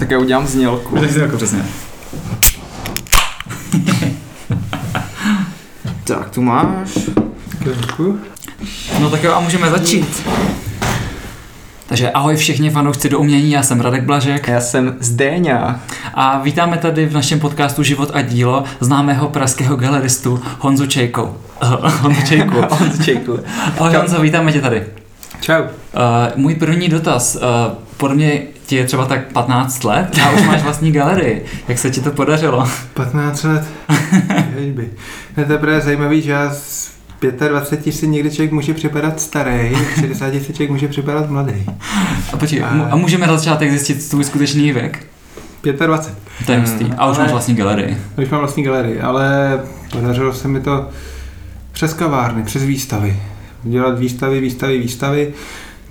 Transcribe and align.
Tak 0.00 0.10
já 0.10 0.18
udělám 0.18 0.46
znělku. 0.46 0.98
Tak 0.98 1.16
jako 1.16 1.36
přesně. 1.36 1.64
Tak, 6.04 6.30
tu 6.30 6.42
máš. 6.42 6.98
Děkuji. 7.64 8.20
No 9.00 9.10
tak 9.10 9.24
jo, 9.24 9.32
a 9.34 9.40
můžeme 9.40 9.70
začít. 9.70 10.26
Takže 11.86 12.10
ahoj 12.10 12.36
všichni 12.36 12.70
fanoušci 12.70 13.08
do 13.08 13.18
umění, 13.18 13.50
já 13.50 13.62
jsem 13.62 13.80
Radek 13.80 14.04
Blažek 14.04 14.48
Já 14.48 14.60
jsem 14.60 14.96
Zdéňa. 15.00 15.80
a 16.14 16.40
vítáme 16.42 16.78
tady 16.78 17.06
v 17.06 17.12
našem 17.12 17.40
podcastu 17.40 17.82
Život 17.82 18.10
a 18.14 18.22
dílo 18.22 18.64
známého 18.80 19.28
pražského 19.28 19.76
galeristu 19.76 20.42
Honzu 20.58 20.86
Čejkou. 20.86 21.36
Honzu 22.00 22.22
Čejku. 22.26 22.56
Honzčejku. 22.70 23.38
Ahoj 23.78 23.94
Honzo, 23.94 24.20
vítáme 24.20 24.52
tě 24.52 24.60
tady. 24.60 24.84
Čau. 25.40 25.62
Uh, 25.62 25.68
můj 26.36 26.54
první 26.54 26.88
dotaz. 26.88 27.36
Uh, 27.36 27.42
podle 27.96 28.16
mě 28.16 28.42
ti 28.66 28.76
je 28.76 28.84
třeba 28.86 29.04
tak 29.04 29.32
15 29.32 29.84
let 29.84 30.18
a 30.24 30.30
už 30.30 30.42
máš 30.42 30.62
vlastní 30.62 30.92
galerii. 30.92 31.44
Jak 31.68 31.78
se 31.78 31.90
ti 31.90 32.00
to 32.00 32.10
podařilo? 32.10 32.68
15 32.94 33.42
let. 33.42 33.64
Ježby. 34.58 34.90
Je 35.36 35.44
to 35.44 35.58
právě 35.58 35.80
zajímavý, 35.80 36.22
že 36.22 36.30
já 36.30 36.50
z 36.54 36.90
25 37.48 37.92
si 37.92 38.08
někdy 38.08 38.30
člověk 38.30 38.52
může 38.52 38.74
připadat 38.74 39.20
starý, 39.20 39.74
v 39.74 40.00
60 40.00 40.32
si 40.32 40.40
člověk 40.52 40.70
může 40.70 40.88
připadat 40.88 41.30
mladý. 41.30 41.66
A, 42.32 42.36
počkej, 42.36 42.62
A- 42.62 42.88
a 42.90 42.96
můžeme 42.96 43.26
na 43.26 43.36
začátek 43.36 43.70
zjistit 43.70 44.08
tvůj 44.08 44.24
skutečný 44.24 44.72
věk? 44.72 45.06
25. 45.62 46.46
To 46.46 46.52
je 46.52 46.58
hustý. 46.58 46.84
A 46.84 47.06
už 47.10 47.16
Ale- 47.16 47.18
máš 47.18 47.30
vlastní 47.32 47.54
galerii. 47.54 47.96
Už 48.22 48.28
mám 48.28 48.40
vlastní 48.40 48.62
galerii, 48.62 49.00
ale 49.00 49.58
podařilo 49.92 50.32
se 50.32 50.48
mi 50.48 50.60
to 50.60 50.88
přes 51.72 51.94
kavárny, 51.94 52.42
přes 52.42 52.62
výstavy. 52.62 53.16
Dělat 53.62 53.98
výstavy, 53.98 54.40
výstavy, 54.40 54.78
výstavy. 54.78 55.32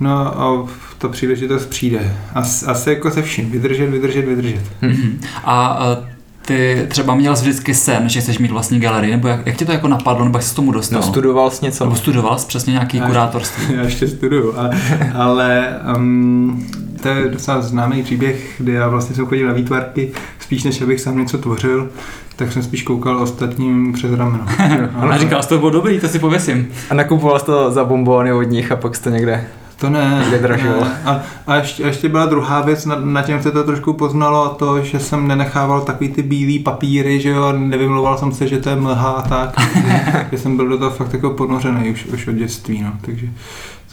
No 0.00 0.40
a 0.42 0.66
to 0.98 1.08
příležitost 1.08 1.66
přijde. 1.66 2.16
As, 2.34 2.68
asi 2.68 2.90
jako 2.90 3.10
se 3.10 3.22
vším. 3.22 3.50
Vydržet, 3.50 3.86
vydržet, 3.86 4.22
vydržet. 4.22 4.62
Mhm. 4.82 5.20
A 5.44 5.84
uh, 5.98 6.04
ty 6.46 6.86
třeba 6.88 7.14
měl 7.14 7.36
jsi 7.36 7.42
vždycky 7.42 7.74
sen, 7.74 8.08
že 8.08 8.20
chceš 8.20 8.38
mít 8.38 8.50
vlastní 8.50 8.80
galerii, 8.80 9.12
nebo 9.12 9.28
jak, 9.28 9.46
jak 9.46 9.56
tě 9.56 9.64
to 9.64 9.72
jako 9.72 9.88
napadlo, 9.88 10.24
nebo 10.24 10.38
jak 10.38 10.42
jsi 10.42 10.54
tomu 10.54 10.72
dostal? 10.72 11.00
No, 11.00 11.06
studoval 11.06 11.50
jsi 11.50 11.64
něco? 11.64 11.84
Nebo 11.84 11.96
studoval 11.96 12.38
jsi 12.38 12.46
přesně 12.46 12.72
nějaký 12.72 13.00
Ne. 13.00 13.06
kurátorství? 13.06 13.64
Já 13.76 13.82
ještě 13.82 14.08
studuju, 14.08 14.54
ale, 14.58 14.70
ale 15.14 15.68
um, 15.96 16.66
to 17.02 17.08
je 17.08 17.28
docela 17.28 17.62
známý 17.62 18.02
příběh, 18.02 18.54
kdy 18.58 18.72
já 18.72 18.88
vlastně 18.88 19.16
jsem 19.16 19.26
chodil 19.26 19.46
na 19.46 19.52
výtvarky, 19.52 20.12
spíš 20.50 20.64
než 20.64 20.82
abych 20.82 21.00
sám 21.00 21.18
něco 21.18 21.38
tvořil, 21.38 21.88
tak 22.36 22.52
jsem 22.52 22.62
spíš 22.62 22.82
koukal 22.82 23.22
ostatním 23.22 23.92
přes 23.92 24.12
rameno. 24.12 24.44
A 25.10 25.18
říkal 25.18 25.42
jsi, 25.42 25.48
to 25.48 25.58
bylo 25.58 25.70
dobrý, 25.70 26.00
to 26.00 26.08
si 26.08 26.18
pověsím. 26.18 26.68
A 26.90 26.94
nakupoval 26.94 27.38
jsi 27.38 27.44
to 27.44 27.70
za 27.70 27.84
bombóny 27.84 28.32
od 28.32 28.42
nich 28.42 28.72
a 28.72 28.76
pak 28.76 28.96
jsi 28.96 29.02
to 29.02 29.10
někde... 29.10 29.46
To 29.76 29.90
ne. 29.90 30.26
Vydražilo. 30.30 30.84
ne. 30.84 31.02
A, 31.04 31.20
a, 31.46 31.56
ještě, 31.56 31.84
a 31.84 31.86
ještě 31.86 32.08
byla 32.08 32.26
druhá 32.26 32.60
věc, 32.60 32.86
na, 32.86 32.96
na 32.96 33.22
čem 33.22 33.42
se 33.42 33.50
to 33.50 33.64
trošku 33.64 33.92
poznalo, 33.92 34.44
a 34.44 34.54
to, 34.54 34.84
že 34.84 35.00
jsem 35.00 35.28
nenechával 35.28 35.80
takový 35.80 36.10
ty 36.10 36.22
bílý 36.22 36.58
papíry, 36.58 37.20
že 37.20 37.28
jo, 37.28 37.44
a 37.44 37.52
nevymlouval 37.52 38.18
jsem 38.18 38.32
se, 38.32 38.48
že 38.48 38.58
to 38.58 38.68
je 38.68 38.76
mlha 38.76 39.10
a 39.10 39.28
tak. 39.28 39.54
že 40.32 40.38
jsem 40.38 40.56
byl 40.56 40.68
do 40.68 40.78
toho 40.78 40.90
fakt 40.90 41.12
jako 41.12 41.30
ponořený 41.30 41.90
už, 41.90 42.04
už 42.04 42.26
od 42.26 42.34
dětství, 42.34 42.82
no, 42.82 42.92
takže, 43.00 43.26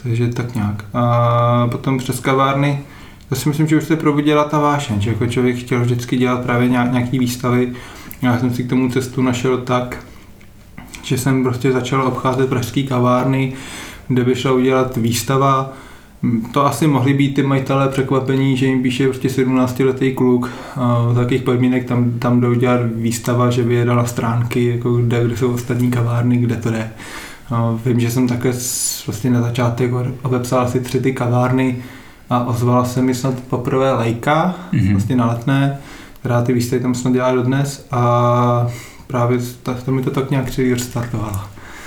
takže 0.02 0.28
tak 0.28 0.54
nějak. 0.54 0.84
A 0.94 1.68
potom 1.70 1.98
přes 1.98 2.20
kavárny, 2.20 2.80
to 3.28 3.34
si 3.34 3.48
myslím, 3.48 3.66
že 3.66 3.76
už 3.76 3.84
se 3.84 3.96
probudila 3.96 4.44
ta 4.44 4.58
vášeň, 4.58 5.00
že 5.00 5.10
jako 5.10 5.26
člověk 5.26 5.56
chtěl 5.56 5.80
vždycky 5.80 6.16
dělat 6.16 6.42
právě 6.42 6.68
nějak, 6.68 6.92
nějaký 6.92 7.18
výstavy. 7.18 7.72
Já 8.22 8.38
jsem 8.38 8.54
si 8.54 8.64
k 8.64 8.68
tomu 8.68 8.90
cestu 8.90 9.22
našel 9.22 9.58
tak, 9.58 10.04
že 11.02 11.18
jsem 11.18 11.42
prostě 11.42 11.72
začal 11.72 12.06
obcházet 12.06 12.48
pražské 12.48 12.82
kavárny, 12.82 13.52
kde 14.08 14.24
by 14.24 14.34
šla 14.34 14.52
udělat 14.52 14.96
výstava. 14.96 15.72
To 16.52 16.66
asi 16.66 16.86
mohli 16.86 17.14
být 17.14 17.34
ty 17.34 17.42
majitelé 17.42 17.88
překvapení, 17.88 18.56
že 18.56 18.66
jim 18.66 18.82
píše 18.82 19.04
prostě 19.04 19.28
17-letý 19.28 20.14
kluk 20.14 20.50
za 21.14 21.20
takých 21.20 21.42
podmínek 21.42 21.84
tam, 21.84 22.10
tam 22.18 22.40
jdou 22.40 22.54
dělat 22.54 22.80
výstava, 22.94 23.50
že 23.50 23.62
by 23.62 23.74
je 23.74 23.84
dala 23.84 24.06
stránky, 24.06 24.64
jako 24.64 24.94
kde, 24.94 25.24
kde 25.24 25.36
jsou 25.36 25.52
ostatní 25.52 25.90
kavárny, 25.90 26.36
kde 26.36 26.56
to 26.56 26.70
jde. 26.70 26.90
Vím, 27.86 28.00
že 28.00 28.10
jsem 28.10 28.28
také 28.28 28.52
vlastně 29.06 29.30
na 29.30 29.42
začátek 29.42 29.90
obepsal 30.22 30.60
asi 30.60 30.80
tři 30.80 31.00
ty 31.00 31.12
kavárny 31.12 31.76
a 32.30 32.44
ozvala 32.44 32.84
se 32.84 33.02
mi 33.02 33.14
snad 33.14 33.34
poprvé 33.34 33.92
Lejka, 33.92 34.54
Mhm. 34.72 34.92
vlastně 34.92 35.16
na 35.16 35.26
letné, 35.26 35.78
která 36.20 36.42
ty 36.42 36.52
výstavy 36.52 36.82
tam 36.82 36.94
snad 36.94 37.12
dělá 37.12 37.32
dodnes 37.34 37.86
a 37.90 38.66
právě 39.06 39.38
ta, 39.62 39.74
to 39.74 39.92
mi 39.92 40.02
to 40.02 40.10
tak 40.10 40.30
nějak 40.30 40.50
celý 40.50 40.74
restartovalo. 40.74 41.40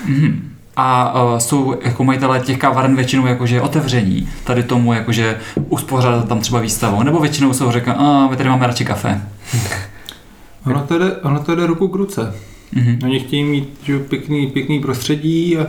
Mhm. 0.08 0.48
A 0.76 1.22
uh, 1.24 1.38
jsou 1.38 1.76
jako 1.82 2.04
majitelé 2.04 2.40
těch 2.40 2.58
kaváren 2.58 2.96
většinou 2.96 3.26
jakože 3.28 3.62
otevření 3.62 4.30
tady 4.44 4.64
tomu, 4.64 4.94
jakože 4.94 5.38
uspořádat 5.70 6.28
tam 6.28 6.40
třeba 6.40 6.60
výstavu, 6.60 7.04
nebo 7.04 7.20
většinou 7.20 7.54
jsou 7.54 7.72
řekne, 7.72 7.94
a 7.94 8.28
my 8.28 8.38
tady 8.38 8.50
máme 8.50 8.68
radši 8.68 8.86
kafe. 8.86 9.22
Ono 10.66 10.80
to 10.82 11.00
jde, 11.00 11.12
ono 11.16 11.40
to 11.40 11.56
jde 11.56 11.66
ruku 11.68 11.88
k 11.88 11.96
ruce. 11.96 12.34
Mhm. 12.72 13.00
Oni 13.04 13.20
chtějí 13.20 13.44
mít 13.44 13.80
že, 13.84 14.00
pěkný, 14.00 14.48
pěkný 14.48 14.80
prostředí 14.80 15.58
a 15.58 15.66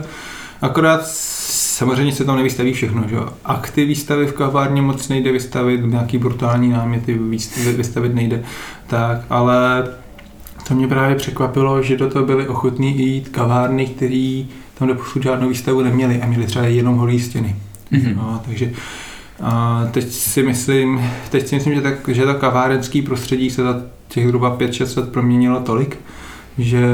akorát 0.61 1.07
samozřejmě 1.83 2.13
se 2.13 2.25
tam 2.25 2.37
nevystaví 2.37 2.73
všechno. 2.73 3.03
Že? 3.07 3.15
jo. 3.15 3.29
Akty 3.45 3.85
výstavy 3.85 4.25
v 4.25 4.33
kavárně 4.33 4.81
moc 4.81 5.09
nejde 5.09 5.31
vystavit, 5.31 5.81
nějaký 5.85 6.17
brutální 6.17 6.69
náměty 6.69 7.19
vystavit 7.77 8.15
nejde. 8.15 8.43
Tak, 8.87 9.21
ale 9.29 9.87
to 10.67 10.73
mě 10.73 10.87
právě 10.87 11.15
překvapilo, 11.15 11.81
že 11.81 11.97
do 11.97 12.09
toho 12.09 12.25
byli 12.25 12.47
ochotní 12.47 12.99
jít 12.99 13.29
kavárny, 13.29 13.85
který 13.85 14.47
tam 14.79 14.87
doposud 14.87 15.23
žádnou 15.23 15.49
výstavu 15.49 15.81
neměli 15.81 16.21
a 16.21 16.25
měli 16.25 16.45
třeba 16.45 16.65
jenom 16.65 16.95
holý 16.95 17.19
stěny. 17.19 17.55
Mhm. 17.91 18.15
No, 18.15 18.41
takže 18.45 18.71
a 19.41 19.83
teď 19.91 20.11
si 20.11 20.43
myslím, 20.43 21.01
teď 21.29 21.47
si 21.47 21.55
myslím, 21.55 21.75
že, 21.75 21.81
tak, 21.81 21.95
že 22.07 22.25
to 22.25 22.33
kavárenský 22.33 23.01
prostředí 23.01 23.49
se 23.49 23.63
za 23.63 23.81
těch 24.07 24.25
zhruba 24.25 24.57
5-6 24.57 24.97
let 24.97 25.11
proměnilo 25.11 25.59
tolik, 25.59 25.99
že, 26.57 26.87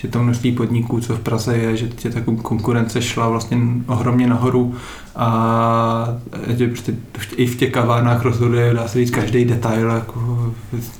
že 0.00 0.08
to 0.08 0.22
množství 0.22 0.52
podniků, 0.52 1.00
co 1.00 1.16
v 1.16 1.20
Praze 1.20 1.56
je, 1.56 1.76
že 1.76 1.88
tě 1.88 2.10
ta 2.10 2.20
kon- 2.20 2.36
konkurence 2.42 3.02
šla 3.02 3.28
vlastně 3.28 3.58
ohromně 3.86 4.26
nahoru 4.26 4.74
a 5.16 6.08
že 6.48 6.68
prostě 6.68 6.92
i 7.36 7.46
v 7.46 7.56
těch 7.56 7.72
kavárnách 7.72 8.22
rozhoduje, 8.22 8.74
dá 8.74 8.88
se 8.88 8.98
říct, 8.98 9.10
každý 9.10 9.44
detail, 9.44 9.88
jako, 9.90 10.52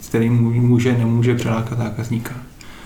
s 0.03 0.09
kterým 0.09 0.33
může, 0.43 0.93
nemůže 0.93 1.35
přilákat 1.35 1.79
zákazníka. 1.79 2.33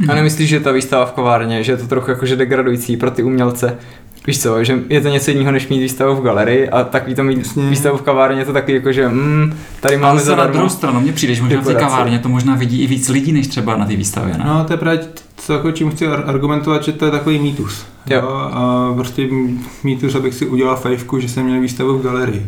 A 0.09 0.15
nemyslíš, 0.15 0.49
že 0.49 0.61
ta 0.61 0.73
výstava 0.73 1.07
v 1.07 1.13
kovárně, 1.13 1.63
že 1.65 1.73
je 1.73 1.77
to 1.77 1.87
trochu 1.87 2.11
jakože 2.11 2.37
degradující 2.37 2.97
pro 2.97 3.11
ty 3.11 3.23
umělce? 3.23 3.79
Víš 4.27 4.43
co, 4.43 4.65
že 4.65 4.79
je 4.89 5.01
to 5.01 5.09
něco 5.09 5.31
jiného, 5.31 5.53
než 5.53 5.69
mít 5.69 5.81
výstavu 5.81 6.17
v 6.17 6.23
galerii 6.25 6.69
a 6.69 6.85
takový 6.85 7.15
to 7.15 7.25
mít 7.25 7.39
Jasně. 7.39 7.71
výstavu 7.71 7.97
v 7.99 8.03
kavárně, 8.03 8.41
je 8.41 8.45
to 8.45 8.53
taky 8.53 8.75
jako, 8.75 8.93
že 8.93 9.09
mm, 9.09 9.55
tady 9.81 9.95
Ale 9.97 10.03
máme 10.03 10.19
zase 10.19 10.31
na 10.31 10.37
zadarmo. 10.37 10.53
druhou 10.53 10.69
stranu, 10.69 11.01
mně 11.01 11.13
přijde, 11.13 11.35
že 11.35 11.43
možná 11.43 11.61
v 11.61 11.65
té 11.65 11.75
kavárně 11.75 12.19
to 12.19 12.29
možná 12.29 12.55
vidí 12.55 12.83
i 12.83 12.87
víc 12.87 13.09
lidí, 13.09 13.33
než 13.33 13.47
třeba 13.47 13.77
na 13.77 13.87
té 13.87 13.97
výstavě, 13.97 14.39
ne? 14.39 14.45
No, 14.47 14.65
to 14.65 14.73
je 14.73 14.77
právě 14.77 15.01
to, 15.47 15.53
jako 15.53 15.73
čím 15.73 15.91
chci 15.91 16.07
ar- 16.07 16.25
argumentovat, 16.27 16.85
že 16.85 16.93
to 16.93 17.05
je 17.05 17.11
takový 17.11 17.39
mýtus. 17.39 17.87
Jo. 18.11 18.17
Jo, 18.23 18.29
a 18.29 18.93
prostě 18.95 19.29
mýtus, 19.85 20.15
abych 20.15 20.35
si 20.35 20.47
udělal 20.47 20.77
fejvku, 20.77 21.21
že 21.21 21.29
jsem 21.29 21.47
měl 21.47 21.61
výstavu 21.61 21.99
v 21.99 22.03
galerii. 22.03 22.47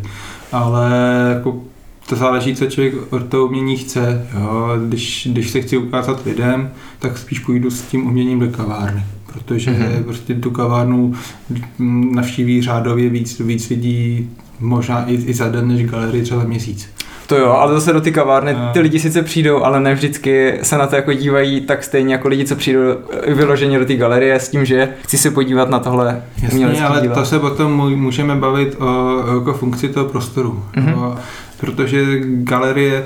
Ale 0.52 0.91
jako 1.34 1.62
to 2.08 2.16
záleží, 2.16 2.54
co 2.56 2.66
člověk 2.66 2.94
od 3.12 3.26
toho 3.26 3.47
umění 3.47 3.76
chce. 3.76 4.26
Jo. 4.41 4.70
Když, 4.88 5.28
když 5.32 5.50
se 5.50 5.60
chci 5.60 5.76
ukázat 5.76 6.24
lidem, 6.26 6.70
tak 6.98 7.19
spíš 7.19 7.38
půjdu 7.38 7.70
s 7.70 7.82
tím 7.82 8.06
uměním 8.06 8.38
do 8.41 8.48
kavárny. 8.50 9.03
Protože 9.32 9.70
Mhm. 9.70 9.82
mm-hmm. 9.82 10.03
prostě 10.04 10.34
tu 10.34 10.50
kavárnu 10.50 11.14
navštíví 12.10 12.62
řádově 12.62 13.08
víc, 13.08 13.41
víc 13.41 13.68
lidí, 13.68 14.30
možná 14.60 15.04
i, 15.06 15.14
i 15.14 15.34
za 15.34 15.48
den, 15.48 15.68
než 15.68 15.86
galerii 15.86 16.22
třeba 16.22 16.44
měsíc. 16.44 16.88
To 17.26 17.37
jo, 17.37 17.50
ale 17.50 17.75
zase 17.75 17.92
do 17.92 18.00
ty 18.00 18.12
kavárny 18.12 18.53
A- 18.53 18.70
ty 18.72 18.81
lidi 18.81 19.00
sice 19.00 19.22
přijdou, 19.22 19.64
ale 19.64 19.81
ne 19.81 19.94
vždycky 19.94 20.59
se 20.62 20.78
na 20.78 20.87
to 20.87 20.97
jako 20.97 21.12
dívají 21.12 21.60
tak 21.60 21.84
stejně 21.84 22.14
jako 22.14 22.28
lidi, 22.28 22.44
co 22.44 22.56
přijdou 22.56 22.81
eh, 23.22 23.34
vyloženě 23.34 23.78
do 23.78 23.84
té 23.87 23.94
galerie 23.94 24.34
s 24.34 24.48
tím, 24.48 24.64
že 24.64 24.88
chci 25.03 25.19
se 25.19 25.31
podívat 25.31 25.69
na 25.70 25.78
tohle 25.78 26.22
Jasně, 26.42 26.84
ale 26.86 27.00
dílo. 27.00 27.15
to 27.15 27.25
se 27.25 27.38
potom 27.38 27.76
mů- 27.81 27.97
můžeme 27.97 28.34
bavit 28.34 28.76
o, 28.78 28.84
o 28.84 29.34
jako 29.38 29.53
funkci 29.53 29.88
toho 29.88 30.06
prostoru. 30.06 30.65
Mhm. 30.76 30.86
Mm-hmm. 30.94 30.98
O, 30.98 31.16
protože 31.60 32.04
galerie 32.26 33.04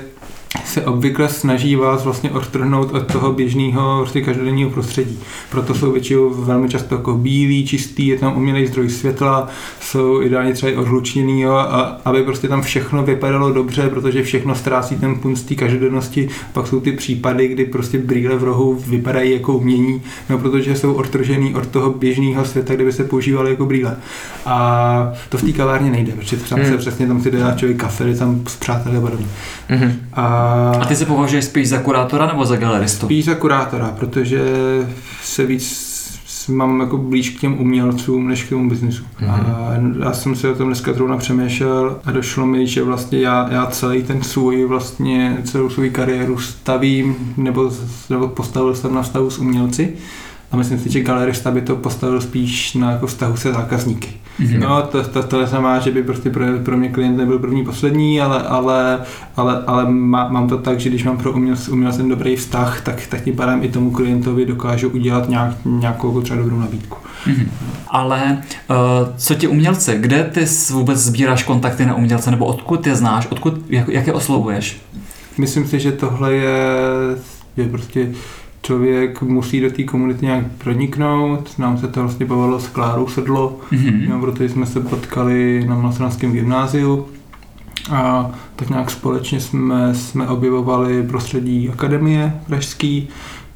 se 0.64 0.82
obvykle 0.82 1.28
snaží 1.28 1.76
vás 1.76 2.04
vlastně 2.04 2.30
odtrhnout 2.30 2.92
od 2.92 3.12
toho 3.12 3.32
běžného 3.32 3.98
prostě 4.00 4.20
každodenního 4.20 4.70
prostředí. 4.70 5.18
Proto 5.50 5.74
jsou 5.74 5.92
většinou 5.92 6.30
velmi 6.30 6.68
často 6.68 6.94
jako 6.94 7.14
bílý, 7.14 7.66
čistý, 7.66 8.06
je 8.06 8.18
tam 8.18 8.36
umělý 8.36 8.66
zdroj 8.66 8.90
světla, 8.90 9.48
jsou 9.80 10.22
ideálně 10.22 10.52
třeba 10.52 10.72
i 10.72 10.76
odlučněný, 10.76 11.40
jo, 11.40 11.52
a 11.52 12.00
aby 12.04 12.22
prostě 12.22 12.48
tam 12.48 12.62
všechno 12.62 13.02
vypadalo 13.02 13.52
dobře, 13.52 13.88
protože 13.88 14.22
všechno 14.22 14.54
ztrácí 14.54 14.96
ten 14.96 15.14
punt 15.14 15.38
z 15.38 15.42
té 15.42 15.54
každodennosti. 15.54 16.28
Pak 16.52 16.66
jsou 16.66 16.80
ty 16.80 16.92
případy, 16.92 17.48
kdy 17.48 17.64
prostě 17.64 17.98
brýle 17.98 18.36
v 18.36 18.44
rohu 18.44 18.78
vypadají 18.86 19.32
jako 19.32 19.54
umění, 19.54 20.02
no 20.30 20.38
protože 20.38 20.76
jsou 20.76 20.92
odtržený 20.92 21.54
od 21.54 21.66
toho 21.66 21.90
běžného 21.90 22.44
světa, 22.44 22.74
kde 22.74 22.84
by 22.84 22.92
se 22.92 23.04
používaly 23.04 23.50
jako 23.50 23.66
brýle. 23.66 23.96
A 24.46 25.12
to 25.28 25.38
v 25.38 25.42
té 25.42 25.52
kavárně 25.52 25.90
nejde, 25.90 26.12
protože 26.12 26.36
tam 26.36 26.60
Hmm. 26.60 26.68
se 26.68 26.78
přesně 26.78 27.06
tam 27.06 27.22
si 27.22 27.30
dá 27.30 27.54
člověk 27.54 27.80
kafe, 27.80 28.14
tam 28.14 28.40
s 28.48 28.56
přáteli 28.56 28.96
a 28.96 29.00
podobně. 29.00 29.26
Mhm. 29.68 29.92
A 30.12 30.39
A 30.80 30.84
ty 30.88 30.96
se 30.96 31.06
považuješ 31.06 31.44
spíš 31.44 31.68
za 31.68 31.78
kurátora 31.78 32.26
nebo 32.26 32.44
za 32.44 32.56
galeristu? 32.56 33.06
Spíš 33.06 33.24
za 33.24 33.34
kurátora, 33.34 33.94
protože 33.98 34.40
se 35.22 35.46
víc 35.46 35.90
mám 36.48 36.80
jako 36.80 36.96
blíž 36.96 37.30
k 37.30 37.40
těm 37.40 37.60
umělcům, 37.60 38.28
než 38.28 38.44
k 38.44 38.48
tomu 38.48 38.68
biznisu. 38.68 39.04
Mhm. 39.20 39.30
A 39.30 39.72
já 40.04 40.12
jsem 40.12 40.36
si 40.36 40.48
o 40.48 40.54
tom 40.54 40.66
dneska 40.66 40.92
zrovna 40.92 41.16
přemýšlel 41.16 42.00
a 42.04 42.10
došlo 42.10 42.46
mi, 42.46 42.66
že 42.66 42.82
vlastně 42.82 43.20
já, 43.20 43.48
já 43.50 43.66
celý 43.66 44.02
ten 44.02 44.22
svůj 44.22 44.64
vlastně, 44.64 45.38
celou 45.44 45.70
svou 45.70 45.90
kariéru 45.92 46.38
stavím, 46.38 47.34
nebo, 47.36 47.72
nebo 48.10 48.28
postavil 48.28 48.74
jsem 48.74 48.94
na 48.94 49.02
vztahu 49.02 49.30
s 49.30 49.38
umělci. 49.38 49.94
A 50.52 50.56
myslím 50.56 50.78
si, 50.78 50.90
že 50.90 51.00
galerista 51.00 51.50
by 51.50 51.60
to 51.60 51.76
postavil 51.76 52.20
spíš 52.20 52.74
na 52.74 52.90
jako 52.90 53.06
vztahu 53.06 53.36
se 53.36 53.52
zákazníky. 53.52 54.08
Mhm. 54.38 54.60
No, 54.60 54.82
to, 54.82 55.02
to, 55.04 55.22
to 55.22 55.40
neznamená, 55.40 55.78
že 55.78 55.90
by 55.90 56.02
prostě 56.02 56.30
pro, 56.30 56.44
pro 56.64 56.76
mě 56.76 56.88
klient 56.88 57.16
nebyl 57.16 57.38
první, 57.38 57.64
poslední, 57.64 58.20
ale, 58.20 58.42
ale, 58.42 59.00
ale, 59.36 59.62
ale 59.66 59.90
má, 59.90 60.28
mám 60.28 60.48
to 60.48 60.58
tak, 60.58 60.80
že 60.80 60.88
když 60.88 61.04
mám 61.04 61.18
pro 61.18 61.32
umělec, 61.32 61.68
umělcem 61.68 62.08
dobrý 62.08 62.36
vztah, 62.36 62.80
tak, 62.80 63.06
tak 63.06 63.20
tím 63.24 63.36
pádem 63.36 63.64
i 63.64 63.68
tomu 63.68 63.90
klientovi 63.90 64.46
dokážu 64.46 64.88
udělat 64.88 65.28
nějak, 65.28 65.52
nějakou 65.64 66.08
jako 66.08 66.20
třeba 66.20 66.40
dobrou 66.40 66.58
nabídku. 66.58 66.96
Mhm. 67.26 67.50
Ale 67.88 68.42
uh, 68.70 68.76
co 69.16 69.34
ti 69.34 69.48
umělci, 69.48 69.96
kde 70.00 70.24
ty 70.24 70.46
vůbec 70.70 70.98
sbíráš 70.98 71.42
kontakty 71.42 71.86
na 71.86 71.94
umělce, 71.94 72.30
nebo 72.30 72.46
odkud 72.46 72.86
je 72.86 72.96
znáš, 72.96 73.26
odkud, 73.30 73.54
jak, 73.68 73.88
jak 73.88 74.06
je 74.06 74.12
oslovuješ? 74.12 74.80
Myslím 75.38 75.66
si, 75.66 75.80
že 75.80 75.92
tohle 75.92 76.34
je, 76.34 76.58
je 77.56 77.68
prostě 77.68 78.12
člověk 78.70 79.22
musí 79.22 79.60
do 79.60 79.70
té 79.70 79.82
komunity 79.82 80.26
nějak 80.26 80.44
proniknout. 80.58 81.58
Nám 81.58 81.78
se 81.78 81.88
to 81.88 82.00
vlastně 82.00 82.26
bavilo 82.26 82.60
s 82.60 82.68
Klárou 82.68 83.08
Sedlo, 83.08 83.58
Mhm. 83.72 84.06
No, 84.08 84.20
protože 84.20 84.48
jsme 84.48 84.66
se 84.66 84.80
potkali 84.80 85.64
na 85.68 85.74
Malostranském 85.74 86.32
gymnáziu 86.32 87.06
a 87.92 88.30
tak 88.56 88.70
nějak 88.70 88.90
společně 88.90 89.40
jsme, 89.40 89.94
jsme 89.94 90.28
objevovali 90.28 91.02
prostředí 91.02 91.68
akademie 91.72 92.32
pražský, 92.46 93.08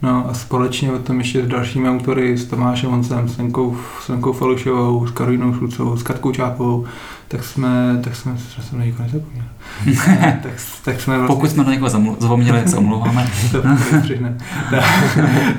no 0.04 0.26
a 0.30 0.34
společně 0.34 0.92
o 0.92 0.98
tom 0.98 1.18
ještě 1.18 1.44
s 1.44 1.46
dalšími 1.48 1.88
autory, 1.88 2.38
s 2.38 2.44
Tomášem 2.44 2.90
Honcem, 2.90 3.28
s 3.28 3.38
Lenkou, 3.38 3.76
s 4.04 4.08
Lenkou 4.08 4.32
Falušovou, 4.32 5.06
s 5.06 5.10
Karolínou 5.10 5.54
Šulcovou, 5.54 5.96
s 5.96 6.02
Katkou 6.02 6.32
Čápovou, 6.32 6.84
tak 7.28 7.44
jsme, 7.44 8.00
tak 8.04 8.16
jsme, 8.16 8.36
že 8.56 8.62
jsem 8.62 8.78
na 8.78 8.84
nikoho 8.84 9.04
nezapomněl. 9.06 9.44
tak, 10.42 10.52
tak 10.84 11.00
jsme 11.00 11.18
vlastně, 11.18 11.34
Pokud 11.36 11.50
jsme 11.50 11.64
na 11.64 11.70
někoho 11.72 11.90
zamlu- 11.90 12.16
zapomněli, 12.20 12.58
jak 12.58 12.68
se 12.68 12.76
omlouváme. 12.76 13.30
to 13.52 13.62
přihne. 14.02 14.36
tak, 14.70 14.84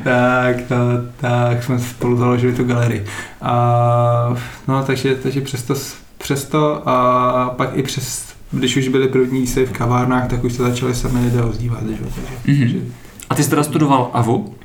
tak, 0.03 0.55
to, 0.67 0.75
tak 1.17 1.63
jsme 1.63 1.79
spolu 1.79 2.17
založili 2.17 2.53
tu 2.53 2.63
galerii. 2.63 3.05
A, 3.41 4.35
no, 4.67 4.83
takže, 4.83 5.15
takže 5.15 5.41
přesto, 5.41 5.73
přesto 6.17 6.89
a 6.89 7.49
pak 7.57 7.69
i 7.73 7.83
přes, 7.83 8.25
když 8.51 8.77
už 8.77 8.87
byly 8.87 9.07
první 9.07 9.47
se 9.47 9.65
v 9.65 9.71
kavárnách, 9.71 10.27
tak 10.27 10.43
už 10.43 10.53
se 10.53 10.63
začaly 10.63 10.95
sami 10.95 11.19
lidé 11.19 11.43
ozdívat. 11.43 11.79
Že? 11.89 11.97
Takže, 12.45 12.65
Mhm. 12.65 12.91
A 13.29 13.35
ty 13.35 13.43
jsi 13.43 13.49
teda 13.49 13.63
studoval 13.63 14.09
AVU? 14.13 14.55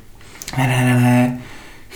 ne, 0.57 0.67
ne, 0.67 0.85
ne, 0.93 0.99
ne. 1.01 1.39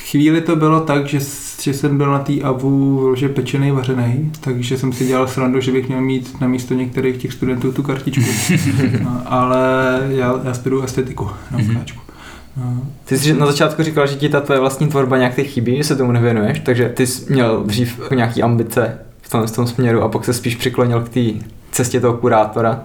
Chvíli 0.10 0.42
to 0.42 0.56
bylo 0.56 0.80
tak, 0.80 1.08
že, 1.08 1.20
že 1.62 1.74
jsem 1.74 1.98
byl 1.98 2.12
na 2.12 2.20
té 2.20 2.42
AVU 2.42 3.14
že 3.18 3.30
pečený, 3.30 3.72
vařený, 3.72 4.32
takže 4.42 4.78
jsem 4.78 4.94
si 4.94 5.06
dělal 5.08 5.28
srandu, 5.28 5.62
že 5.62 5.72
bych 5.72 5.88
měl 5.88 6.02
mít 6.02 6.42
na 6.42 6.48
místo 6.48 6.74
některých 6.74 7.18
těch 7.18 7.34
studentů 7.34 7.72
tu 7.72 7.84
kartičku. 7.84 8.24
No, 9.04 9.22
ale 9.26 9.68
já, 10.10 10.40
já 10.44 10.54
studuju 10.54 10.82
estetiku 10.84 11.30
na 11.52 11.58
Mhm. 11.58 11.76
UKčku. 11.78 12.00
No, 12.58 12.82
Ty 13.06 13.18
jsi 13.18 13.34
na 13.34 13.46
začátku 13.46 13.84
říkal, 13.84 14.08
že 14.08 14.16
ti 14.16 14.30
ta 14.30 14.42
tvoje 14.42 14.60
vlastní 14.60 14.88
tvorba 14.88 15.18
nějak 15.18 15.36
teď 15.36 15.48
chybí, 15.48 15.78
že 15.78 15.84
se 15.84 15.96
tomu 15.96 16.12
nevěnuješ, 16.12 16.60
takže 16.60 16.90
ty 16.90 17.08
jsi 17.08 17.34
měl 17.34 17.64
dřív 17.66 18.00
jako 18.00 18.14
nějaký 18.16 18.44
ambice 18.44 18.98
v 19.22 19.30
tom, 19.30 19.48
v 19.48 19.52
tom 19.52 19.68
směru 19.68 20.02
a 20.02 20.08
pak 20.10 20.26
se 20.26 20.34
spíš 20.34 20.56
přiklonil 20.56 21.02
k 21.02 21.10
té 21.10 21.20
cestě 21.72 22.00
toho 22.02 22.14
kurátora. 22.14 22.82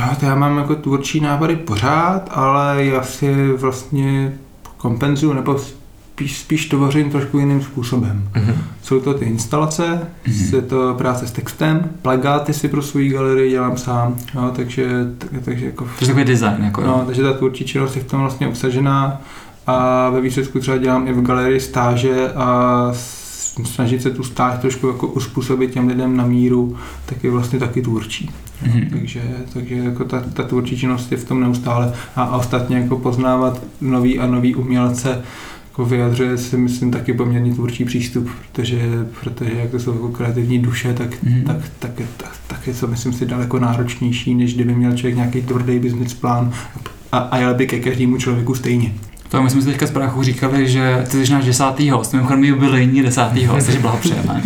Jo, 0.00 0.06
to 0.20 0.26
já 0.26 0.34
mám 0.34 0.58
jako 0.58 0.74
tvůrčí 0.74 1.20
nápady 1.20 1.56
pořád, 1.56 2.28
ale 2.34 2.84
já 2.84 3.02
si 3.02 3.52
vlastně 3.52 4.32
kompenzuju, 4.76 5.32
nebo 5.32 5.58
spíš, 5.58 6.38
spíš 6.38 6.66
tvořím 6.68 7.10
trošku 7.10 7.38
jiným 7.38 7.62
způsobem. 7.62 8.28
Mhm. 8.36 8.54
Jsou 8.82 9.00
to 9.00 9.14
ty 9.14 9.24
instalace, 9.24 10.00
Mhm. 10.26 10.54
je 10.54 10.62
to 10.62 10.94
práce 10.98 11.26
s 11.26 11.32
textem, 11.32 11.90
plagáty 12.02 12.52
si 12.54 12.68
pro 12.68 12.82
svou 12.82 13.00
galerii 13.12 13.50
dělám 13.50 13.76
sám, 13.76 14.16
jo, 14.34 14.52
takže, 14.56 14.88
tak, 15.18 15.30
takže 15.44 15.66
jako... 15.66 15.84
To 15.84 15.90
je 16.04 16.06
takový 16.06 16.24
design, 16.24 16.64
jako 16.64 16.80
jo. 16.80 16.86
No, 16.86 17.02
takže 17.06 17.22
ta 17.22 17.32
tvůrčí 17.32 17.64
činnost 17.64 17.96
je 17.96 18.02
v 18.02 18.06
tom 18.06 18.20
vlastně 18.20 18.48
obsažená 18.48 19.20
a 19.66 20.08
ve 20.10 20.20
výsledku 20.20 20.58
třeba 20.60 20.76
dělám 20.76 21.08
i 21.08 21.12
v 21.12 21.22
galerii 21.22 21.60
stáže 21.60 22.32
a 22.36 22.88
s- 22.92 23.27
snažit 23.64 24.02
se 24.02 24.10
tu 24.10 24.22
stáž 24.22 24.58
trošku 24.60 24.86
jako 24.88 25.06
uspůsobit 25.06 25.70
těm 25.70 25.88
lidem 25.88 26.16
na 26.16 26.26
míru, 26.26 26.76
tak 27.06 27.24
je 27.24 27.30
vlastně 27.30 27.58
taky 27.58 27.82
tvůrčí. 27.82 28.30
Mhm. 28.66 28.88
takže, 28.90 29.22
takže 29.52 29.74
jako 29.74 30.04
ta, 30.04 30.20
ta 30.32 30.42
tvůrčí 30.42 30.78
činnost 30.78 31.12
je 31.12 31.18
v 31.18 31.24
tom 31.24 31.40
neustále 31.40 31.92
a, 32.16 32.22
a 32.22 32.36
ostatně 32.36 32.76
jako 32.76 32.96
poznávat 32.98 33.62
nový 33.80 34.18
a 34.18 34.26
nový 34.26 34.54
umělce 34.54 35.22
jako 35.68 35.84
vyjadřuje 35.84 36.38
si 36.38 36.56
myslím 36.56 36.90
taky 36.90 37.12
poměrně 37.12 37.54
tvůrčí 37.54 37.84
přístup, 37.84 38.28
protože, 38.52 39.06
protože 39.20 39.52
jak 39.54 39.70
to 39.70 39.78
jsou 39.80 39.92
jako 39.92 40.08
kreativní 40.08 40.58
duše, 40.58 40.94
tak, 40.94 41.22
Mhm. 41.22 41.42
tak, 41.42 41.56
tak, 41.78 42.00
je, 42.00 42.06
tak, 42.16 42.32
tak 42.46 42.66
je 42.66 42.74
to 42.74 42.86
myslím 42.86 43.12
si 43.12 43.26
daleko 43.26 43.58
náročnější, 43.58 44.34
než 44.34 44.54
kdyby 44.54 44.74
měl 44.74 44.96
člověk 44.96 45.16
nějaký 45.16 45.42
tvrdý 45.42 45.78
business 45.78 46.14
plán 46.14 46.52
a, 47.12 47.18
a 47.18 47.36
jel 47.38 47.54
by 47.54 47.66
ke 47.66 47.78
každému 47.80 48.18
člověku 48.18 48.54
stejně. 48.54 48.92
To 49.28 49.42
my 49.42 49.50
jsme 49.50 49.60
si 49.62 49.66
teďka 49.66 49.86
z 49.86 49.90
Prachu 49.90 50.22
říkali, 50.22 50.68
že 50.68 51.06
ty 51.10 51.26
jsi 51.26 51.32
náš 51.32 51.44
desátý 51.44 51.90
host, 51.90 52.12
mimochodem 52.12 52.44
jubilejní 52.44 53.02
desátý 53.02 53.46
host, 53.46 53.66
takže 53.66 53.80
blahopřejeme. 53.80 54.42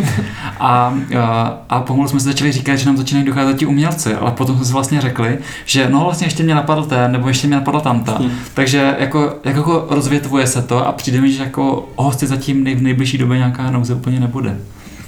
A, 0.60 0.94
a, 1.18 1.58
a 1.68 1.80
pomalu 1.80 2.08
jsme 2.08 2.20
si 2.20 2.26
začali 2.26 2.52
říkat, 2.52 2.76
že 2.76 2.86
nám 2.86 2.96
začínají 2.96 3.26
docházet 3.26 3.56
ti 3.56 3.66
umělci, 3.66 4.14
ale 4.14 4.30
potom 4.30 4.56
jsme 4.56 4.64
si 4.64 4.72
vlastně 4.72 5.00
řekli, 5.00 5.38
že 5.64 5.88
no 5.90 6.00
vlastně 6.00 6.26
ještě 6.26 6.42
mě 6.42 6.54
napadl 6.54 6.84
ten, 6.84 7.12
nebo 7.12 7.28
ještě 7.28 7.46
mě 7.46 7.56
napadla 7.56 7.80
tamta. 7.80 8.12
Hmm. 8.12 8.30
Takže 8.54 8.96
jako, 8.98 9.34
jak 9.44 9.56
jako 9.56 9.86
rozvětvuje 9.90 10.46
se 10.46 10.62
to 10.62 10.86
a 10.86 10.92
přijde 10.92 11.20
mi, 11.20 11.32
že 11.32 11.42
jako 11.42 11.88
hosty 11.96 12.26
zatím 12.26 12.64
nej, 12.64 12.74
v 12.74 12.82
nejbližší 12.82 13.18
době 13.18 13.38
nějaká 13.38 13.70
nouze 13.70 13.94
úplně 13.94 14.20
nebude. 14.20 14.56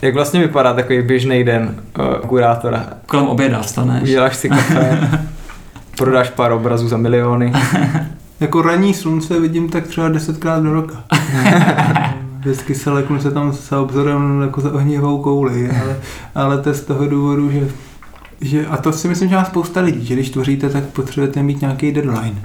Jak 0.03 0.15
vlastně 0.15 0.41
vypadá 0.41 0.75
takový 0.75 1.03
běžný 1.03 1.45
den 1.45 1.75
uh, 1.99 2.29
kurátora? 2.29 2.87
Kolem 3.07 3.27
oběda 3.27 3.63
vstaneš. 3.63 4.03
Uděláš 4.03 4.37
si 4.37 4.49
kafe, 4.49 5.11
prodáš 5.99 6.31
pár 6.31 6.53
obrazů 6.53 6.89
za 6.89 6.97
miliony. 6.97 7.53
Jako 8.41 8.63
ranní 8.63 8.95
slunce 8.95 9.41
vidím 9.41 9.69
tak 9.69 9.87
třeba 9.87 10.09
desetkrát 10.09 10.63
do 10.63 10.73
roka. 10.73 11.05
Vždycky 12.39 12.75
se 12.75 12.91
leknu 12.91 13.21
se 13.21 13.31
tam 13.31 13.53
za 13.53 13.81
obzorem 13.81 14.43
jako 14.43 14.61
za 14.61 14.73
ohnivou 14.73 15.23
kouli, 15.23 15.71
ale, 15.71 15.97
ale 16.35 16.59
to 16.59 16.69
je 16.69 16.75
z 16.75 16.81
toho 16.81 17.07
důvodu, 17.07 17.51
že, 17.51 17.69
že 18.41 18.67
a 18.67 18.77
to 18.77 18.93
si 18.93 19.09
myslím, 19.09 19.29
že 19.29 19.37
má 19.37 19.45
spousta 19.45 19.81
lidí, 19.81 20.07
že 20.07 20.15
když 20.15 20.31
tvoříte, 20.31 20.69
tak 20.69 20.85
potřebujete 20.85 21.43
mít 21.43 21.61
nějaký 21.61 21.93
deadline. 21.93 22.43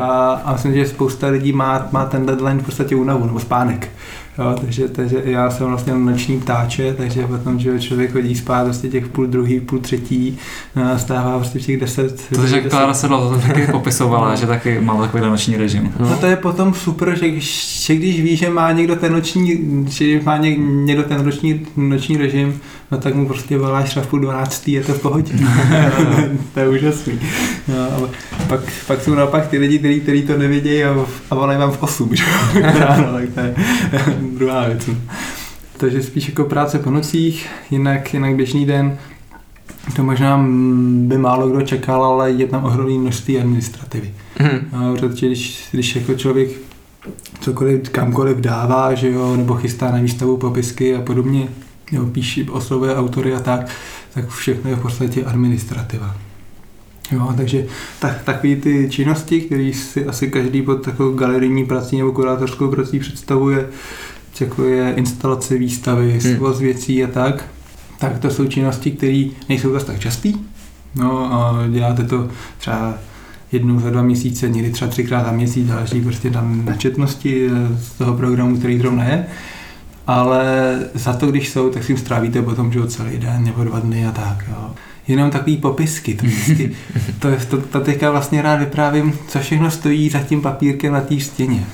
A, 0.00 0.32
a 0.44 0.52
myslím, 0.52 0.74
že 0.74 0.86
spousta 0.86 1.26
lidí 1.26 1.52
má, 1.52 1.88
má 1.92 2.04
ten 2.04 2.26
deadline 2.26 2.60
v 2.60 2.64
podstatě 2.64 2.96
únavu 2.96 3.26
nebo 3.26 3.40
spánek. 3.40 3.88
Jo, 4.38 4.56
takže, 4.60 4.88
takže 4.88 5.22
já 5.24 5.50
jsem 5.50 5.66
vlastně 5.66 5.94
noční 5.94 6.40
ptáče, 6.40 6.94
takže 6.94 7.26
potom, 7.26 7.58
že 7.58 7.80
člověk 7.80 8.12
chodí 8.12 8.34
spát 8.34 8.64
vlastně 8.64 8.90
těch 8.90 9.08
půl 9.08 9.26
druhý, 9.26 9.60
půl 9.60 9.78
třetí, 9.78 10.38
no 10.76 10.98
stává 10.98 11.38
prostě 11.38 11.58
v 11.58 11.66
těch 11.66 11.80
deset. 11.80 12.28
To, 12.34 12.46
že. 12.46 12.60
Klára 12.60 12.94
Sedla 12.94 13.20
to 13.20 13.38
taky 13.38 13.66
popisovala, 13.66 14.34
že 14.34 14.46
taky 14.46 14.80
má 14.80 15.00
takový 15.00 15.22
noční 15.22 15.56
režim. 15.56 15.92
No 16.00 16.16
to 16.16 16.26
je 16.26 16.36
potom 16.36 16.74
super, 16.74 17.18
že 17.18 17.28
když, 17.28 17.80
že 17.84 17.94
když 17.94 18.20
ví, 18.20 18.36
že 18.36 18.50
má 18.50 18.72
někdo 18.72 18.96
ten 18.96 19.12
noční, 19.12 19.86
že 19.88 20.20
má 20.24 20.36
něk, 20.36 20.58
někdo 20.58 21.02
ten 21.02 21.24
noční, 21.24 21.66
noční 21.76 22.16
režim, 22.16 22.60
no 22.90 22.98
tak 22.98 23.14
mu 23.14 23.26
prostě 23.26 23.58
voláš 23.58 23.98
půl 24.10 24.20
dvanáctý, 24.20 24.72
je 24.72 24.84
to 24.84 24.92
v 24.92 25.02
pohodě. 25.02 25.32
to 26.54 26.60
je 26.60 26.68
úžasný. 26.68 27.20
No, 27.68 27.92
ale 27.96 28.08
pak, 28.48 28.60
pak 28.86 29.02
jsou 29.02 29.14
naopak 29.14 29.46
ty 29.46 29.58
lidi, 29.58 29.78
kteří, 29.78 30.00
kteří 30.00 30.22
to 30.22 30.38
nevědějí 30.38 30.84
a, 30.84 31.06
a 31.30 31.34
volají 31.34 31.58
vám 31.58 31.70
v 31.70 31.82
8, 31.82 32.10
že? 32.16 32.24
ráno, 32.60 33.12
tak 33.12 33.28
to 33.34 33.40
je 33.40 33.54
druhá 34.36 34.66
věc. 34.66 34.90
Takže 35.76 36.02
spíš 36.02 36.28
jako 36.28 36.44
práce 36.44 36.78
po 36.78 36.90
nocích, 36.90 37.48
jinak, 37.70 38.14
jinak 38.14 38.34
běžný 38.34 38.66
den, 38.66 38.98
to 39.96 40.04
možná 40.04 40.46
by 41.06 41.18
málo 41.18 41.48
kdo 41.48 41.62
čekal, 41.62 42.04
ale 42.04 42.30
je 42.30 42.46
tam 42.46 42.64
ohromné 42.64 42.98
množství 42.98 43.38
administrativy. 43.38 44.14
No, 44.72 44.96
protože 44.96 45.26
když, 45.26 45.68
když 45.72 45.96
jako 45.96 46.14
člověk 46.14 46.48
cokoliv 47.40 47.88
kamkoliv 47.88 48.36
dává, 48.36 48.94
že 48.94 49.10
jo, 49.10 49.36
nebo 49.36 49.54
chystá 49.54 49.90
na 49.90 49.98
výstavu 49.98 50.36
popisky 50.36 50.96
a 50.96 51.00
podobně, 51.00 51.48
nebo 51.92 52.06
píší, 52.06 52.50
oslovuje 52.50 52.96
autory 52.96 53.34
a 53.34 53.40
tak, 53.40 53.68
tak 54.14 54.28
všechno 54.28 54.70
je 54.70 54.76
v 54.76 54.82
podstatě 54.82 55.24
administrativa. 55.24 56.16
Jo, 57.12 57.34
takže 57.36 57.66
tak, 57.98 58.22
takový 58.22 58.56
ty 58.56 58.88
činnosti, 58.90 59.40
které 59.40 59.72
si 59.72 60.06
asi 60.06 60.30
každý 60.30 60.62
pod 60.62 60.84
takovou 60.84 61.14
galerijní 61.14 61.66
prací 61.66 61.98
nebo 61.98 62.12
kurátorskou 62.12 62.70
prací 62.70 62.98
představuje, 62.98 63.68
jako 64.40 64.64
je 64.64 64.94
instalace 64.96 65.58
výstavy, 65.58 66.10
Hmm. 66.10 66.36
svoz 66.36 66.60
věcí 66.60 67.04
a 67.04 67.06
tak, 67.06 67.44
tak 67.98 68.18
to 68.18 68.30
jsou 68.30 68.46
činnosti, 68.46 68.90
které 68.90 69.24
nejsou 69.48 69.72
zase 69.72 69.86
tak 69.86 69.98
častý. 69.98 70.34
No 70.94 71.34
a 71.34 71.66
děláte 71.68 72.02
to 72.04 72.28
třeba 72.58 72.94
jednou 73.52 73.80
za 73.80 73.90
dva 73.90 74.02
měsíce, 74.02 74.48
někdy 74.48 74.70
třeba 74.70 74.90
třikrát 74.90 75.24
za 75.24 75.32
měsíc, 75.32 75.66
záleží 75.66 76.00
prostě 76.00 76.30
tam 76.30 76.64
na 76.64 76.76
četnosti 76.76 77.46
eh, 77.50 77.78
z 77.82 77.90
toho 77.90 78.14
programu, 78.14 78.56
který 78.56 78.78
zrovna 78.78 79.04
je. 79.04 79.26
Ale 80.08 80.78
za 80.94 81.12
to, 81.12 81.26
když 81.26 81.48
jsou, 81.48 81.70
tak 81.70 81.84
si 81.84 81.92
jim 81.92 81.98
strávíte 81.98 82.42
potom 82.42 82.72
že 82.72 82.86
celý 82.86 83.18
den 83.18 83.44
nebo 83.44 83.64
dva 83.64 83.80
dny 83.80 84.06
a 84.06 84.12
tak. 84.12 84.44
Jo. 84.48 84.70
Jenom 85.08 85.30
takový 85.30 85.56
popisky. 85.56 86.14
To, 86.14 86.26
vždycky, 86.26 86.76
to, 87.18 87.28
to, 87.50 87.56
to 87.56 87.80
teďka 87.80 88.10
vlastně 88.10 88.42
rád 88.42 88.56
vyprávím, 88.56 89.12
co 89.28 89.38
všechno 89.38 89.70
stojí 89.70 90.10
za 90.10 90.18
tím 90.18 90.42
papírkem 90.42 90.92
na 90.92 91.00
té 91.00 91.20
stěně. 91.20 91.64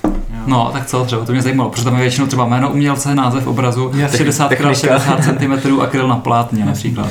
No, 0.47 0.71
tak 0.73 0.87
co 0.87 1.05
třeba, 1.05 1.25
to 1.25 1.33
mě 1.33 1.43
zajímalo, 1.43 1.71
protože 1.71 1.85
tam 1.85 1.95
je 1.95 2.00
většinou 2.00 2.26
třeba 2.26 2.47
jméno 2.47 2.71
umělce, 2.71 3.14
název 3.14 3.47
obrazu, 3.47 3.91
Jasně, 3.95 4.19
60 4.19 4.53
x 4.53 4.59
technika. 4.59 4.99
60 4.99 5.25
cm 5.25 5.81
akryl 5.81 6.09
na 6.09 6.17
plátně 6.17 6.64
například. 6.67 7.09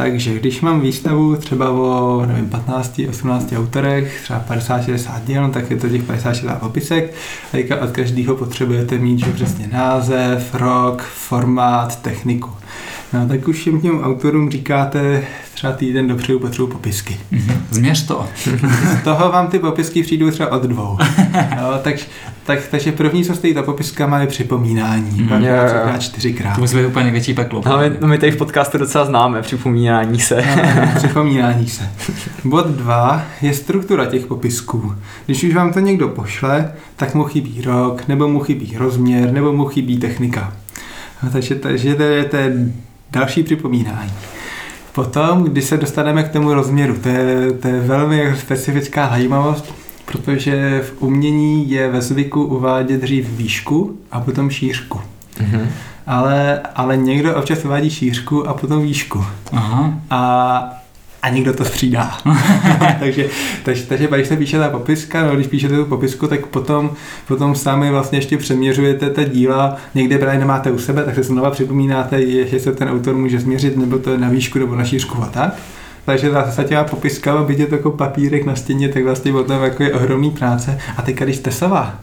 Takže 0.00 0.34
když 0.34 0.60
mám 0.60 0.80
výstavu 0.80 1.36
třeba 1.36 1.70
o 1.70 2.26
nevím, 2.26 2.48
15, 2.48 3.00
18 3.08 3.52
autorech, 3.56 4.20
třeba 4.22 4.44
50-60 4.48 5.20
díl, 5.24 5.42
no, 5.42 5.50
tak 5.50 5.70
je 5.70 5.76
to 5.76 5.88
těch 5.88 6.02
50-60 6.02 6.58
popisek. 6.58 7.14
A 7.52 7.84
od 7.84 7.90
každého 7.90 8.36
potřebujete 8.36 8.98
mít 8.98 9.18
že 9.18 9.32
přesně 9.32 9.68
název, 9.72 10.54
rok, 10.54 11.02
formát, 11.02 12.02
techniku. 12.02 12.50
No 13.12 13.28
tak 13.28 13.48
už 13.48 13.64
těm 13.64 13.80
těm 13.80 14.00
autorům 14.00 14.50
říkáte 14.50 15.22
třeba 15.54 15.72
týden 15.72 16.08
dopředu 16.08 16.38
potřebuji 16.38 16.66
popisky. 16.66 17.16
Mhm. 17.30 17.62
Změř 17.70 18.06
to. 18.06 18.26
Z 19.00 19.04
toho 19.04 19.32
vám 19.32 19.46
ty 19.46 19.58
popisky 19.58 20.02
přijdou 20.02 20.30
třeba 20.30 20.52
od 20.52 20.62
dvou. 20.62 20.98
No, 21.32 21.78
tak, 21.82 21.94
tak, 22.44 22.58
takže 22.70 22.92
první, 22.92 23.24
co 23.24 23.34
stojí 23.34 23.54
za 23.54 23.62
popiskama, 23.62 24.18
je 24.18 24.26
připomínání. 24.26 25.10
Mhm. 25.20 25.28
Pak 25.28 25.40
Jo, 25.40 25.46
yeah. 25.46 25.72
jo. 25.72 25.80
třeba 25.80 25.98
čtyřikrát. 25.98 26.54
To 26.54 26.60
musí 26.60 26.76
být 26.76 26.86
úplně 26.86 27.04
největší 27.04 27.34
peklo. 27.34 27.62
No, 27.66 27.78
my, 27.78 27.90
no, 28.00 28.08
my 28.08 28.18
tady 28.18 28.32
v 28.32 28.36
podcastu 28.36 28.78
docela 28.78 29.04
známe 29.04 29.42
připomínání 29.42 30.20
se. 30.20 30.44
No, 30.76 30.92
Připomínání 30.96 31.68
se. 31.68 31.88
Bod 32.44 32.66
dva 32.66 33.22
je 33.42 33.54
struktura 33.54 34.06
těch 34.06 34.26
popisků. 34.26 34.94
Když 35.26 35.44
už 35.44 35.54
vám 35.54 35.72
to 35.72 35.80
někdo 35.80 36.08
pošle, 36.08 36.72
tak 36.96 37.14
mu 37.14 37.24
chybí 37.24 37.62
rok, 37.62 38.08
nebo 38.08 38.28
mu 38.28 38.40
chybí 38.40 38.76
rozměr, 38.76 39.32
nebo 39.32 39.52
mu 39.52 39.64
chybí 39.64 39.98
technika. 39.98 40.52
No, 41.22 41.30
takže, 41.30 41.54
takže 41.54 41.94
to 41.94 42.02
je, 42.02 42.24
to 42.24 42.36
je 42.36 42.72
další 43.12 43.42
připomínání. 43.42 44.12
Potom, 44.92 45.44
když 45.44 45.64
se 45.64 45.76
dostaneme 45.76 46.22
k 46.22 46.32
tomu 46.32 46.54
rozměru, 46.54 46.98
to 47.02 47.08
je, 47.08 47.52
to 47.52 47.68
je 47.68 47.80
velmi 47.80 48.34
specifická 48.38 49.08
zajímavost, 49.08 49.74
protože 50.04 50.80
v 50.80 51.02
umění 51.02 51.70
je 51.70 51.90
ve 51.90 52.02
zvyku 52.02 52.44
uvádět 52.44 53.00
dřív 53.00 53.28
výšku 53.28 53.98
a 54.10 54.20
potom 54.20 54.50
šířku. 54.50 55.00
Mhm. 55.40 55.68
Ale, 56.06 56.60
ale 56.74 56.96
někdo 56.96 57.36
občas 57.36 57.64
uvádí 57.64 57.90
šířku 57.90 58.48
a 58.48 58.54
potom 58.54 58.82
výšku 58.82 59.24
Aha. 59.52 59.94
a, 60.10 60.79
a 61.22 61.28
někdo 61.28 61.52
to 61.52 61.64
střídá. 61.64 62.18
takže, 63.00 63.28
takže, 63.64 63.86
takže 63.86 64.08
když 64.14 64.28
se 64.28 64.36
píše 64.36 64.58
ta 64.58 64.68
popiska, 64.68 65.26
no, 65.26 65.34
když 65.34 65.46
píšete 65.46 65.76
tu 65.76 65.84
popisku, 65.84 66.26
tak 66.26 66.46
potom, 66.46 66.90
potom 67.28 67.54
sami 67.54 67.90
vlastně 67.90 68.18
ještě 68.18 68.38
přeměřujete 68.38 69.10
ta 69.10 69.24
díla, 69.24 69.76
někde 69.94 70.18
právě 70.18 70.40
nemáte 70.40 70.70
u 70.70 70.78
sebe, 70.78 71.04
tak 71.04 71.14
se 71.14 71.22
znova 71.22 71.50
připomínáte, 71.50 72.20
jestli 72.20 72.60
se 72.60 72.72
ten 72.72 72.88
autor 72.88 73.14
může 73.14 73.40
změřit, 73.40 73.76
nebo 73.76 73.98
to 73.98 74.10
je 74.10 74.18
na 74.18 74.28
výšku, 74.28 74.58
nebo 74.58 74.76
na 74.76 74.84
šířku 74.84 75.22
a 75.22 75.26
tak. 75.26 75.54
Takže 76.04 76.30
zase 76.30 76.64
těma 76.64 76.84
popiskama, 76.84 77.42
byť 77.42 77.58
je 77.58 77.66
to 77.66 77.74
jako 77.74 77.90
papírek 77.90 78.46
na 78.46 78.56
stěně, 78.56 78.88
tak 78.88 79.04
vlastně 79.04 79.32
potom 79.32 79.62
jako 79.62 79.82
je 79.82 79.92
ohromný 79.92 80.30
práce. 80.30 80.78
A 80.96 81.02
teď, 81.02 81.16
když 81.16 81.36
jste 81.36 81.50
sova, 81.50 82.00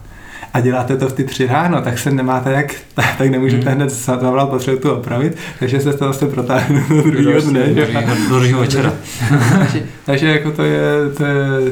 a 0.54 0.60
děláte 0.62 0.98
to 0.98 1.08
v 1.10 1.14
ty 1.14 1.24
tři 1.24 1.48
ráno, 1.48 1.82
tak 1.82 2.00
se 2.00 2.12
nemáte 2.12 2.52
jak, 2.52 2.76
tak, 2.94 3.06
tak 3.18 3.30
nemůžete 3.30 3.70
Hmm. 3.70 3.76
hned 3.76 3.90
zavolat, 3.90 4.50
potřebuji 4.50 4.80
to 4.80 4.96
opravit, 4.98 5.38
takže 5.60 5.80
se 5.82 5.94
to 5.94 6.06
zase 6.06 6.26
protáhne 6.28 6.84
do 6.90 7.02
druhého 7.12 7.42
dne. 7.42 7.60
Do 7.70 8.26
druhého 8.30 8.60
večera. 8.60 8.94
takže, 9.60 9.84
takže 10.06 10.28
jako 10.28 10.52
to 10.52 10.64
je, 10.64 10.82
to 11.18 11.26
je 11.26 11.72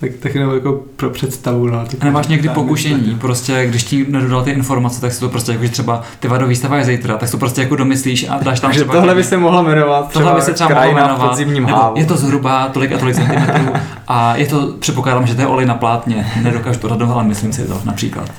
tak, 0.00 0.10
tak 0.20 0.34
jenom 0.34 0.54
jako 0.54 0.82
pro 0.96 1.10
představu. 1.10 1.66
No, 1.66 1.80
A 2.00 2.04
nemáš 2.04 2.26
někdy 2.26 2.48
pokušení, 2.48 2.94
myslím. 2.94 3.18
prostě 3.18 3.66
když 3.66 3.84
ti 3.84 4.06
nedodal 4.08 4.42
ty 4.42 4.50
informace, 4.50 5.00
tak 5.00 5.12
si 5.12 5.20
to 5.20 5.28
prostě 5.28 5.52
jako, 5.52 5.64
že 5.64 5.70
třeba 5.70 6.02
ty 6.20 6.28
vado 6.28 6.46
výstava 6.46 6.76
je 6.76 6.84
zítra, 6.84 7.16
tak 7.16 7.28
si 7.28 7.32
to 7.32 7.38
prostě 7.38 7.60
jako 7.60 7.76
domyslíš 7.76 8.26
a 8.28 8.38
dáš 8.42 8.60
tam 8.60 8.70
třeba... 8.70 8.94
tohle 8.94 9.14
by 9.14 9.24
se 9.24 9.36
mohlo 9.36 9.62
jmenovat 9.62 10.08
třeba, 10.08 10.24
Tohle 10.24 10.40
by 10.40 10.42
se 10.42 10.52
třeba 10.52 10.68
mohlo 10.74 10.90
v 10.90 10.94
jmenovat, 10.94 11.38
nebo 11.38 11.92
je 11.94 12.04
to 12.04 12.16
zhruba 12.16 12.68
tolik 12.68 12.92
a 12.92 12.98
tolik 12.98 13.16
centimetrů 13.16 13.72
a 14.08 14.36
je 14.36 14.46
to, 14.46 14.72
předpokládám, 14.78 15.26
že 15.26 15.34
to 15.34 15.40
je 15.40 15.46
olej 15.46 15.66
na 15.66 15.74
plátně, 15.74 16.26
nedokážu 16.42 16.78
to 16.78 16.88
dát 16.88 17.02
ale 17.02 17.24
myslím 17.24 17.52
si 17.52 17.66
to 17.66 17.80
například. 17.84 18.30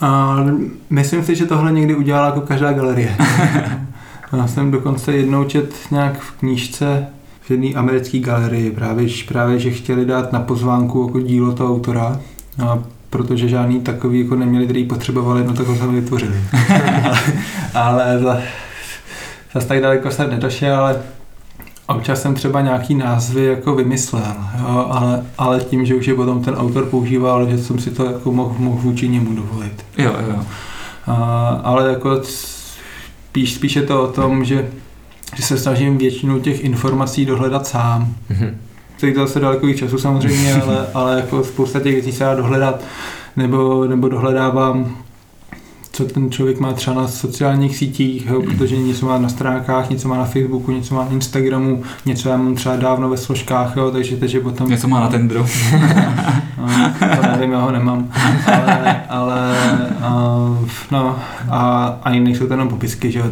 A 0.00 0.36
myslím 0.90 1.24
si, 1.24 1.34
že 1.34 1.46
tohle 1.46 1.72
někdy 1.72 1.94
udělala 1.94 2.26
jako 2.26 2.40
každá 2.40 2.72
galerie. 2.72 3.16
Já 4.36 4.46
jsem 4.46 4.70
dokonce 4.70 5.12
jednou 5.12 5.44
čet 5.44 5.74
nějak 5.90 6.20
v 6.20 6.32
knížce 6.32 7.06
v 7.46 7.50
jedné 7.50 7.74
americké 7.74 8.18
galerii, 8.18 8.70
právě, 8.70 9.08
právě, 9.28 9.58
že 9.58 9.70
chtěli 9.70 10.04
dát 10.04 10.32
na 10.32 10.40
pozvánku 10.40 11.04
jako 11.06 11.20
dílo 11.20 11.52
toho 11.52 11.74
autora, 11.74 12.20
a 12.66 12.78
protože 13.10 13.48
žádný 13.48 13.80
takový 13.80 14.20
jako 14.20 14.36
neměli, 14.36 14.64
který 14.64 14.84
potřebovali, 14.84 15.44
no 15.44 15.52
tak 15.54 15.66
ho 15.66 15.76
sami 15.76 16.00
vytvořili. 16.00 16.34
ale 17.74 18.04
ale 18.04 18.18
za, 18.18 18.38
zase 19.54 19.68
tak 19.68 19.80
daleko 19.80 20.10
jsem 20.10 20.30
nedošel, 20.30 20.76
ale 20.76 21.02
občas 21.86 22.22
jsem 22.22 22.34
třeba 22.34 22.60
nějaký 22.60 22.94
názvy 22.94 23.44
jako 23.44 23.74
vymyslel, 23.74 24.34
jo, 24.60 24.86
ale, 24.90 25.24
ale 25.38 25.60
tím, 25.60 25.86
že 25.86 25.94
už 25.94 26.06
je 26.06 26.14
potom 26.14 26.44
ten 26.44 26.54
autor 26.54 26.86
používal, 26.86 27.50
že 27.50 27.58
jsem 27.58 27.78
si 27.78 27.90
to 27.90 28.04
jako 28.04 28.32
mohl, 28.32 28.54
mohl 28.58 28.80
vůči 28.80 29.08
němu 29.08 29.34
dovolit. 29.34 29.84
Jo, 29.98 30.12
jo, 30.20 30.26
jo. 30.28 30.44
A, 31.06 31.14
ale 31.64 31.88
jako 31.88 32.22
spíš, 32.22 33.54
spíš 33.54 33.76
je 33.76 33.82
to 33.82 34.02
o 34.02 34.12
tom, 34.12 34.44
že, 34.44 34.68
že 35.34 35.42
se 35.42 35.58
snažím 35.58 35.98
většinu 35.98 36.40
těch 36.40 36.64
informací 36.64 37.26
dohledat 37.26 37.66
sám. 37.66 38.14
Mhm. 38.28 38.58
Stojí 38.96 39.14
to 39.14 39.20
zase 39.20 39.40
daleko 39.40 39.66
víc 39.66 39.78
času 39.78 39.98
samozřejmě, 39.98 40.54
ale, 40.62 40.86
ale 40.94 41.16
jako 41.16 41.44
spousta 41.44 41.80
těch 41.80 41.94
věcí 41.94 42.12
se 42.12 42.24
dá 42.24 42.34
dohledat, 42.34 42.80
nebo, 43.36 43.84
nebo 43.86 44.08
dohledávám 44.08 44.96
co 45.94 46.04
ten 46.04 46.30
člověk 46.30 46.60
má 46.60 46.72
třeba 46.72 46.96
na 46.96 47.08
sociálních 47.08 47.76
sítích, 47.76 48.26
jo, 48.26 48.42
protože 48.42 48.76
něco 48.76 49.06
má 49.06 49.18
na 49.18 49.28
stránkách, 49.28 49.90
něco 49.90 50.08
má 50.08 50.16
na 50.16 50.24
Facebooku, 50.24 50.72
něco 50.72 50.94
má 50.94 51.04
na 51.04 51.10
Instagramu, 51.10 51.82
něco 52.06 52.28
já 52.28 52.36
mám 52.36 52.54
třeba 52.54 52.76
dávno 52.76 53.08
ve 53.08 53.16
složkách, 53.16 53.76
jo, 53.76 53.90
takže, 53.90 54.16
takže 54.16 54.40
potom... 54.40 54.68
Něco 54.68 54.88
má 54.88 55.00
na 55.00 55.08
tendru. 55.08 55.46
No, 57.00 57.16
to 57.16 57.22
nevím, 57.32 57.52
já 57.52 57.60
ho 57.60 57.72
nemám. 57.72 58.08
Ale, 58.46 59.02
ale 59.08 59.56
a, 60.02 60.12
no, 60.90 61.16
a 61.50 61.86
ani 62.02 62.20
nejsou 62.20 62.46
to 62.46 62.52
jenom 62.52 62.68
popisky, 62.68 63.12
že 63.12 63.18
jo. 63.18 63.26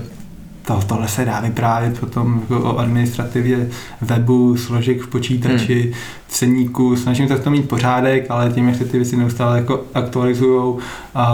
To, 0.63 0.81
tohle 0.87 1.09
se 1.09 1.25
dá 1.25 1.41
vyprávět 1.41 2.01
potom 2.01 2.41
jako 2.41 2.63
o 2.63 2.79
administrativě 2.79 3.69
webu, 4.01 4.57
složek 4.57 5.03
v 5.03 5.07
počítači, 5.07 5.83
hmm. 5.83 5.93
ceníku. 6.29 6.97
Snažím 6.97 7.29
se 7.29 7.35
v 7.35 7.45
tom 7.45 7.53
mít 7.53 7.69
pořádek, 7.69 8.27
ale 8.29 8.51
tím, 8.51 8.69
jak 8.69 8.77
se 8.77 8.85
ty 8.85 8.97
věci 8.97 9.17
neustále 9.17 9.57
jako 9.57 9.85
aktualizují 9.95 10.75
a, 11.15 11.25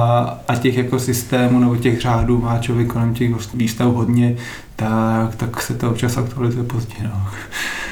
a 0.49 0.57
těch 0.57 0.77
jako 0.77 0.99
systémů 0.99 1.59
nebo 1.59 1.77
těch 1.77 2.01
řádů 2.01 2.41
má 2.41 2.59
člověk 2.59 2.93
kolem 2.93 3.15
těch 3.15 3.55
výstav 3.55 3.95
hodně, 3.95 4.37
tak, 4.77 5.37
tak 5.37 5.63
se 5.63 5.75
to 5.75 5.91
občas 5.91 6.17
aktualizuje 6.17 6.65
pozdě. 6.65 6.95
No. 7.03 7.27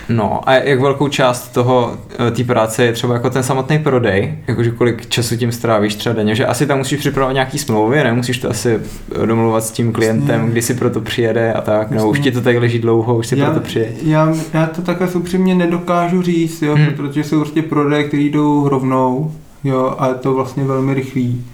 No 0.09 0.49
a 0.49 0.55
jak 0.55 0.81
velkou 0.81 1.09
část 1.09 1.49
toho, 1.49 1.97
eh, 2.29 2.31
té 2.31 2.45
práce 2.45 2.85
je 2.85 2.93
třeba 2.93 3.15
jako 3.15 3.31
ten 3.31 3.43
samotný 3.43 3.79
prodej, 3.79 4.39
jakože 4.47 4.71
kolik 4.71 5.07
času 5.09 5.37
tím 5.37 5.53
strávíš 5.53 5.95
třeba 5.95 6.15
denně, 6.15 6.35
že 6.35 6.47
asi 6.47 6.67
tam 6.67 6.79
musíš 6.79 6.99
připravovat 7.01 7.33
nějaký 7.33 7.59
smlouvy, 7.59 8.05
nemusíš 8.05 8.39
to 8.39 8.51
asi 8.51 8.81
domluvat 9.27 9.65
s 9.65 9.71
tím 9.71 9.93
klientem, 9.93 10.35
Jasně. 10.41 10.53
kdy 10.53 10.63
si 10.63 10.75
proto 10.75 11.01
přijede 11.01 11.53
a 11.53 11.61
tak, 11.61 11.91
nebo 11.91 12.09
už 12.11 12.21
ti 12.21 12.31
to 12.33 12.41
tak 12.41 12.57
leží 12.57 12.79
dlouho, 12.79 13.17
už 13.17 13.27
si 13.27 13.39
já, 13.39 13.47
proto 13.47 13.61
přijede. 13.61 13.93
já, 14.03 14.35
já 14.55 14.67
to 14.67 14.83
takhle 14.83 15.09
upřímně 15.09 15.55
nedokážu 15.55 16.23
říct, 16.23 16.63
jo, 16.63 16.75
Hmm. 16.77 16.87
protože 16.97 17.25
jsou 17.25 17.39
prostě 17.41 17.63
prodeje, 17.63 18.05
které 18.05 18.23
jdou 18.23 18.69
rovnou, 18.69 19.33
jo, 19.65 19.95
a 19.99 20.09
je 20.09 20.15
to 20.15 20.35
vlastně 20.35 20.65
velmi 20.65 20.95
rychlý. 20.95 21.45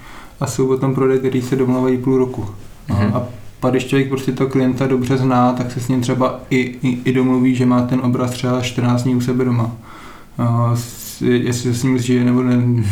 A 0.41 0.47
jsou 0.47 0.67
potom 0.67 0.95
prodeje, 0.95 1.19
které 1.19 1.43
se 1.43 1.57
domluvají 1.57 1.99
půl 1.99 2.19
roku. 2.19 2.47
No, 2.89 2.97
Mhm. 2.97 3.11
A 3.15 3.23
pak 3.63 3.73
když 3.73 3.87
člověk 3.87 4.09
prostě 4.09 4.33
toho 4.33 4.51
klienta 4.51 4.87
dobře 4.87 5.17
zná, 5.17 5.53
tak 5.53 5.73
se 5.73 5.81
s 5.81 5.89
ním 5.89 6.01
třeba 6.01 6.41
i, 6.51 6.57
i, 6.83 6.99
i 7.05 7.13
domluví, 7.13 7.55
že 7.55 7.67
má 7.67 7.83
ten 7.83 8.01
obraz 8.03 8.31
třeba 8.31 8.61
14 8.61 9.03
dní 9.03 9.15
u 9.15 9.21
sebe 9.21 9.45
doma. 9.45 9.71
S- 10.75 11.23
jestli 11.23 11.75
se 11.75 11.79
s 11.79 11.83
ním 11.83 11.99
zžije 11.99 12.25
nebo, 12.25 12.43
ne, 12.43 12.85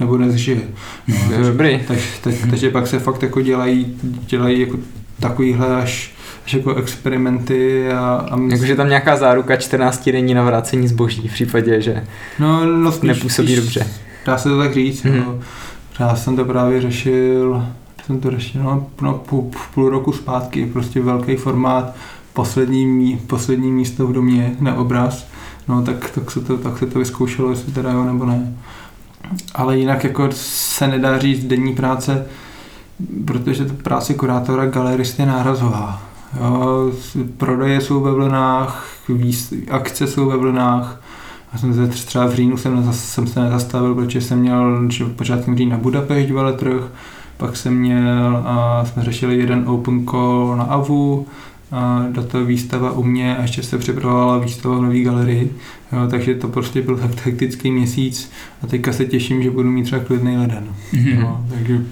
nebo 0.00 0.18
nezžije. 0.18 0.60
No, 1.08 1.14
To 1.28 1.32
je 1.32 1.38
dobrý. 1.50 1.80
tak, 1.88 1.98
tak, 2.22 2.34
takže 2.50 2.70
pak 2.70 2.86
se 2.86 2.98
fakt 2.98 3.22
jako 3.22 3.40
dělají, 3.40 3.96
dělají 4.02 4.60
jako 4.60 4.76
takovýhle 5.20 5.76
až, 5.82 6.12
až 6.46 6.54
jako 6.54 6.74
experimenty 6.74 7.92
a, 7.92 8.26
a 8.30 8.38
Jakože 8.50 8.76
tam 8.76 8.88
nějaká 8.88 9.16
záruka 9.16 9.56
14 9.56 10.08
denní 10.08 10.34
na 10.34 10.42
vrácení 10.42 10.88
zboží 10.88 11.28
v 11.28 11.32
případě, 11.32 11.80
že 11.80 12.04
no, 12.38 12.66
no 12.66 12.92
spíš, 12.92 13.08
nepůsobí 13.08 13.48
spíš, 13.48 13.56
dobře. 13.60 13.86
Dá 14.26 14.38
se 14.38 14.48
to 14.48 14.58
tak 14.58 14.74
říct. 14.74 15.02
Mhm. 15.02 15.14
Mm. 15.16 15.40
Já 16.00 16.16
jsem 16.16 16.36
to 16.36 16.44
právě 16.44 16.80
řešil, 16.80 17.64
jsem 18.10 18.20
to 18.20 18.30
řešil 18.30 18.62
no, 18.62 18.86
no, 19.02 19.14
půl, 19.14 19.50
půl 19.74 19.90
roku 19.90 20.12
zpátky, 20.12 20.66
prostě 20.66 21.00
velký 21.00 21.36
formát, 21.36 21.94
poslední, 22.32 22.86
mí- 22.86 23.20
poslední 23.26 23.72
místo 23.72 24.06
v 24.06 24.12
domě 24.12 24.56
na 24.60 24.74
obraz, 24.74 25.26
no 25.68 25.82
tak, 25.82 26.10
tak, 26.10 26.30
se 26.30 26.40
to, 26.40 26.58
tak 26.58 26.78
se 26.78 26.86
to 26.86 26.98
vyzkoušelo, 26.98 27.50
jestli 27.50 27.72
teda 27.72 27.92
jo 27.92 28.04
nebo 28.04 28.26
ne. 28.26 28.54
Ale 29.54 29.78
jinak 29.78 30.04
jako 30.04 30.28
se 30.32 30.88
nedá 30.88 31.18
říct 31.18 31.44
denní 31.44 31.74
práce, 31.74 32.26
protože 33.24 33.64
ta 33.64 33.74
práce 33.82 34.14
kurátora 34.14 34.66
galeristy 34.66 35.22
je 35.22 35.26
nárazová. 35.26 36.02
Jo, 36.40 36.92
prodeje 37.36 37.80
jsou 37.80 38.00
ve 38.00 38.12
vlnách, 38.12 38.86
akce 39.70 40.06
jsou 40.06 40.26
ve 40.26 40.36
vlnách, 40.36 41.00
já 41.52 41.58
jsem 41.58 41.74
se 41.74 41.86
tř- 41.86 42.06
třeba 42.06 42.26
v 42.26 42.34
říjnu 42.34 42.56
jsem, 42.56 42.92
jsem 42.92 43.26
se 43.26 43.40
nezastavil, 43.40 43.94
protože 43.94 44.20
jsem 44.20 44.38
měl 44.38 44.90
že 44.90 45.04
počátkem 45.04 45.56
října 45.56 45.76
Budapešť 45.76 46.30
veletrh, 46.30 46.82
pak 47.40 47.56
jsem 47.56 47.74
měl 47.74 48.42
a 48.46 48.84
jsme 48.84 49.04
řešili 49.04 49.38
jeden 49.38 49.64
open 49.66 50.06
call 50.06 50.54
na 50.56 50.64
AVU, 50.64 51.26
a 51.72 52.06
do 52.10 52.22
toho 52.22 52.44
výstava 52.44 52.92
u 52.92 53.02
mě 53.02 53.36
a 53.36 53.42
ještě 53.42 53.62
se 53.62 53.78
připravovala 53.78 54.38
výstava 54.38 54.78
v 54.78 54.82
Nový 54.82 55.02
galerii, 55.02 55.52
jo, 55.92 55.98
takže 56.10 56.34
to 56.34 56.48
prostě 56.48 56.82
byl 56.82 56.96
tak 56.96 57.26
hektický 57.26 57.70
měsíc 57.70 58.30
a 58.62 58.66
teďka 58.66 58.92
se 58.92 59.04
těším, 59.04 59.42
že 59.42 59.50
budu 59.50 59.70
mít 59.70 59.82
třeba 59.82 60.04
klidný 60.04 60.36
leden. 60.36 60.64
Mhm. 60.92 61.20
No, 61.20 61.44
takže 61.48 61.82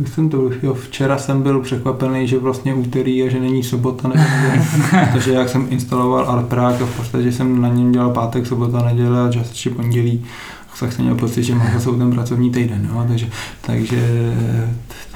jak 0.00 0.08
jsem 0.08 0.28
to, 0.28 0.50
jo, 0.62 0.74
včera 0.74 1.18
jsem 1.18 1.42
byl 1.42 1.60
překvapený, 1.60 2.28
že 2.28 2.38
vlastně 2.38 2.74
úterý 2.74 3.22
a 3.22 3.28
že 3.28 3.40
není 3.40 3.62
sobota 3.62 4.08
nebo 4.08 4.20
neděle, 4.20 4.66
protože 5.12 5.32
jak 5.32 5.48
jsem 5.48 5.66
instaloval 5.70 6.24
Alprák 6.24 6.82
a 6.82 6.86
v 6.86 6.96
podstatě 6.96 7.32
jsem 7.32 7.60
na 7.60 7.68
něm 7.68 7.92
dělal 7.92 8.10
pátek, 8.10 8.46
sobota, 8.46 8.82
neděle 8.82 9.28
a 9.28 9.32
částečně 9.32 9.70
pondělí, 9.70 10.24
tak 10.80 10.92
jsem 10.92 11.04
měl 11.04 11.14
pocit, 11.14 11.42
že 11.42 11.54
mám 11.54 11.70
zase 11.74 11.90
ten 11.98 12.10
pracovní 12.10 12.50
týden, 12.50 12.88
no, 12.92 13.04
takže, 13.08 13.26
takže 13.60 14.32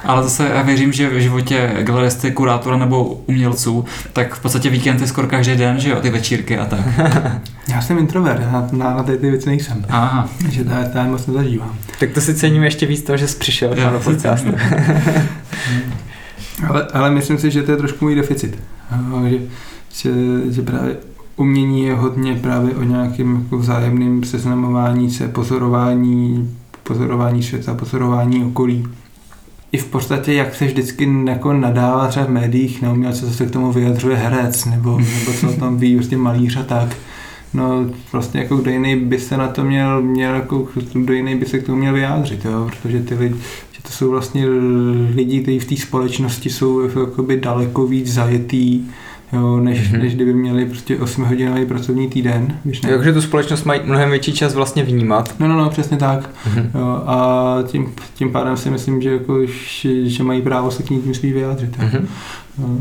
Ale 0.05 0.23
zase 0.23 0.49
já 0.55 0.63
věřím, 0.63 0.93
že 0.93 1.09
v 1.11 1.21
životě 1.21 1.75
galeristy, 1.83 2.31
kurátora 2.33 2.77
nebo 2.77 3.05
umělců, 3.05 3.85
tak 4.13 4.35
v 4.35 4.41
podstatě 4.43 4.71
víkend 4.71 5.01
je 5.01 5.07
skoro 5.07 5.27
každý 5.27 5.57
den, 5.57 5.81
že 5.81 5.91
jo, 5.91 6.01
ty 6.01 6.11
večírky 6.11 6.59
a 6.59 6.65
tak. 6.65 6.81
já 7.69 7.81
jsem 7.83 7.99
introvert, 7.99 8.41
na, 8.53 8.69
na, 8.73 8.95
na 8.95 9.03
ty, 9.03 9.17
ty 9.17 9.31
věci 9.31 9.49
nejsem, 9.49 9.85
Aha. 9.89 10.29
takže 10.43 10.65
to, 10.65 10.71
to 10.93 10.99
já 10.99 11.05
moc 11.05 11.27
nezažívám. 11.27 11.75
Tak 12.01 12.11
to 12.11 12.21
si 12.21 12.35
cením 12.35 12.65
ještě 12.65 12.87
víc 12.87 13.03
toho, 13.03 13.17
že 13.17 13.29
jsi 13.29 13.39
přišel 13.39 13.75
Jo. 13.79 13.91
na 13.93 13.99
podcast. 13.99 14.47
Ale, 16.69 16.87
ale 16.95 17.11
myslím 17.11 17.39
si, 17.39 17.51
že 17.51 17.63
to 17.63 17.71
je 17.71 17.77
trošku 17.77 18.05
můj 18.05 18.15
deficit. 18.15 18.59
Jo, 19.11 19.23
Že, 19.29 19.39
že, 19.93 20.11
že 20.53 20.63
právě 20.63 20.97
umění 21.39 21.83
je 21.83 21.95
hodně 21.95 22.35
právě 22.35 22.75
o 22.75 22.83
nějakém 22.83 23.41
jako 23.43 23.59
vzájemném 23.59 24.25
seznamování 24.25 25.11
se, 25.11 25.29
pozorování, 25.29 26.51
pozorování 26.83 27.43
světa, 27.43 27.75
pozorování 27.75 28.45
okolí. 28.45 28.87
I 29.73 29.79
v 29.79 29.87
podstatě, 29.87 30.33
jak 30.33 30.55
se 30.55 30.65
vždycky 30.65 31.09
jako 31.27 31.53
nadává 31.53 32.09
třeba 32.09 32.27
v 32.27 32.31
médiích 32.31 32.83
na 32.83 32.93
umělce, 32.93 33.27
co 33.27 33.33
se 33.33 33.47
k 33.47 33.51
tomu 33.51 33.73
vyjadřuje 33.73 34.17
herec, 34.17 34.65
nebo, 34.65 34.99
nebo 34.99 35.33
co 35.41 35.51
o 35.51 35.53
tom 35.53 35.79
ví 35.79 35.97
prostě 35.97 36.17
malíř 36.17 36.57
a 36.57 36.63
tak. 36.63 36.97
No 37.55 37.87
vlastně 38.13 38.41
jako 38.41 38.57
kdo 38.57 38.71
jiný 38.71 38.97
by 38.97 39.21
se 39.21 39.37
na 39.37 39.49
to 39.49 39.65
měl, 39.65 40.03
měl 40.03 40.35
jako, 40.35 40.69
kdo 40.93 41.13
jiný 41.13 41.37
by 41.37 41.47
se 41.47 41.59
k 41.59 41.67
tomu 41.67 41.79
měl 41.79 41.93
vyjádřit, 41.93 42.45
jo? 42.45 42.71
protože 42.71 43.03
ty 43.03 43.15
lidi, 43.15 43.35
že 43.73 43.83
to 43.83 43.89
jsou 43.89 44.11
vlastně 44.11 44.47
lidi, 45.15 45.41
kteří 45.43 45.59
v 45.59 45.65
té 45.65 45.77
společnosti 45.77 46.51
jsou 46.51 46.81
jakoby 46.81 47.41
daleko 47.41 47.87
víc 47.87 48.13
zajetý, 48.13 48.85
jo, 49.33 49.57
než, 49.61 49.91
Mhm. 49.91 50.03
než 50.03 50.15
kdyby 50.15 50.35
měli 50.35 50.67
prostě 50.67 50.97
8 50.99 51.25
hodinový 51.25 51.67
pracovní 51.67 52.09
týden. 52.09 52.59
Víš, 52.65 52.81
ne? 52.83 52.89
Takže 52.91 53.13
tu 53.13 53.23
společnost 53.23 53.65
mají 53.65 53.81
mnohem 53.85 54.11
větší 54.11 54.33
čas 54.33 54.55
vlastně 54.55 54.83
vnímat. 54.83 55.35
No, 55.41 55.49
no, 55.49 55.57
no, 55.59 55.71
přesně 55.71 55.97
tak. 55.97 56.31
Mhm. 56.47 56.71
Jo, 56.75 57.03
a 57.07 57.57
tím, 57.67 57.87
tím 58.15 58.33
pádem 58.33 58.57
si 58.57 58.71
myslím, 58.71 59.03
že, 59.03 59.11
jako, 59.13 59.47
že, 59.47 60.09
že 60.09 60.23
mají 60.23 60.43
právo 60.43 60.71
se 60.71 60.83
k 60.83 60.91
ní 60.91 61.01
tím 61.03 61.15
svý 61.15 61.33
vyjádřit. 61.33 61.79
Mhm. 61.79 62.09
No. 62.59 62.79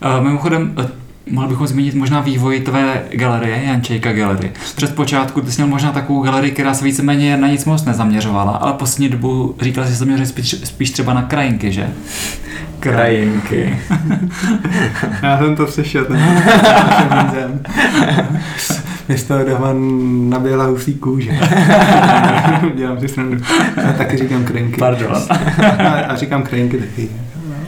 A 0.00 0.20
mimochodem, 0.20 0.74
eh, 0.78 0.88
mohli 1.30 1.48
bychom 1.48 1.66
zmínit 1.66 1.94
možná 1.94 2.20
vývoj 2.20 2.60
tvé 2.60 3.02
galerie, 3.12 3.62
Jančejka 3.64 4.12
Gallery. 4.12 4.52
Před 4.76 4.94
počátku 4.94 5.40
ty 5.40 5.52
jsi 5.52 5.62
měl 5.62 5.68
možná 5.68 5.92
takovou 5.92 6.22
galerii, 6.22 6.52
která 6.52 6.74
se 6.74 6.84
víceméně 6.84 7.36
na 7.36 7.48
nic 7.48 7.64
moc 7.64 7.84
nezaměřovala, 7.84 8.52
ale 8.52 8.72
poslední 8.72 9.08
dobu 9.08 9.54
říkal, 9.60 9.84
že 9.84 9.90
se 9.90 9.96
zaměřuje 9.96 10.26
spíš, 10.26 10.56
spíš 10.64 10.90
třeba 10.90 11.14
na 11.14 11.22
krajinky, 11.22 11.72
že? 11.72 11.88
Krajinky. 12.90 13.78
Já 15.22 15.38
jsem 15.38 15.56
to 15.56 15.66
slyšel. 15.66 16.06
Mě 19.08 19.18
z 19.18 19.24
toho 19.24 19.44
doma 19.44 19.68
naběla 20.28 20.64
husí 20.64 20.94
kůže. 20.94 21.30
Dělám 22.76 23.00
si 23.00 23.08
srandu. 23.08 23.36
Já 23.76 23.92
taky 23.92 24.16
říkám 24.16 24.44
krenky. 24.44 24.78
Pardon. 24.78 25.12
A, 25.78 25.84
a 25.84 26.16
říkám 26.16 26.42
krenky 26.42 26.78
taky. 26.78 27.08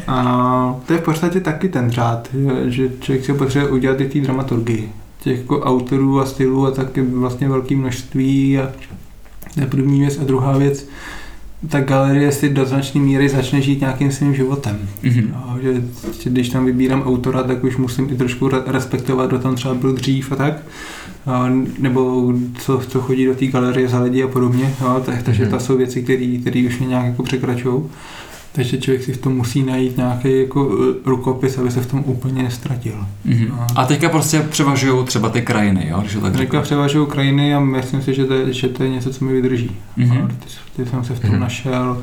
A 0.08 0.74
to 0.86 0.92
je 0.92 0.98
v 0.98 1.02
podstatě 1.02 1.40
taky 1.40 1.68
ten 1.68 1.90
řád, 1.90 2.28
že- 2.66 2.70
že 2.70 2.88
člověk 3.00 3.24
si 3.24 3.32
potřebuje 3.34 3.72
udělat 3.72 4.00
i 4.00 4.08
té 4.08 4.20
dramaturgii. 4.20 4.88
Těch 5.20 5.38
jako 5.38 5.60
autorů 5.60 6.20
a 6.20 6.26
stylů 6.26 6.66
a 6.66 6.70
taky 6.70 7.02
vlastně 7.02 7.48
velké 7.48 7.76
množství 7.76 8.58
a 8.58 8.68
to 9.54 9.60
je 9.60 9.66
první 9.66 10.00
věc. 10.00 10.18
A 10.18 10.24
druhá 10.24 10.58
věc, 10.58 10.86
ta 11.68 11.80
galerie 11.80 12.32
si 12.32 12.48
do 12.48 12.66
značné 12.66 13.00
míry 13.00 13.28
začne 13.28 13.60
žít 13.62 13.80
nějakým 13.80 14.12
svým 14.12 14.34
životem. 14.34 14.78
Mhm. 15.02 15.30
No, 15.32 15.56
že, 15.62 15.74
že 16.22 16.30
když 16.30 16.48
tam 16.48 16.64
vybírám 16.64 17.02
autora, 17.02 17.42
tak 17.42 17.64
už 17.64 17.76
musím 17.76 18.08
i 18.10 18.16
trošku 18.16 18.48
re- 18.48 18.62
respektovat, 18.66 19.26
kdo 19.28 19.38
tam 19.38 19.54
třeba 19.54 19.74
byl 19.74 19.92
dřív 19.92 20.32
a 20.32 20.36
tak. 20.36 20.54
A, 21.26 21.50
nebo 21.78 22.32
co, 22.58 22.82
co 22.88 23.00
chodí 23.00 23.26
do 23.26 23.34
té 23.34 23.46
galerie 23.46 23.88
za 23.88 24.00
lidi 24.00 24.22
a 24.22 24.28
podobně. 24.28 24.74
No, 24.80 25.00
tak, 25.00 25.22
takže 25.22 25.42
Mhm. 25.42 25.52
to 25.52 25.60
jsou 25.60 25.76
věci, 25.76 26.02
které 26.40 26.64
už 26.66 26.78
mě 26.78 26.88
nějak 26.88 27.06
jako 27.06 27.22
překračují. 27.22 27.82
Takže 28.52 28.78
člověk 28.78 29.04
si 29.04 29.12
v 29.12 29.18
tom 29.18 29.36
musí 29.36 29.62
najít 29.62 29.96
nějaký 29.96 30.40
jako 30.40 30.70
eh, 30.90 31.08
rukopis, 31.10 31.58
aby 31.58 31.70
se 31.70 31.80
v 31.80 31.86
tom 31.86 32.02
úplně 32.06 32.42
nestratil. 32.42 33.06
Mhm. 33.24 33.48
A 33.76 33.84
teďka 33.86 34.08
prostě 34.08 34.40
převažují 34.40 35.04
třeba 35.06 35.28
ty 35.28 35.42
krajiny, 35.42 35.86
jo, 35.90 36.00
když 36.00 36.12
to 36.14 36.20
tak 36.20 36.36
Teďka 36.36 36.60
převažují 36.60 37.06
krajiny 37.06 37.54
a 37.54 37.60
myslím 37.60 38.02
si, 38.02 38.14
že 38.14 38.24
to, 38.24 38.34
je, 38.34 38.52
že 38.52 38.68
to 38.68 38.82
je 38.82 38.90
něco, 38.90 39.10
co 39.12 39.24
mi 39.24 39.32
vydrží. 39.32 39.70
Mhm. 39.96 40.18
No, 40.18 40.28
ty, 40.28 40.34
ty 40.84 40.90
jsem 40.90 41.04
se 41.04 41.14
v 41.14 41.20
tom 41.20 41.30
Mhm. 41.30 41.40
našel. 41.40 42.02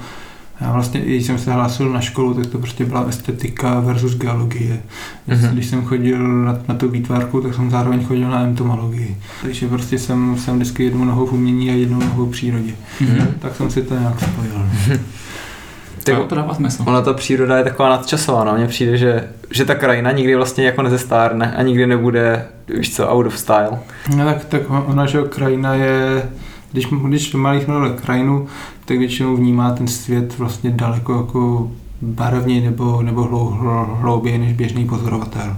Já 0.61 0.71
vlastně, 0.71 1.01
když 1.01 1.25
jsem 1.25 1.37
se 1.37 1.53
hlásil 1.53 1.89
na 1.89 2.01
školu, 2.01 2.33
tak 2.33 2.45
to 2.45 2.57
prostě 2.57 2.85
byla 2.85 3.05
estetika 3.09 3.79
versus 3.79 4.15
geologie. 4.17 4.79
Mhm. 5.27 5.49
Když 5.53 5.65
jsem 5.65 5.85
chodil 5.85 6.27
na, 6.43 6.57
na 6.67 6.75
tu 6.75 6.89
výtvarku, 6.89 7.41
tak 7.41 7.53
jsem 7.53 7.69
zároveň 7.71 8.03
chodil 8.05 8.29
na 8.29 8.41
entomologii. 8.41 9.17
Takže 9.41 9.67
prostě 9.67 9.99
jsem, 9.99 10.37
jsem 10.37 10.55
vždycky 10.55 10.83
jednou 10.83 11.05
nohou 11.05 11.25
v 11.25 11.33
umění 11.33 11.69
a 11.69 11.73
jednou 11.73 11.99
nohou 11.99 12.25
v 12.25 12.31
přírodě. 12.31 12.71
Mhm. 13.01 13.27
Tak 13.39 13.55
jsem 13.55 13.69
si 13.71 13.81
to 13.83 13.99
nějak 13.99 14.19
spojil. 14.19 14.69
Tak 16.05 16.15
Jo, 16.15 16.25
to 16.29 16.35
dává 16.35 16.53
smysl. 16.53 16.83
Ona 16.87 17.01
ta 17.01 17.13
příroda 17.13 17.57
je 17.57 17.63
taková 17.63 17.89
nadčasová, 17.89 18.43
no. 18.43 18.55
Mně 18.55 18.67
přijde, 18.67 18.97
že, 18.97 19.27
že 19.51 19.65
ta 19.65 19.75
krajina 19.75 20.11
nikdy 20.11 20.35
vlastně 20.35 20.65
jako 20.65 20.81
nezestárne 20.81 21.55
a 21.55 21.61
nikdy 21.61 21.87
nebude, 21.87 22.45
víš 22.67 22.95
co, 22.95 23.07
out 23.07 23.25
of 23.25 23.37
style. 23.37 23.79
No 24.17 24.25
tak, 24.25 24.45
tak 24.45 24.61
ona, 24.69 25.05
že 25.05 25.21
krajina 25.29 25.73
je, 25.73 26.29
když, 26.71 26.87
když 27.07 27.33
mluví 27.33 27.65
krajinu, 27.95 28.47
tak 28.85 28.97
většinou 28.97 29.35
vnímá 29.35 29.71
ten 29.71 29.87
svět 29.87 30.37
vlastně 30.37 30.71
daleko 30.71 31.15
jako 31.15 31.71
barevněji 32.01 32.61
nebo, 32.61 33.01
nebo 33.01 33.23
hlou, 33.23 33.49
hlou, 33.49 33.85
hlouběji 33.99 34.37
než 34.37 34.53
běžný 34.53 34.85
pozorovatel. 34.85 35.57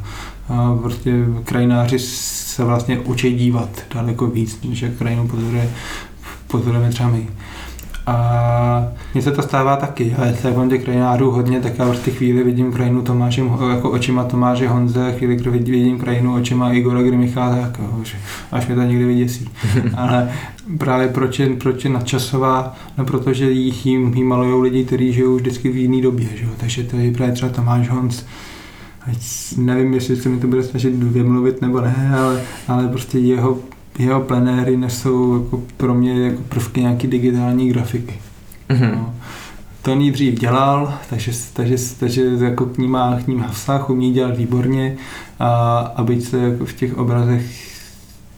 A 0.50 0.78
prostě 0.82 1.12
krajináři 1.44 2.00
se 2.00 2.64
vlastně 2.64 3.00
učí 3.00 3.36
dívat 3.36 3.70
daleko 3.94 4.28
víc, 4.28 4.60
než 4.70 4.82
jak 4.82 4.94
krajinu 4.94 5.28
pozoruje, 5.28 5.70
pozorujeme 6.48 6.90
třeba 6.90 7.10
my. 7.10 7.28
A 8.08 8.88
mně 9.14 9.22
se 9.22 9.32
to 9.32 9.42
stává 9.42 9.76
taky, 9.76 10.16
ale 10.18 10.36
se 10.36 10.52
mám 10.52 10.70
těch 10.70 10.84
krajinářů 10.84 11.32
hodně, 11.32 11.60
tak 11.60 11.80
já 11.80 11.86
v 11.86 12.00
té 12.00 12.12
chvíli 12.12 12.44
vidím 12.44 12.72
krajinu 12.72 13.02
Tomáše, 13.02 13.42
jako 13.70 13.90
očima 13.90 14.24
Tomáše 14.24 14.68
Honze, 14.68 15.14
chvíli, 15.18 15.36
kdy 15.36 15.52
vidím 15.52 16.00
krajinu 16.00 16.36
očima 16.36 16.72
Igora 16.72 17.02
Grimichala, 17.02 17.56
tak 17.56 17.80
že 18.04 18.18
až 18.52 18.68
mě 18.68 18.76
to 18.76 18.82
někdy 18.82 19.06
vyděsí. 19.06 19.50
ale 19.96 20.30
právě 20.78 21.08
proč 21.08 21.40
je, 21.40 21.56
proč 21.56 21.84
je 21.84 21.90
nadčasová, 21.90 22.76
no 22.98 23.06
protože 23.06 23.52
jí, 23.52 23.74
jí, 23.84 24.12
jí 24.16 24.24
malujou 24.24 24.62
lidi, 24.62 24.86
kteří 24.86 25.14
žijou 25.14 25.36
vždycky 25.36 25.70
v 25.70 25.76
jiné 25.76 26.02
době, 26.02 26.28
že 26.36 26.46
takže 26.58 26.84
to 26.84 26.98
je 26.98 27.12
právě 27.12 27.34
třeba 27.34 27.52
Tomáš 27.52 27.90
Honz, 27.90 28.24
Ať 29.12 29.18
nevím, 29.58 29.94
jestli 29.94 30.16
se 30.16 30.30
mi 30.30 30.40
to 30.40 30.48
bude 30.48 30.64
snažit 30.64 30.94
vymluvit 30.94 31.62
nebo 31.62 31.82
ne, 31.82 32.14
ale, 32.20 32.42
ale 32.68 32.88
prostě 32.88 33.20
jeho, 33.20 33.58
jeho 33.98 34.22
plenéry 34.22 34.78
nesou 34.78 35.44
jako 35.44 35.64
pro 35.78 35.94
mě 35.94 36.22
jako 36.22 36.42
prvky 36.50 36.82
nějaký 36.82 37.08
digitální 37.08 37.70
grafiky. 37.70 38.14
Mhm. 38.70 38.92
No. 38.92 39.14
To 39.82 39.92
on 39.92 40.02
jí 40.02 40.12
dřív 40.12 40.40
dělal, 40.40 40.94
takže, 41.10 41.32
takže, 41.54 41.76
takže 42.00 42.22
jako 42.42 42.66
k 42.66 42.78
ní 42.78 42.88
má, 42.88 43.20
k 43.20 43.28
ní 43.28 43.36
má 43.36 43.48
vztah, 43.48 43.90
umí 43.90 44.14
dělat 44.14 44.38
výborně 44.38 44.96
a, 45.40 45.78
a 45.96 46.04
byť 46.04 46.24
se 46.24 46.38
jako 46.38 46.66
v 46.66 46.74
těch 46.74 46.98
obrazech 46.98 47.68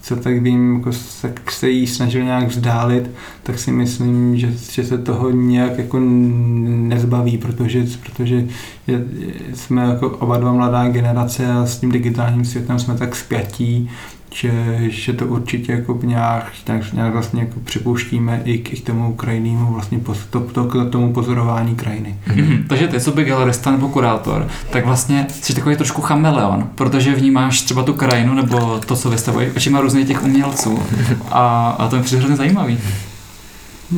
co 0.02 0.16
tak 0.16 0.42
vím, 0.42 0.74
jako 0.74 0.92
se, 0.92 1.34
se 1.50 1.70
jí 1.70 1.86
snažil 1.86 2.24
nějak 2.24 2.48
vzdálit, 2.48 3.10
tak 3.42 3.58
si 3.58 3.72
myslím, 3.72 4.36
že, 4.36 4.52
že 4.72 4.84
se 4.84 4.98
toho 4.98 5.30
nějak 5.30 5.78
jako 5.78 5.98
nezbaví, 6.00 7.38
protože, 7.38 7.86
protože 8.02 8.46
je, 8.86 9.04
jsme 9.54 9.84
jako 9.84 10.08
oba 10.08 10.38
dva 10.38 10.52
mladá 10.52 10.88
generace 10.88 11.46
a 11.46 11.66
s 11.66 11.78
tím 11.78 11.92
digitálním 11.92 12.44
světem 12.44 12.78
jsme 12.78 12.96
tak 12.96 13.16
spjatí, 13.16 13.90
že, 14.34 14.76
že 14.90 15.12
to 15.12 15.26
určitě 15.26 15.72
jako 15.72 15.98
nějak, 16.02 16.52
nějak, 16.68 16.92
nějak 16.92 17.12
vlastně 17.12 17.40
jako 17.40 17.60
připouštíme 17.60 18.42
i 18.44 18.58
k, 18.58 18.72
i 18.72 18.76
k 18.76 18.86
tomu 18.86 19.14
krajinnému 19.14 19.72
vlastně 19.72 19.98
poz, 19.98 20.18
to, 20.30 20.40
to, 20.40 20.64
k 20.64 20.90
tomu 20.90 21.12
pozorování 21.12 21.74
krajiny. 21.74 22.16
Mhm. 22.26 22.64
Takže 22.68 22.88
ty, 22.88 23.00
co 23.00 23.12
by 23.12 23.24
galerista 23.24 23.70
nebo 23.70 23.88
kurátor, 23.88 24.48
tak 24.70 24.86
vlastně 24.86 25.26
jsi 25.40 25.54
takový 25.54 25.76
trošku 25.76 26.02
chameleon, 26.02 26.68
protože 26.74 27.14
vnímáš 27.14 27.60
třeba 27.60 27.82
tu 27.82 27.92
krajinu 27.92 28.34
nebo 28.34 28.80
to, 28.86 28.96
co 28.96 29.10
vystavují 29.10 29.50
očima 29.56 29.80
různých 29.80 30.08
těch 30.08 30.24
umělců 30.24 30.78
a, 31.30 31.68
a 31.78 31.88
to 31.88 31.96
je 31.96 32.02
přijde 32.02 32.18
hrozně 32.18 32.36
zajímavý. 32.36 32.78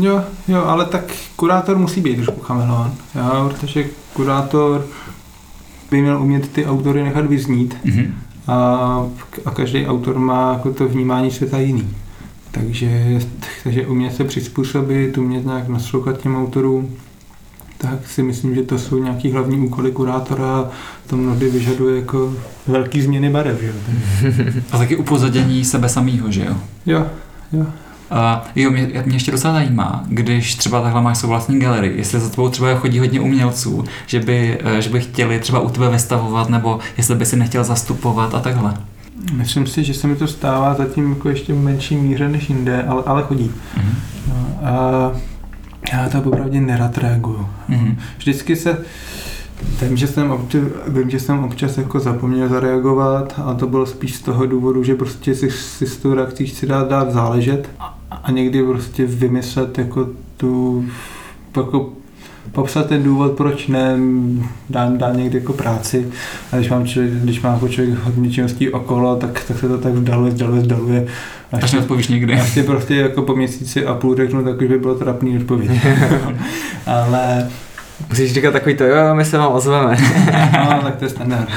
Jo, 0.01 0.25
jo, 0.49 0.65
ale 0.65 0.85
tak 0.85 1.05
kurátor 1.37 1.79
musí 1.79 2.01
být 2.01 2.15
trošku 2.17 2.41
chameleon, 2.41 2.93
jo, 3.15 3.51
protože 3.51 3.85
kurátor 4.13 4.87
by 5.91 6.03
měl 6.03 6.23
umět 6.23 6.49
ty 6.53 6.67
autory 6.67 7.03
nechat 7.03 7.27
vyznít 7.27 7.77
Mhm. 7.85 8.15
A, 8.47 9.07
a 9.45 9.51
každý 9.51 9.87
autor 9.87 10.19
má 10.19 10.53
jako 10.53 10.73
to 10.73 10.89
vnímání 10.89 11.31
světa 11.31 11.59
jiný. 11.59 11.89
Takže, 12.51 13.21
takže 13.65 13.87
umět 13.87 14.15
se 14.15 14.25
přizpůsobit, 14.25 15.19
umět 15.19 15.47
nějak 15.47 15.69
naslouchat 15.69 16.21
těm 16.21 16.37
autorům, 16.37 16.97
tak 17.79 18.09
si 18.09 18.23
myslím, 18.23 18.55
že 18.55 18.63
to 18.63 18.79
jsou 18.79 19.03
nějaký 19.03 19.33
hlavní 19.33 19.59
úkoly 19.59 19.93
kurátora 19.93 20.59
a 20.59 20.71
to 21.07 21.17
mnohdy 21.17 21.49
vyžaduje 21.49 21.97
jako 21.97 22.35
velký 22.67 23.03
změny 23.03 23.31
barev. 23.31 23.61
Že? 23.61 23.73
A 24.73 24.79
taky 24.79 24.97
upozadění 24.97 25.65
sebe 25.65 25.89
samýho, 25.89 26.31
že 26.31 26.45
jo? 26.45 26.57
Jo, 26.87 27.07
jo. 27.53 27.67
Uh, 28.13 28.41
jo, 28.57 28.71
mě, 28.71 29.03
mě 29.07 29.17
ještě 29.17 29.31
docela 29.31 29.55
zajímá, 29.55 30.05
když 30.09 30.55
třeba 30.55 30.83
takhle 30.83 31.03
máš 31.03 31.19
svou 31.19 31.29
vlastní 31.29 31.59
galerii, 31.59 31.97
jestli 31.97 32.21
za 32.21 32.29
tebou 32.29 32.49
třeba 32.49 32.75
chodí 32.75 32.99
hodně 32.99 33.21
umělců, 33.21 33.85
že 34.07 34.21
by, 34.21 34.59
uh, 34.65 34.79
že 34.79 34.91
by 34.91 35.01
chtěli 35.01 35.39
třeba 35.39 35.61
u 35.61 35.71
tebe 35.71 35.91
vystavovat, 35.91 36.49
nebo 36.49 36.79
jestli 36.97 37.15
by 37.15 37.27
si 37.27 37.37
nechtěl 37.37 37.65
zastupovat 37.65 38.35
a 38.35 38.41
takhle. 38.41 38.75
Myslím 39.33 39.67
si, 39.67 39.85
že 39.85 39.95
se 39.95 40.07
mi 40.07 40.17
to 40.17 40.27
stává 40.27 40.75
zatím 40.75 41.11
jako 41.11 41.29
ještě 41.29 41.53
v 41.53 41.59
menší 41.59 41.97
míře 41.97 42.29
než 42.29 42.49
jinde, 42.49 42.83
ale, 42.83 43.03
ale 43.07 43.23
chodí. 43.23 43.51
Mhm. 43.77 43.95
No, 44.29 44.69
a 44.69 45.13
já 45.93 46.09
to 46.09 46.23
opravdu 46.23 46.61
nerad 46.61 46.99
reaguju. 46.99 47.47
Mhm. 47.69 47.97
Vždycky 48.19 48.57
se 48.57 48.79
Vím, 49.83 49.97
že 49.97 50.07
jsem, 50.07 50.31
občas, 50.31 50.61
vím, 50.89 51.11
že 51.11 51.21
jsem 51.21 51.45
občas 51.45 51.79
jako 51.79 52.01
zapomněl 52.01 52.49
zareagovat 52.49 53.41
a 53.45 53.55
to 53.55 53.67
bylo 53.67 53.87
spíš 53.87 54.15
z 54.15 54.21
toho 54.21 54.47
důvodu, 54.47 54.85
že 54.85 54.95
prostě 54.95 55.35
si, 55.35 55.51
si 55.51 55.87
s 55.87 55.97
tou 55.97 56.15
reakcí 56.15 56.47
chci 56.47 56.67
dát, 56.67 56.89
dát 56.89 57.13
záležet 57.13 57.71
a, 57.79 57.99
a 58.23 58.31
někdy 58.31 58.63
prostě 58.63 59.07
vymyslet 59.07 59.79
jako 59.79 60.09
tu, 60.37 60.85
jako 61.57 61.93
popsat 62.53 62.87
ten 62.87 63.03
důvod, 63.03 63.33
proč 63.33 63.67
ne, 63.67 63.97
dám, 64.71 64.99
dám 64.99 65.17
někdy 65.17 65.39
jako 65.39 65.53
práci. 65.53 66.09
A 66.53 66.57
když 66.57 66.71
mám 66.71 66.87
člověk, 66.87 67.13
když 67.15 67.43
má 67.43 67.53
jako 67.53 67.69
člověk 67.69 67.99
hodně 67.99 68.31
činností 68.31 68.71
okolo, 68.71 69.17
tak, 69.17 69.45
tak 69.49 69.59
se 69.59 69.69
to 69.69 69.79
tak 69.79 69.93
vzdaluje, 69.93 70.33
vzdaluje, 70.33 70.63
vzdaluje. 70.63 71.07
Až 71.53 71.73
neodpovíš 71.73 72.09
nikdy. 72.09 72.35
Až 72.35 72.53
si 72.53 72.63
prostě 72.63 72.95
jako 72.95 73.23
po 73.23 73.37
měsíci 73.37 73.87
a 73.87 73.95
půl 73.95 74.17
řeknu, 74.17 74.45
tak 74.45 74.61
už 74.61 74.69
by 74.69 74.79
bylo 74.79 74.95
trapný 74.95 75.37
odpověď. 75.37 75.71
Ale 76.87 77.49
Musíš 78.09 78.33
říkat 78.33 78.53
takový 78.53 78.77
to, 78.77 78.85
jo, 78.85 79.15
my 79.15 79.25
se 79.25 79.39
vám 79.39 79.53
ozveme. 79.53 79.97
no, 80.71 80.83
tak 80.83 80.97
to 80.97 81.05
je 81.05 81.09
standard. 81.09 81.49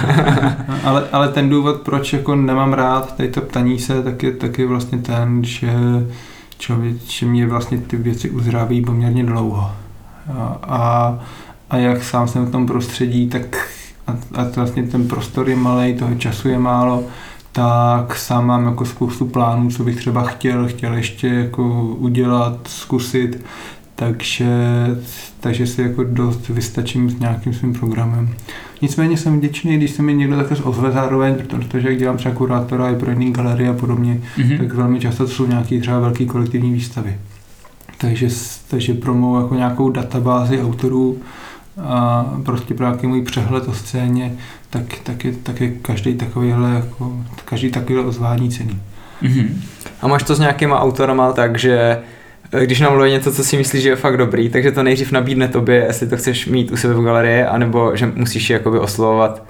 No, 0.68 0.76
ale, 0.84 1.04
ale 1.12 1.28
ten 1.28 1.50
důvod, 1.50 1.82
proč 1.82 2.14
jako 2.14 2.36
nemám 2.36 2.74
rád 2.74 3.16
tady 3.16 3.30
to 3.30 3.42
ptaní 3.42 3.80
se, 3.80 4.04
tak 4.04 4.24
je, 4.24 4.32
tak 4.32 4.60
je 4.60 4.66
vlastně 4.66 4.98
ten, 4.98 5.44
že 5.44 5.72
člověk, 6.58 6.96
že 7.08 7.26
mě 7.26 7.48
vlastně 7.48 7.78
ty 7.78 7.98
věci 7.98 8.30
uzráví 8.30 8.82
poměrně 8.82 9.24
dlouho. 9.24 9.72
A, 10.38 10.58
a, 10.64 11.20
a 11.70 11.78
jak 11.78 12.04
sám 12.04 12.28
jsem 12.28 12.46
v 12.46 12.52
tom 12.52 12.66
prostředí, 12.66 13.30
tak 13.30 13.58
a, 14.08 14.12
a 14.12 14.48
vlastně 14.56 14.84
ten 14.84 15.08
prostor 15.08 15.50
je 15.50 15.56
malý, 15.56 15.94
toho 15.94 16.16
času 16.16 16.50
je 16.50 16.60
málo, 16.60 17.04
tak 17.52 18.16
sám 18.16 18.46
mám 18.46 18.66
jako 18.66 18.86
spoustu 18.86 19.26
plánů, 19.26 19.70
co 19.70 19.84
bych 19.84 19.96
třeba 19.96 20.24
chtěl, 20.24 20.68
chtěl 20.68 20.94
ještě 20.94 21.28
jako 21.28 21.84
udělat, 21.84 22.58
zkusit, 22.68 23.46
takže, 23.96 24.48
takže 25.40 25.68
si 25.68 25.82
jako 25.82 26.04
dost 26.04 26.50
vystačím 26.50 27.10
s 27.10 27.20
nějakým 27.20 27.54
svým 27.54 27.74
programem. 27.74 28.30
Nicméně 28.82 29.18
jsem 29.18 29.38
vděčný, 29.38 29.78
když 29.78 29.92
se 29.92 30.02
mi 30.02 30.14
někdo 30.14 30.36
takhle 30.38 30.58
ozve 30.58 30.92
zároveň, 30.92 31.36
protože 31.48 31.90
jak 31.90 31.98
dělám 31.98 32.18
třeba 32.18 32.36
kurátora 32.36 32.90
i 32.90 32.96
pro 32.96 33.12
jiný 33.12 33.34
galerie 33.34 33.70
a 33.70 33.74
podobně, 33.74 34.22
Mhm. 34.38 34.58
tak 34.58 34.74
velmi 34.74 35.00
často 35.00 35.26
to 35.26 35.32
jsou 35.32 35.48
nějaké 35.48 35.80
třeba 35.80 36.00
velké 36.00 36.26
kolektivní 36.26 36.74
výstavy. 36.74 37.18
Takže, 37.98 38.28
takže 38.68 38.94
pro 38.94 39.14
mou 39.14 39.36
jako 39.42 39.56
nějakou 39.56 39.90
databázi 39.90 40.62
autorů 40.62 41.18
a 41.84 42.26
prostě 42.46 42.74
pro 42.74 42.86
nějaký 42.86 43.08
můj 43.08 43.22
přehled 43.22 43.68
o 43.68 43.74
scéně, 43.74 44.34
tak, 44.70 44.84
tak, 45.04 45.26
je, 45.26 45.32
tak 45.44 45.62
je 45.62 45.72
každý 45.72 46.14
takovýhle, 46.14 46.70
jako, 46.72 47.14
každý 47.46 47.72
takovýhle 47.72 48.06
ozvání 48.06 48.50
cený. 48.52 48.80
Mhm. 49.22 49.62
A 50.02 50.08
máš 50.08 50.24
to 50.24 50.36
s 50.36 50.40
nějakýma 50.40 50.80
autorama 50.82 51.32
tak, 51.32 51.60
že 51.60 51.78
eh, 51.80 52.00
když 52.64 52.80
namluvuje 52.80 53.12
něco, 53.12 53.32
co 53.32 53.44
si 53.44 53.58
myslíš, 53.58 53.84
že 53.84 53.90
je 53.90 53.96
fakt 53.96 54.18
dobrý, 54.18 54.50
takže 54.50 54.72
to 54.72 54.84
nejdřív 54.84 55.12
nabídne 55.12 55.48
tobě, 55.48 55.76
jestli 55.88 56.08
to 56.08 56.18
chceš 56.18 56.48
mít 56.48 56.72
u 56.72 56.78
sebe 56.78 56.94
v 56.94 57.04
galerii, 57.04 57.44
anebo 57.44 57.96
že 57.96 58.12
musíš 58.16 58.50
ji 58.50 58.54
jakoby 58.54 58.80
oslovovat. 58.80 59.44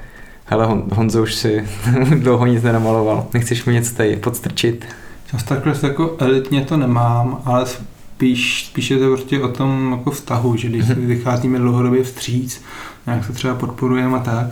Hele, 0.46 0.66
Hon, 0.66 0.84
Honzo 0.94 1.24
už 1.24 1.36
si 1.36 1.68
dlouho 2.16 2.46
nic 2.46 2.64
nenamaloval, 2.64 3.28
nechceš 3.34 3.66
mi 3.66 3.74
něco 3.74 3.96
tady 3.96 4.16
podstrčit. 4.16 4.86
Zas 5.32 5.44
takhle 5.44 5.74
jako 5.84 6.16
elitně 6.20 6.62
to 6.62 6.78
nemám, 6.78 7.42
ale 7.46 7.66
spíš, 7.66 8.66
spíš 8.66 8.92
je 8.92 8.98
to 8.98 9.08
prostě 9.08 9.42
o 9.42 9.48
tom 9.48 9.92
jako 9.98 10.12
vztahu, 10.12 10.56
že 10.56 10.68
když 10.68 10.86
si 10.86 10.94
vycházíme 10.94 11.60
dlouhodobě 11.60 12.04
vstříc, 12.04 12.62
nějak 13.06 13.26
se 13.26 13.34
třeba 13.34 13.56
podporujeme 13.56 14.18
a 14.18 14.20
tak, 14.20 14.48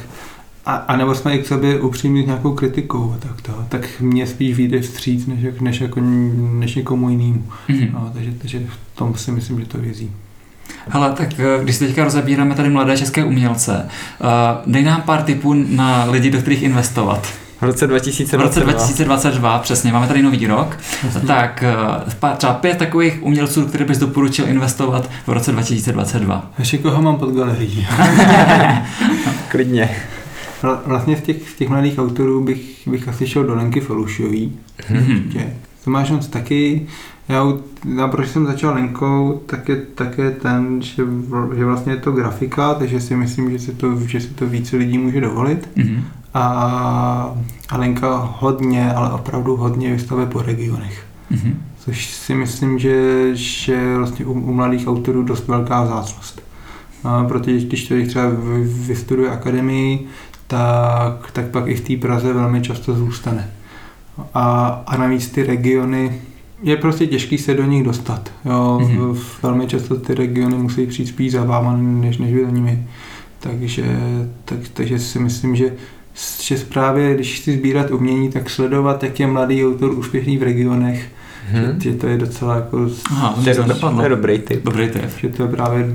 a, 0.66 0.76
a 0.76 0.96
nebo 0.98 1.16
jsme 1.16 1.36
i 1.36 1.40
k 1.40 1.48
sobě 1.48 1.80
upřímní 1.80 2.24
s 2.24 2.26
nějakou 2.26 2.54
kritikou, 2.54 3.16
tak, 3.20 3.42
to, 3.42 3.52
tak 3.70 3.82
mě 4.00 4.28
spíš 4.28 4.58
vyjde 4.58 4.82
vstříc, 4.82 5.26
než, 5.28 5.40
jak- 5.42 5.62
než, 5.62 5.82
jako, 5.82 6.00
než 6.54 6.76
někomu 6.76 7.10
jinému. 7.10 7.44
Mhm. 7.68 7.88
No, 7.94 8.12
takže, 8.14 8.32
takže 8.42 8.60
v 8.60 8.98
tom 8.98 9.16
si 9.16 9.32
myslím, 9.32 9.60
že 9.60 9.66
to 9.66 9.78
vězí. 9.78 10.12
Hele, 10.90 11.12
tak 11.14 11.30
eh, 11.40 11.64
když 11.64 11.78
teďka 11.78 12.04
rozebíráme 12.04 12.56
tady 12.56 12.70
mladé 12.70 12.98
české 12.98 13.24
umělce, 13.24 13.86
uh, 14.22 14.72
dej 14.74 14.84
nám 14.84 15.02
pár 15.02 15.22
tipů 15.22 15.54
na 15.54 16.04
lidi, 16.06 16.30
do 16.32 16.38
kterých 16.42 16.62
investovat. 16.64 17.28
V 17.62 17.66
roce 17.66 17.86
V 17.86 17.90
2022. 17.90 18.44
roce 18.48 18.60
2022, 18.60 19.60
přesně, 19.60 19.92
máme 19.94 20.08
tady 20.08 20.22
nový 20.22 20.48
rok, 20.48 20.78
tak 21.28 21.64
eh, 21.64 22.36
třeba 22.38 22.54
pět 22.54 22.78
takových 22.78 23.24
umělců, 23.24 23.62
do 23.62 23.68
kterých 23.68 23.88
bys 23.88 23.98
doporučil 23.98 24.48
investovat 24.48 25.10
v 25.28 25.32
roce 25.32 25.52
2022. 25.52 26.52
Ještě 26.60 26.78
koho 26.78 27.02
mám 27.02 27.16
pod 27.16 27.34
galerií? 27.36 27.88
Klidně. 29.48 29.90
Vla- 30.64 30.80
Vlastně 30.86 31.18
z 31.18 31.22
těch, 31.22 31.50
z 31.50 31.54
těch 31.56 31.70
mladých 31.70 32.00
autorů 32.00 32.44
bych, 32.44 32.88
bych 32.88 33.08
asi 33.08 33.28
šel 33.28 33.44
do 33.44 33.56
Lenky 33.56 33.80
Felušiový. 33.82 34.54
Mhm. 34.90 35.18
Určitě. 35.18 35.54
Tomáš 35.84 36.12
Honc 36.12 36.28
taky, 36.28 36.88
já, 37.30 37.44
já 37.98 38.08
proč 38.08 38.28
jsem 38.30 38.46
začal 38.46 38.74
Lenkou, 38.74 39.42
tak 39.46 39.70
je 39.70 39.76
také 39.76 40.32
ten, 40.32 40.82
že, 40.82 41.04
že 41.56 41.66
vlastně 41.66 41.94
je 41.94 41.98
to 41.98 42.12
grafika, 42.12 42.74
takže 42.74 43.02
si 43.02 43.16
myslím, 43.16 43.52
že 43.52 43.60
si 43.60 43.72
to, 43.72 44.00
že 44.08 44.20
si 44.22 44.28
to 44.28 44.46
více 44.48 44.78
lidí 44.78 44.98
může 44.98 45.22
dovolit. 45.22 45.70
Mhm. 45.76 46.04
A, 46.34 47.36
a 47.70 47.78
Lenka 47.78 48.30
hodně, 48.40 48.94
ale 48.94 49.14
opravdu 49.14 49.56
hodně 49.56 49.92
vystavuje 49.94 50.26
po 50.28 50.42
regionech. 50.42 51.06
Mhm. 51.30 51.58
Což 51.80 52.10
si 52.14 52.36
myslím, 52.36 52.80
že, 52.80 53.30
že 53.34 53.74
je 53.74 53.98
vlastně 53.98 54.26
u, 54.26 54.32
u 54.32 54.54
mladých 54.54 54.88
autorů 54.88 55.24
dost 55.24 55.48
velká 55.48 55.84
vzácnost. 55.84 56.42
A 57.04 57.24
protože 57.24 57.60
když 57.68 57.88
člověk 57.88 58.08
třeba 58.08 58.30
vy- 58.30 58.64
vystuduje 58.88 59.30
akademii, 59.32 60.06
tak, 60.58 61.32
tak 61.32 61.46
pak 61.46 61.68
i 61.68 61.76
v 61.76 61.82
té 61.82 62.08
Praze 62.08 62.34
velmi 62.34 62.62
často 62.62 62.94
zůstane. 62.94 63.50
A, 64.34 64.68
a 64.88 64.98
navíc 64.98 65.28
ty 65.28 65.44
regiony, 65.44 66.22
je 66.64 66.78
prostě 66.78 67.08
těžký 67.08 67.38
se 67.38 67.54
do 67.54 67.64
nich 67.66 67.84
dostat. 67.84 68.32
Jo, 68.46 68.80
Mhm. 68.82 68.98
mm-hmm. 69.00 69.18
Velmi 69.44 69.68
často 69.68 69.96
ty 69.96 70.14
regiony 70.16 70.56
musí 70.58 70.86
přijít 70.88 71.08
spíš 71.08 71.32
za 71.32 71.44
váma, 71.44 71.76
než, 71.78 72.18
než 72.18 72.34
vy 72.34 72.46
za 72.46 72.52
nimi. 72.52 72.88
Takže, 73.40 73.84
tak, 74.46 74.58
takže 74.74 75.00
si 75.00 75.20
myslím, 75.20 75.56
že 75.56 75.74
že 76.42 76.56
právě, 76.58 77.16
když 77.16 77.40
chci 77.42 77.58
sbírat 77.58 77.92
umění, 77.92 78.30
tak 78.30 78.50
sledovat, 78.50 79.04
jak 79.04 79.20
je 79.20 79.28
mladý 79.28 79.66
autor 79.66 79.92
úspěšný 79.92 80.38
v 80.38 80.44
regionech, 80.44 81.10
Mhm. 81.52 81.82
že 81.82 81.94
to 81.94 82.08
je 82.08 82.18
docela 82.18 82.56
jako, 82.56 82.88
Aha, 83.12 83.36
To 83.44 83.50
je, 83.50 83.56
to 83.56 83.62
do, 83.64 83.68
dopadlo. 83.68 83.98
to 83.98 84.04
je 84.04 84.10
dobrý 84.10 84.40
tip. 84.40 84.64
Dobrý 84.64 84.90
tip. 84.90 85.02
že 85.18 85.30
to 85.30 85.44
je 85.44 85.50
právě 85.50 85.86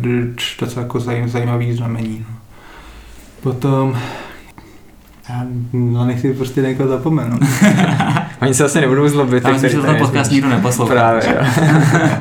docela 0.60 0.82
jako 0.82 1.00
zaj, 1.00 1.28
zajímavý 1.28 1.72
znamení. 1.72 2.26
No. 2.30 2.36
Potom, 3.42 3.96
já 5.28 5.46
no, 5.72 6.06
nechci 6.06 6.32
prostě 6.34 6.62
někoho 6.62 6.88
zapomenout. 6.88 7.40
Oni 8.42 8.54
se 8.54 8.64
asi 8.64 8.80
nebudou 8.80 9.08
zlobit. 9.08 9.44
Já 9.44 9.52
myslím, 9.52 9.70
že 9.70 9.78
ten 9.80 9.96
podcast 9.96 10.30
nikdo 10.30 10.48
neposlouchá. 10.48 10.94
Právě, 10.94 11.22
jo. 11.28 11.46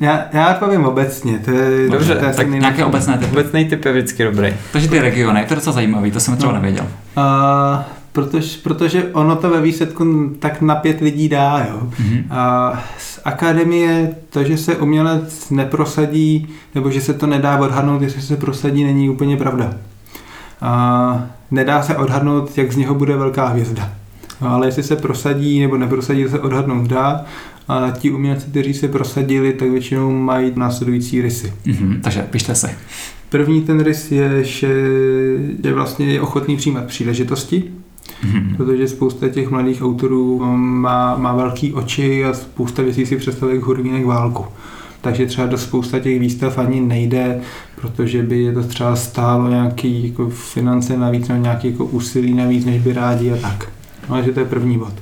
Já, 0.00 0.24
já 0.32 0.54
povím 0.54 0.84
obecně, 0.84 1.38
to 1.38 1.50
je, 1.50 1.88
Dobře, 1.90 2.14
to 2.14 2.24
je 2.24 2.30
asi 2.30 2.36
Tak 2.36 2.48
nějaké 2.50 2.84
obecné 2.84 3.18
typy. 3.18 3.32
Obecný 3.32 3.64
tip 3.64 3.84
je 3.84 3.92
vždycky 3.92 4.24
dobrý. 4.24 4.54
Takže 4.72 4.88
ty 4.88 4.98
regiony, 4.98 5.44
to 5.48 5.52
je 5.52 5.56
docela 5.56 5.74
zajímavý, 5.74 6.10
to 6.10 6.20
jsem 6.20 6.36
třeba 6.36 6.52
No. 6.52 6.58
nevěděl. 6.58 6.86
A, 7.16 7.84
protože, 8.12 8.58
protože 8.62 9.04
ono 9.04 9.36
to 9.36 9.50
ve 9.50 9.60
výsledku 9.60 10.30
tak 10.38 10.60
na 10.60 10.74
pět 10.74 11.00
lidí 11.00 11.28
dá, 11.28 11.66
jo. 11.70 11.80
Mhm. 11.98 12.24
A 12.30 12.72
z 12.98 13.20
akademie 13.24 14.10
to, 14.30 14.44
že 14.44 14.56
se 14.56 14.76
umělec 14.76 15.50
neprosadí, 15.50 16.48
nebo 16.74 16.90
že 16.90 17.00
se 17.00 17.14
to 17.14 17.26
nedá 17.26 17.56
odhadnout, 17.56 18.02
jestli 18.02 18.22
se 18.22 18.36
prosadí, 18.36 18.84
není 18.84 19.10
úplně 19.10 19.36
pravda. 19.36 19.70
A 20.60 21.22
nedá 21.50 21.82
se 21.82 21.96
odhadnout, 21.96 22.58
jak 22.58 22.72
z 22.72 22.76
něho 22.76 22.94
bude 22.94 23.16
velká 23.16 23.46
hvězda. 23.46 23.92
No, 24.40 24.48
ale 24.48 24.66
jestli 24.66 24.82
se 24.82 24.96
prosadí 24.96 25.60
nebo 25.60 25.76
neprosadí, 25.76 26.24
se 26.28 26.40
odhadnout 26.40 26.86
dá. 26.86 27.24
A 27.68 27.90
ti 27.98 28.10
umělci, 28.10 28.46
kteří 28.50 28.74
se 28.74 28.88
prosadili, 28.88 29.52
tak 29.52 29.70
většinou 29.70 30.10
mají 30.10 30.52
následující 30.56 31.22
rysy. 31.22 31.52
Mhm. 31.66 32.00
Takže 32.02 32.22
pište 32.30 32.54
si. 32.54 32.66
První 33.28 33.62
ten 33.62 33.80
rys 33.80 34.12
je, 34.12 34.44
že 34.44 34.68
je 35.64 35.72
vlastně 35.74 36.06
je 36.06 36.20
ochotný 36.20 36.56
přijímat 36.56 36.84
příležitosti, 36.84 37.64
Mhm. 38.24 38.54
protože 38.56 38.88
spousta 38.88 39.28
těch 39.28 39.50
mladých 39.50 39.82
autorů 39.82 40.40
má, 40.56 41.16
má 41.16 41.34
velký 41.34 41.72
oči 41.72 42.24
a 42.24 42.34
spousta 42.34 42.82
věcí 42.82 43.06
si 43.06 43.16
představuje 43.16 43.54
jak 43.56 43.64
hurvínek 43.64 44.04
válku. 44.06 44.44
Takže 45.00 45.26
třeba 45.26 45.46
do 45.46 45.58
spousta 45.58 45.98
těch 45.98 46.20
výstav 46.20 46.58
ani 46.58 46.80
nejde, 46.80 47.40
protože 47.80 48.22
by 48.22 48.42
je 48.42 48.52
to 48.52 48.62
třeba 48.62 48.96
stálo 48.96 49.48
nějaký 49.48 50.08
jako 50.08 50.30
finance 50.30 50.96
navíc 50.96 51.28
nebo 51.28 51.42
nějaký 51.42 51.70
jako 51.70 51.84
úsilí 51.84 52.34
navíc, 52.34 52.64
než 52.64 52.82
by 52.82 52.92
rádi 52.92 53.32
a 53.32 53.36
tak. 53.36 53.68
No, 54.08 54.14
takže 54.14 54.32
to 54.32 54.40
je 54.40 54.46
první 54.46 54.78
bod. 54.78 54.92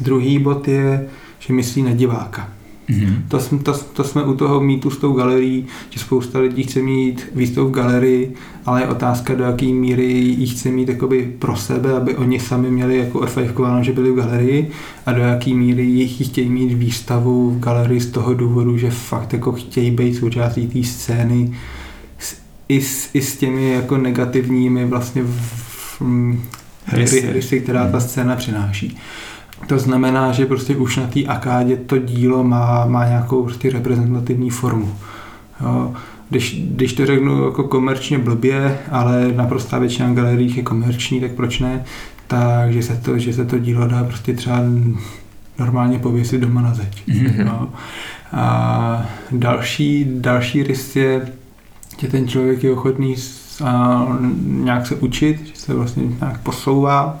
Druhý 0.00 0.38
bod 0.38 0.68
je, 0.68 1.06
že 1.38 1.52
myslí 1.52 1.82
na 1.82 1.92
diváka. 1.92 2.48
Mhm. 2.88 3.24
To, 3.28 3.40
jsme, 3.40 3.58
to, 3.58 3.72
to 3.72 4.04
jsme 4.04 4.22
u 4.22 4.34
toho 4.34 4.60
mýtu 4.60 4.90
s 4.90 4.96
tou 4.96 5.12
galerií, 5.12 5.66
že 5.90 6.00
spousta 6.00 6.38
lidí 6.38 6.62
chce 6.62 6.82
mít 6.82 7.28
výstavu 7.34 7.68
v 7.68 7.72
galerii, 7.72 8.34
ale 8.66 8.80
je 8.80 8.86
otázka, 8.86 9.34
do 9.34 9.44
jaké 9.44 9.66
míry 9.66 10.12
ji 10.12 10.46
chce 10.46 10.68
mít 10.70 10.88
jakoby 10.88 11.34
pro 11.38 11.56
sebe, 11.56 11.92
aby 11.92 12.16
oni 12.16 12.40
sami 12.40 12.70
měli 12.70 12.98
jako 12.98 13.20
orfajkováno, 13.20 13.84
že 13.84 13.92
byli 13.92 14.10
v 14.10 14.16
galerii 14.16 14.70
a 15.06 15.12
do 15.12 15.20
jaké 15.20 15.54
míry 15.54 15.84
jich 15.84 16.26
chtějí 16.26 16.48
mít 16.48 16.72
výstavu 16.72 17.50
v 17.50 17.60
galerii 17.60 18.00
z 18.00 18.10
toho 18.10 18.34
důvodu, 18.34 18.78
že 18.78 18.90
fakt 18.90 19.32
jako 19.32 19.52
chtějí 19.52 19.90
být 19.90 20.14
součástí 20.14 20.66
té 20.66 20.82
scény 20.82 21.54
i, 22.68 22.80
s, 22.80 23.10
i 23.14 23.22
s 23.22 23.36
těmi 23.36 23.72
jako 23.72 23.96
negativními 23.96 24.84
vlastně 24.84 25.22
v, 25.22 26.00
v, 26.00 26.02
Rysy. 27.32 27.60
která 27.60 27.90
ta 27.90 28.00
scéna 28.00 28.36
přináší. 28.36 28.98
To 29.66 29.78
znamená, 29.78 30.32
že 30.32 30.46
prostě 30.46 30.76
už 30.76 30.96
na 30.96 31.06
té 31.06 31.24
akádě 31.24 31.76
to 31.76 31.98
dílo 31.98 32.44
má, 32.44 32.86
má 32.86 33.08
nějakou 33.08 33.42
prostě 33.42 33.70
reprezentativní 33.70 34.50
formu. 34.50 34.94
Jo. 35.60 35.94
Když, 36.30 36.62
když 36.68 36.92
to 36.92 37.06
řeknu 37.06 37.44
jako 37.44 37.64
komerčně 37.64 38.18
blbě, 38.18 38.78
ale 38.90 39.32
naprostá 39.36 39.78
většina 39.78 40.14
galerií 40.14 40.56
je 40.56 40.62
komerční, 40.62 41.20
tak 41.20 41.30
proč 41.30 41.60
ne? 41.60 41.84
Takže 42.26 42.82
se 42.82 42.96
to, 42.96 43.18
že 43.18 43.32
se 43.32 43.44
to 43.44 43.58
dílo 43.58 43.86
dá 43.86 44.04
prostě 44.04 44.34
třeba 44.34 44.60
normálně 45.58 45.98
pověsit 45.98 46.40
doma 46.40 46.62
na 46.62 46.74
zeď. 46.74 47.02
Mhm. 47.06 47.46
No. 47.46 47.68
A 48.32 49.06
další, 49.30 50.06
další 50.08 50.62
rys 50.62 50.96
je, 50.96 51.32
že 51.98 52.08
ten 52.08 52.28
člověk 52.28 52.64
je 52.64 52.72
ochotný 52.72 53.16
a, 53.64 54.06
nějak 54.46 54.86
se 54.86 54.94
učit, 54.94 55.46
že 55.46 55.52
se 55.54 55.74
vlastně 55.74 56.02
nějak 56.20 56.40
posouvá. 56.40 57.20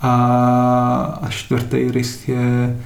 A, 0.00 1.18
a 1.22 1.28
čtvrtý 1.28 1.90
rys 1.90 2.28
je, 2.28 2.76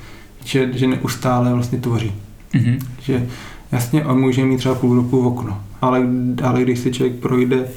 že, 0.44 0.70
že 0.72 0.86
neustále 0.86 1.54
vlastně 1.54 1.78
tvoří. 1.78 2.12
Mhm. 2.54 2.78
Že 3.00 3.26
jasně 3.72 4.04
on 4.04 4.20
může 4.20 4.44
mít 4.44 4.58
třeba 4.58 4.74
půl 4.74 4.96
roku 4.96 5.22
v 5.22 5.26
okno, 5.26 5.62
ale, 5.80 6.06
ale 6.42 6.62
když 6.62 6.78
si 6.78 6.92
člověk 6.92 7.16
projde 7.16 7.68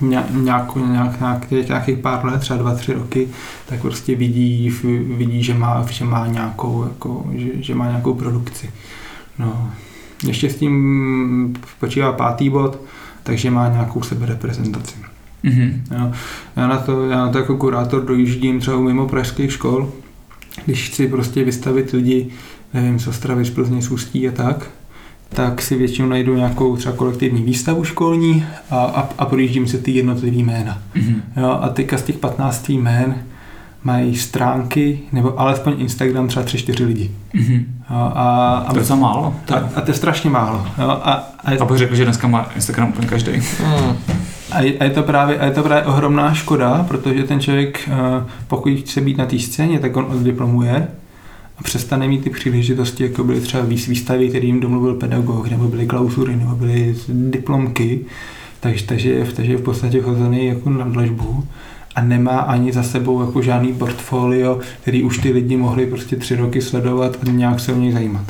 ně- 0.00 0.26
nějakou, 0.32 0.86
nějak, 0.86 1.20
nějak, 1.20 1.50
nějakých 1.50 1.98
pár 1.98 2.24
let, 2.24 2.40
třeba 2.40 2.58
dva, 2.58 2.74
tři 2.74 2.92
roky, 2.92 3.28
tak 3.66 3.80
prostě 3.80 4.16
vidí, 4.16 4.70
vidí 5.16 5.42
že, 5.42 5.54
má, 5.54 5.86
že 5.90 6.04
má 6.04 6.26
nějakou, 6.26 6.84
jako, 6.84 7.26
že, 7.34 7.48
že 7.54 7.74
má 7.74 7.86
nějakou 7.86 8.14
produkci. 8.14 8.70
No. 9.38 9.70
Ještě 10.26 10.50
s 10.50 10.56
tím 10.56 11.56
počívá 11.80 12.12
pátý 12.12 12.50
bod, 12.50 12.80
takže 13.22 13.50
má 13.50 13.68
nějakou 13.68 14.02
sebereprezentaci. 14.02 14.94
Mhm. 15.42 15.82
Jo. 15.98 16.12
Já, 16.56 16.66
na 16.66 16.78
to, 16.78 17.06
já 17.06 17.16
na 17.16 17.32
to 17.32 17.38
jako 17.38 17.56
kurátor 17.56 18.04
dojíždím 18.04 18.60
třeba 18.60 18.80
mimo 18.80 19.08
pražských 19.08 19.52
škol, 19.52 19.92
když 20.64 20.88
chci 20.88 21.08
prostě 21.08 21.44
vystavit 21.44 21.90
lidi, 21.90 22.28
nevím, 22.74 23.00
z 23.00 23.06
Ostravy, 23.06 23.44
z 23.44 23.50
Plzně, 23.50 23.82
z 23.82 23.90
Ústí 23.90 24.28
a 24.28 24.32
tak, 24.32 24.70
tak 25.28 25.62
si 25.62 25.76
většinou 25.76 26.08
najdu 26.08 26.36
nějakou 26.36 26.76
třeba 26.76 26.96
kolektivní 26.96 27.42
výstavu 27.42 27.84
školní 27.84 28.44
a, 28.70 28.76
a, 28.76 29.08
a 29.18 29.24
projíždím 29.24 29.66
si 29.66 29.78
ty 29.78 29.90
jednotlivý 29.90 30.44
jména. 30.44 30.82
Mhm. 30.94 31.22
Jo, 31.36 31.58
a 31.62 31.68
teďka 31.68 31.98
z 31.98 32.02
těch 32.02 32.18
15 32.18 32.68
jmén 32.68 33.14
mají 33.86 34.16
stránky, 34.16 34.98
nebo 35.12 35.40
alespoň 35.40 35.74
Instagram 35.78 36.28
třeba 36.28 36.44
3-4 36.46 36.86
lidi. 36.86 37.10
Mhm. 37.34 37.54
Jo, 37.90 37.96
a, 37.96 38.64
a, 38.66 38.70
To 38.72 38.76
je 38.76 38.80
docela 38.80 38.98
málo. 38.98 39.34
a, 39.54 39.54
a 39.74 39.80
to 39.80 39.90
je 39.90 39.94
strašně 39.94 40.30
málo. 40.30 40.66
Jo, 40.78 40.88
a, 40.88 41.12
a, 41.44 41.52
je, 41.52 41.58
A 41.58 41.64
bych 41.64 41.78
řekl, 41.78 41.94
že 41.94 42.04
dneska 42.04 42.28
má 42.28 42.48
Instagram 42.54 42.88
úplně 42.88 43.06
každý. 43.08 43.32
Hmm. 43.32 43.96
A 44.52 44.60
je, 44.60 44.78
a, 44.78 44.84
je 44.84 44.90
to 44.90 45.02
právě, 45.02 45.38
a 45.38 45.44
je 45.44 45.50
to 45.50 45.62
právě 45.62 45.84
ohromná 45.84 46.34
škoda, 46.34 46.84
protože 46.88 47.22
ten 47.24 47.40
člověk, 47.40 47.88
eh, 47.92 48.24
pokud 48.48 48.72
chce 48.78 49.00
být 49.00 49.18
na 49.18 49.26
té 49.26 49.38
scéně, 49.38 49.78
tak 49.78 49.96
on 49.96 50.06
oddiplomuje 50.20 50.88
a 51.58 51.62
přestane 51.62 52.08
mít 52.08 52.24
ty 52.24 52.30
příležitosti, 52.30 53.02
jako 53.02 53.24
byly 53.24 53.40
třeba 53.40 53.62
výs- 53.64 53.88
výstavy, 53.88 54.28
který 54.28 54.46
jim 54.46 54.60
domluvil 54.60 54.94
pedagog, 54.94 55.50
nebo 55.50 55.68
byly 55.68 55.86
klauzury, 55.86 56.36
nebo 56.36 56.56
byly 56.56 56.96
diplomky, 57.08 58.00
takže, 58.60 58.84
takže, 58.86 59.26
takže 59.36 59.52
je 59.52 59.58
v 59.58 59.62
podstatě 59.62 60.00
chozený 60.00 60.46
jako 60.46 60.70
na 60.70 60.84
dlažbu 60.84 61.44
a 61.96 62.00
nemá 62.02 62.38
ani 62.38 62.72
za 62.72 62.82
sebou 62.82 63.20
jako 63.20 63.42
žádný 63.42 63.72
portfolio, 63.72 64.58
který 64.82 65.02
už 65.02 65.18
ty 65.18 65.32
lidi 65.32 65.56
mohli 65.56 65.86
prostě 65.86 66.16
tři 66.16 66.36
roky 66.36 66.62
sledovat 66.62 67.16
a 67.28 67.30
nějak 67.30 67.60
se 67.60 67.72
o 67.72 67.76
něj 67.76 67.92
zajímat. 67.92 68.24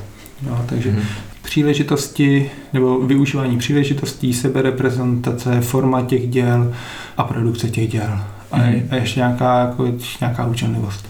Jo, 0.47 0.59
takže 0.67 0.91
Mhm. 0.91 1.03
příležitosti 1.43 2.51
nebo 2.73 2.99
využívání 3.01 3.59
příležitostí, 3.59 4.33
sebereprezentace, 4.33 5.61
forma 5.61 6.03
těch 6.03 6.29
děl 6.29 6.73
a 7.17 7.25
produkce 7.25 7.69
těch 7.69 7.89
děl. 7.89 8.19
A, 8.53 8.57
Mhm. 8.59 8.69
je, 8.73 8.83
a 8.91 8.95
ještě 8.97 9.21
nějaká, 9.21 9.59
jako, 9.61 9.87
nějaká 10.21 10.47
učenlivost. 10.47 11.07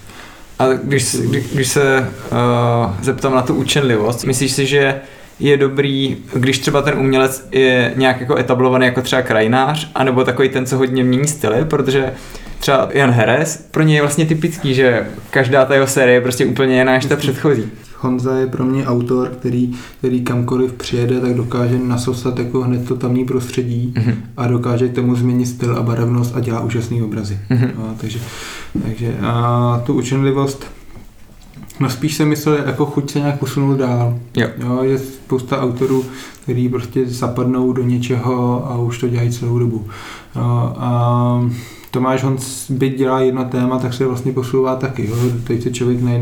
A 0.59 0.67
když, 0.73 1.03
se- 1.03 1.27
kdy, 1.27 1.45
když 1.55 1.69
se 1.69 2.09
uh, 2.33 2.95
zeptám 3.03 3.35
na 3.35 3.43
tu 3.43 3.55
učenlivost, 3.55 4.25
myslíš 4.25 4.53
si, 4.53 4.67
že 4.67 5.01
je 5.41 5.57
dobrý, 5.57 6.17
když 6.35 6.59
třeba 6.59 6.83
ten 6.83 6.99
umělec 6.99 7.49
je 7.53 7.93
nějak 7.97 8.21
jako 8.21 8.37
etablovaný 8.37 8.87
jako 8.87 9.03
třeba 9.03 9.23
krajinář, 9.23 9.91
anebo 9.95 10.25
takový 10.25 10.49
ten, 10.49 10.67
co 10.67 10.77
hodně 10.77 11.05
mění 11.05 11.29
styly, 11.29 11.65
protože 11.65 12.13
třeba 12.61 12.89
Jan 12.93 13.11
Heres, 13.11 13.67
pro 13.71 13.83
něj 13.83 13.95
je 13.95 14.03
vlastně 14.03 14.27
typický, 14.27 14.75
že 14.75 15.07
každá 15.31 15.65
ta 15.65 15.75
jeho 15.75 15.87
série 15.87 16.15
je 16.15 16.21
prostě 16.21 16.47
úplně 16.47 16.79
jiná 16.79 16.93
než 16.93 17.05
ta 17.05 17.17
předchozí. 17.17 17.65
Honza 17.99 18.37
je 18.37 18.47
pro 18.47 18.65
mě 18.65 18.87
autor, 18.87 19.29
který, 19.29 19.73
který 19.99 20.21
kamkoliv 20.21 20.73
přijede, 20.73 21.21
tak 21.21 21.35
dokáže 21.35 21.79
nasosat 21.79 22.39
jako 22.39 22.61
hned 22.63 22.89
to 22.89 22.97
tamní 22.97 23.25
prostředí 23.25 23.95
Mhm. 23.97 24.15
a 24.37 24.47
dokáže 24.47 24.89
k 24.89 24.95
tomu 24.95 25.15
změnit 25.17 25.47
styl 25.47 25.77
a 25.79 25.83
barevnost 25.83 26.37
a 26.37 26.41
dělá 26.41 26.61
úžasné 26.61 27.03
obrazy. 27.03 27.39
Mhm. 27.51 27.71
No, 27.79 27.95
takže 28.01 28.19
takže 28.85 29.15
a 29.23 29.83
tu 29.87 29.95
učenlivost 29.95 30.65
No 31.81 31.91
spíš 31.91 32.15
jsem 32.15 32.29
myslel 32.29 32.55
jako 32.67 32.87
chuť 32.87 33.11
se 33.11 33.19
nějak 33.19 33.39
posunout 33.39 33.75
dál. 33.77 34.19
Jo. 34.37 34.49
jo 34.59 34.83
je 34.83 34.99
spousta 34.99 35.63
autorů, 35.63 36.05
který 36.43 36.69
prostě 36.69 37.07
zapadnou 37.07 37.73
do 37.73 37.83
něčeho 37.83 38.67
a 38.71 38.79
už 38.79 38.99
to 38.99 39.09
dělají 39.09 39.31
celou 39.33 39.59
dobu. 39.59 39.87
No, 40.37 40.75
a 40.79 41.51
Tomáš 41.97 42.23
Honc, 42.23 42.71
byť 42.71 42.99
dělá 42.99 43.21
jedno 43.21 43.45
téma, 43.45 43.79
tak 43.79 43.95
se 43.95 44.07
vlastně 44.07 44.33
posouvá 44.33 44.77
taky. 44.77 45.09
Jo. 45.09 45.17
Teď 45.45 45.63
se 45.63 45.71
člověk 45.71 46.03
ne, 46.03 46.19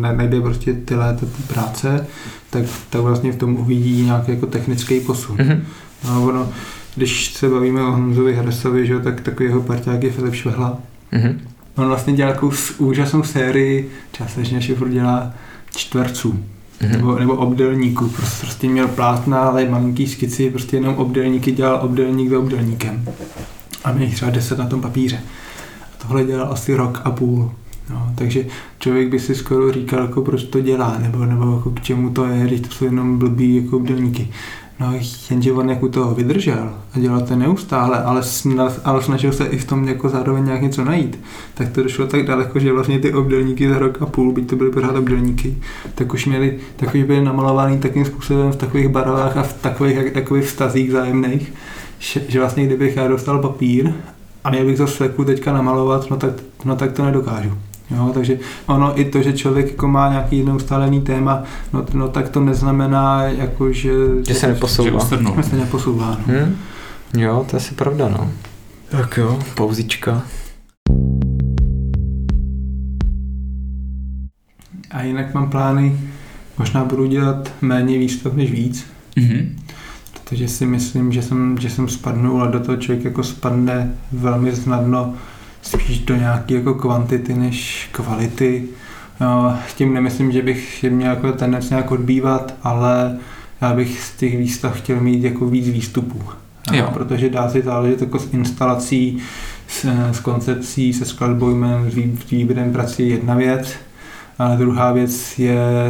ne, 0.00 0.16
najde 0.16 0.40
prostě 0.40 0.72
ty 0.72 0.94
léta 0.94 1.26
ty 1.26 1.42
práce, 1.54 2.06
tak, 2.50 2.64
tak 2.90 3.00
vlastně 3.00 3.32
v 3.32 3.36
tom 3.36 3.56
uvidí 3.56 4.02
nějaký 4.02 4.30
jako 4.30 4.46
technický 4.46 5.00
posun. 5.00 5.36
Mhm. 5.38 5.64
No, 6.04 6.24
ono, 6.24 6.48
když 6.96 7.34
se 7.34 7.48
bavíme 7.48 7.82
o 7.82 7.90
Honzovi 7.90 8.34
Hresovi, 8.34 8.86
že, 8.86 8.98
tak 8.98 9.20
takový 9.20 9.48
jeho 9.48 9.60
parťák 9.60 10.02
je 10.02 10.10
Filip 10.10 10.34
Švehla. 10.34 10.78
Mhm. 11.12 11.40
On 11.76 11.86
vlastně 11.86 12.12
dělá 12.12 12.32
takovou 12.32 12.52
úžasnou 12.78 13.22
sérii, 13.22 13.90
částečně 14.12 14.62
Šifr 14.62 14.88
dělá 14.88 15.32
čtverců. 15.76 16.44
Mhm. 16.82 16.92
Nebo, 16.92 17.18
nebo 17.18 17.34
obdelníků. 17.34 18.08
Prostě, 18.08 18.40
prostě 18.40 18.68
měl 18.68 18.88
plátna, 18.88 19.40
ale 19.40 19.68
malinký 19.68 20.06
skici, 20.06 20.50
prostě 20.50 20.76
jenom 20.76 20.94
obdelníky 20.94 21.52
dělal 21.52 21.80
obdelník 21.82 22.30
za 22.30 22.38
obdelníkem. 22.38 23.04
A 23.84 23.92
měl 23.92 24.04
jich 24.04 24.14
třeba 24.14 24.30
10 24.30 24.58
na 24.58 24.66
tom 24.66 24.80
papíře. 24.80 25.20
A 25.82 26.02
tohle 26.02 26.24
dělal 26.24 26.52
asi 26.52 26.74
rok 26.74 27.00
a 27.04 27.10
půl. 27.10 27.52
No, 27.90 28.12
takže 28.14 28.46
člověk 28.78 29.08
by 29.08 29.18
si 29.18 29.34
skoro 29.34 29.72
říkal, 29.72 30.02
jako 30.02 30.22
proč 30.22 30.42
to 30.42 30.60
dělá, 30.60 30.96
nebo, 30.98 31.24
nebo 31.24 31.56
jako 31.56 31.70
k 31.70 31.80
čemu 31.80 32.10
to 32.10 32.24
je, 32.24 32.46
když 32.46 32.60
to 32.60 32.68
jsou 32.68 32.84
jenom 32.84 33.18
blbý 33.18 33.56
jako 33.56 33.76
obdelníky. 33.76 34.28
No 34.80 34.92
jenže 35.30 35.52
on 35.52 35.70
jako 35.70 35.88
toho 35.88 36.14
vydržel 36.14 36.72
a 36.94 36.98
dělal 36.98 37.20
to 37.20 37.36
neustále, 37.36 38.02
ale, 38.02 38.22
sna, 38.22 38.68
ale 38.84 39.02
snažil 39.02 39.32
se 39.32 39.46
i 39.46 39.58
v 39.58 39.64
tom 39.64 39.88
jako 39.88 40.08
zároveň 40.08 40.44
nějak 40.44 40.62
něco 40.62 40.84
najít. 40.84 41.20
Tak 41.54 41.72
to 41.72 41.82
došlo 41.82 42.06
tak 42.06 42.26
daleko, 42.26 42.58
že 42.58 42.72
vlastně 42.72 42.98
ty 42.98 43.12
obdelníky 43.12 43.68
za 43.68 43.78
rok 43.78 44.02
a 44.02 44.06
půl, 44.06 44.32
byť 44.32 44.50
to 44.50 44.56
byly 44.56 44.70
pořád 44.70 44.96
obdelníky, 44.96 45.58
tak 45.94 46.14
už 46.14 46.26
měli, 46.26 46.58
tak 46.76 46.94
už 46.94 47.02
byly 47.02 47.24
namalovaný 47.24 47.78
takým 47.78 48.04
způsobem 48.04 48.52
v 48.52 48.56
takových 48.56 48.88
barvách 48.88 49.36
a 49.36 49.42
v 49.42 49.52
takových 49.52 50.12
takových 50.12 50.44
vztazích 50.44 50.92
zájemných, 50.92 51.52
že, 51.98 52.20
že 52.28 52.40
vlastně 52.40 52.66
kdybych 52.66 52.96
já 52.96 53.08
dostal 53.08 53.38
papír 53.38 53.92
a 54.44 54.50
měl 54.50 54.66
bych 54.66 54.76
to 54.76 54.86
sveku 54.86 55.24
teďka 55.24 55.52
namalovat, 55.52 56.10
no 56.10 56.16
tak, 56.16 56.30
no 56.64 56.76
tak 56.76 56.92
to 56.92 57.04
nedokážu. 57.04 57.58
Jo, 57.96 58.10
takže 58.14 58.38
ono 58.66 59.00
i 59.00 59.04
to, 59.04 59.22
že 59.22 59.32
člověk 59.32 59.70
jako 59.70 59.88
má 59.88 60.10
nějaký 60.10 60.42
neustálený 60.42 61.00
téma, 61.00 61.42
no, 61.72 61.84
no 61.94 62.08
tak 62.08 62.28
to 62.28 62.40
neznamená, 62.40 63.22
jako, 63.22 63.72
že, 63.72 63.90
Že 64.28 64.34
se 64.34 64.46
neposouvá. 64.46 65.06
že 65.36 65.42
se 65.42 65.56
neposouvá. 65.56 66.10
No. 66.26 66.34
Hm? 66.34 66.56
Jo, 67.16 67.46
to 67.50 67.56
je 67.56 67.60
asi 67.60 67.74
pravda, 67.74 68.08
no. 68.08 68.30
Tak 68.88 69.16
jo, 69.16 69.38
pauzička. 69.54 70.22
A 74.90 75.02
jinak 75.02 75.34
mám 75.34 75.50
plány, 75.50 76.00
možná 76.58 76.84
budu 76.84 77.06
dělat 77.06 77.52
méně 77.60 77.98
výstav 77.98 78.34
než 78.34 78.50
víc, 78.52 78.86
Mhm. 79.16 79.56
Protože 80.28 80.48
si 80.48 80.66
myslím, 80.66 81.12
že 81.12 81.22
jsem, 81.22 81.58
že 81.58 81.70
jsem 81.70 81.88
spadnul 81.88 82.42
a 82.42 82.46
do 82.46 82.60
toho 82.60 82.76
člověk 82.76 83.04
jako 83.04 83.22
spadne 83.22 83.90
velmi 84.12 84.56
snadno 84.56 85.14
spíš 85.62 85.98
do 85.98 86.16
nějaké 86.16 86.54
jako 86.54 86.74
kvantity 86.74 87.34
než 87.34 87.88
kvality. 87.92 88.64
No, 89.20 89.58
s 89.68 89.74
tím 89.74 89.94
nemyslím, 89.94 90.32
že 90.32 90.42
bych 90.42 90.84
je 90.84 90.90
měl 90.90 91.10
jako 91.10 91.32
tendenci 91.32 91.68
nějak 91.70 91.90
odbývat, 91.90 92.54
ale 92.62 93.18
já 93.60 93.74
bych 93.74 94.00
z 94.00 94.16
těch 94.16 94.38
výstav 94.38 94.76
chtěl 94.76 95.00
mít 95.00 95.24
jako 95.24 95.46
víc 95.46 95.68
výstupů. 95.68 96.22
Jo. 96.72 96.90
Protože 96.92 97.30
dá 97.30 97.50
si 97.50 97.62
záležet 97.62 98.00
jako 98.00 98.18
s 98.18 98.32
instalací, 98.32 99.18
s, 99.68 99.84
s 100.12 100.20
koncepcí, 100.20 100.92
se 100.92 101.04
skladbou 101.04 101.50
jmen, 101.50 101.90
s 101.90 101.94
vý- 101.94 102.18
s 102.26 102.30
výběrem 102.30 102.72
prací 102.72 103.02
je 103.02 103.08
jedna 103.08 103.34
věc, 103.34 103.72
ale 104.38 104.56
druhá 104.56 104.92
věc 104.92 105.38
je 105.38 105.88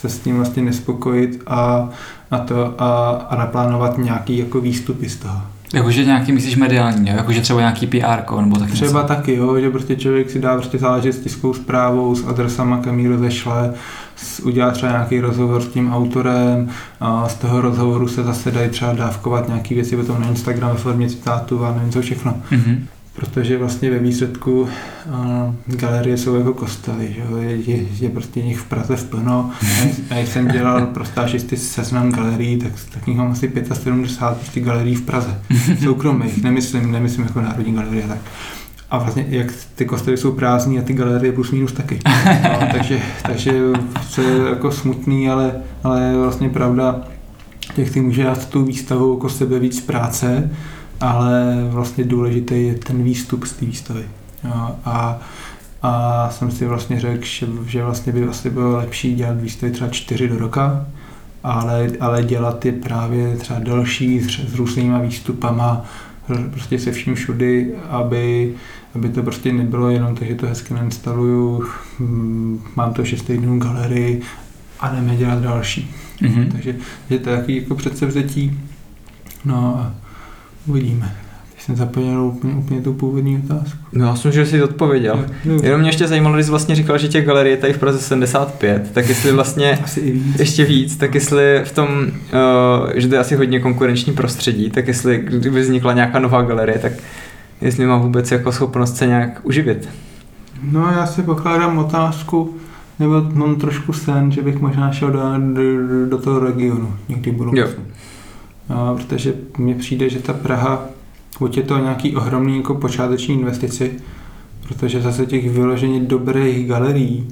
se 0.00 0.08
s 0.08 0.18
tím 0.18 0.36
vlastně 0.36 0.62
nespokojit 0.62 1.42
a, 1.46 1.88
a, 2.30 2.38
to, 2.38 2.74
a, 2.82 3.10
a 3.30 3.36
naplánovat 3.36 3.98
nějaký 3.98 4.38
jako 4.38 4.60
výstupy 4.60 5.08
z 5.08 5.16
toho. 5.16 5.40
Jakože 5.74 6.04
nějaký, 6.04 6.32
myslíš 6.32 6.56
mediální, 6.56 7.08
jo? 7.10 7.16
jakože 7.16 7.40
třeba 7.40 7.60
nějaký 7.60 7.86
PR, 7.86 8.34
nebo 8.40 8.58
tak 8.58 8.70
Třeba 8.70 9.02
něco. 9.02 9.14
taky, 9.14 9.34
jo, 9.34 9.60
že 9.60 9.70
prostě 9.70 9.96
člověk 9.96 10.30
si 10.30 10.38
dá 10.40 10.56
prostě 10.56 10.78
záležet 10.78 11.12
s 11.12 11.18
tiskovou 11.18 11.54
zprávou, 11.54 12.14
s 12.14 12.26
adresama, 12.26 12.76
kam 12.78 12.98
ji 12.98 13.08
rozešle, 13.08 13.72
s- 14.16 14.40
udělá 14.40 14.70
třeba 14.70 14.92
nějaký 14.92 15.20
rozhovor 15.20 15.62
s 15.62 15.66
tím 15.68 15.92
autorem 15.92 16.68
a 17.00 17.28
z 17.28 17.34
toho 17.34 17.60
rozhovoru 17.60 18.08
se 18.08 18.22
zase 18.22 18.50
dají 18.50 18.68
třeba 18.70 18.92
dávkovat 18.92 19.48
nějaké 19.48 19.74
věci 19.74 19.96
potom 19.96 20.20
na 20.20 20.28
Instagram 20.28 20.70
ve 20.70 20.76
formě 20.76 21.08
citátu 21.08 21.64
a 21.64 21.74
nevím 21.74 21.92
co 21.92 22.00
všechno. 22.02 22.34
Mhm. 22.50 22.86
Protože 23.18 23.58
vlastně 23.58 23.90
ve 23.90 23.98
výsledku 23.98 24.68
galerie 25.66 26.16
jsou 26.16 26.34
jako 26.34 26.54
kostely, 26.54 27.16
že? 27.16 27.44
Je, 27.44 27.56
je, 27.56 27.86
je 28.00 28.08
prostě 28.08 28.42
nich 28.42 28.58
v 28.58 28.64
Praze 28.64 28.96
v 28.96 29.04
plno. 29.04 29.50
A 30.10 30.14
jak 30.14 30.28
jsem 30.28 30.48
dělal 30.48 30.86
pro 30.86 31.04
stážisty 31.04 31.56
seznam 31.56 32.12
galerií, 32.12 32.56
tak, 32.58 32.72
tak 32.94 33.08
jich 33.08 33.16
mám 33.16 33.30
asi 33.30 33.52
75 33.72 34.38
prostě 34.38 34.60
galerií 34.60 34.94
v 34.94 35.02
Praze. 35.02 35.40
Soukromých, 35.82 36.42
nemyslím, 36.42 36.92
nemyslím 36.92 37.24
jako 37.24 37.40
Národní 37.40 37.74
galerie, 37.74 38.08
tak. 38.08 38.18
A 38.90 38.98
vlastně 38.98 39.26
jak 39.28 39.52
ty 39.74 39.84
kostely 39.84 40.16
jsou 40.16 40.32
prázdný 40.32 40.78
a 40.78 40.82
ty 40.82 40.92
galerie 40.92 41.32
plus 41.32 41.50
minus 41.50 41.72
taky. 41.72 41.98
No, 42.42 42.68
takže, 42.72 43.00
takže 43.22 43.52
to 44.14 44.22
je 44.22 44.48
jako 44.48 44.72
smutný, 44.72 45.30
ale, 45.30 45.52
ale 45.84 46.02
je 46.02 46.16
vlastně 46.16 46.48
pravda, 46.48 47.00
těch 47.74 47.90
si 47.90 48.00
může 48.00 48.24
dát 48.24 48.48
tu 48.48 48.64
výstavu 48.64 49.14
jako 49.14 49.28
sebe 49.28 49.58
víc 49.58 49.80
práce, 49.80 50.50
ale 51.00 51.56
vlastně 51.70 52.04
důležitý 52.04 52.66
je 52.66 52.74
ten 52.74 53.02
výstup 53.02 53.44
z 53.44 53.52
té 53.52 53.66
výstavy. 53.66 54.04
Jo, 54.44 54.76
a, 54.84 55.18
a 55.82 56.30
jsem 56.30 56.50
si 56.50 56.66
vlastně 56.66 57.00
řekl, 57.00 57.24
že, 57.24 57.46
že 57.66 57.84
vlastně 57.84 58.12
by 58.12 58.28
asi 58.28 58.50
bylo 58.50 58.76
lepší 58.76 59.14
dělat 59.14 59.40
výstavy 59.40 59.72
třeba 59.72 59.90
čtyři 59.90 60.28
do 60.28 60.38
roka, 60.38 60.86
ale, 61.44 61.90
ale 62.00 62.22
dělat 62.22 62.64
je 62.64 62.72
právě 62.72 63.36
třeba 63.36 63.58
další 63.58 64.20
s, 64.20 64.38
s 64.50 64.54
různýma 64.54 64.98
výstupama, 64.98 65.84
prostě 66.50 66.78
se 66.78 66.92
vším 66.92 67.14
všudy, 67.14 67.74
aby, 67.90 68.54
aby 68.94 69.08
to 69.08 69.22
prostě 69.22 69.52
nebylo 69.52 69.90
jenom 69.90 70.14
to, 70.14 70.24
že 70.24 70.34
to 70.34 70.46
hezky 70.46 70.74
nainstaluju, 70.74 71.64
hm, 71.98 72.60
mám 72.76 72.94
to 72.94 73.04
6 73.04 73.22
týdnů 73.22 73.58
galerii 73.58 74.22
a 74.80 74.88
jdeme 74.88 75.16
dělat 75.16 75.42
další. 75.42 75.90
Mhm. 76.20 76.48
Takže 76.52 76.76
je 77.10 77.18
to 77.18 77.30
takový 77.30 77.56
jako 77.56 77.74
předsevzetí. 77.74 78.60
No 79.44 79.76
a 79.78 80.07
uvidíme. 80.68 81.16
Teď 81.54 81.62
jsem 81.62 81.76
zapomněl 81.76 82.20
úplně, 82.22 82.54
úplně 82.54 82.80
tu 82.80 82.92
původní 82.92 83.42
otázku. 83.44 83.78
No 83.92 84.06
já 84.06 84.16
jsem, 84.16 84.32
že 84.32 84.46
jsi 84.46 84.62
odpověděl. 84.62 85.24
No, 85.44 85.54
Jenom 85.54 85.80
mě 85.80 85.88
ještě 85.88 86.08
zajímalo, 86.08 86.34
když 86.34 86.46
jsi 86.46 86.50
vlastně 86.50 86.74
říkal, 86.74 86.98
že 86.98 87.08
těch 87.08 87.26
galerie 87.26 87.52
je 87.52 87.60
tady 87.60 87.72
v 87.72 87.78
Praze 87.78 87.98
75, 87.98 88.90
tak 88.92 89.08
jestli 89.08 89.32
vlastně 89.32 89.78
asi 89.84 90.00
i 90.00 90.12
víc. 90.12 90.38
ještě 90.38 90.64
víc, 90.64 90.96
tak 90.96 91.14
jestli 91.14 91.60
v 91.64 91.72
tom, 91.72 91.88
uh, 91.88 92.90
že 92.94 93.08
to 93.08 93.14
je 93.14 93.20
asi 93.20 93.36
hodně 93.36 93.60
konkurenční 93.60 94.12
prostředí, 94.12 94.70
tak 94.70 94.88
jestli 94.88 95.18
kdyby 95.18 95.60
vznikla 95.60 95.92
nějaká 95.92 96.18
nová 96.18 96.42
galerie, 96.42 96.78
tak 96.78 96.92
jestli 97.60 97.86
má 97.86 97.96
vůbec 97.96 98.30
jako 98.30 98.52
schopnost 98.52 98.96
se 98.96 99.06
nějak 99.06 99.40
uživit. 99.42 99.88
No 100.62 100.80
já 100.92 101.06
si 101.06 101.22
pokládám 101.22 101.78
otázku, 101.78 102.54
nebo 102.98 103.22
mám 103.34 103.56
trošku 103.56 103.92
sen, 103.92 104.32
že 104.32 104.42
bych 104.42 104.60
možná 104.60 104.92
šel 104.92 105.10
do, 105.10 105.20
do, 105.52 106.06
do 106.08 106.18
toho 106.18 106.40
regionu 106.40 106.94
někdy 107.08 107.30
budu. 107.30 107.52
Jo. 107.56 107.68
Protože 108.96 109.34
mně 109.58 109.74
přijde, 109.74 110.08
že 110.08 110.18
ta 110.18 110.32
Praha, 110.32 110.80
buď 111.38 111.56
je 111.56 111.62
to 111.62 111.78
nějaký 111.78 112.16
ohromný 112.16 112.56
jako 112.56 112.74
počáteční 112.74 113.34
investici, 113.34 113.92
protože 114.68 115.02
zase 115.02 115.26
těch 115.26 115.50
vyloženě 115.50 116.00
dobrých 116.00 116.68
galerií 116.68 117.28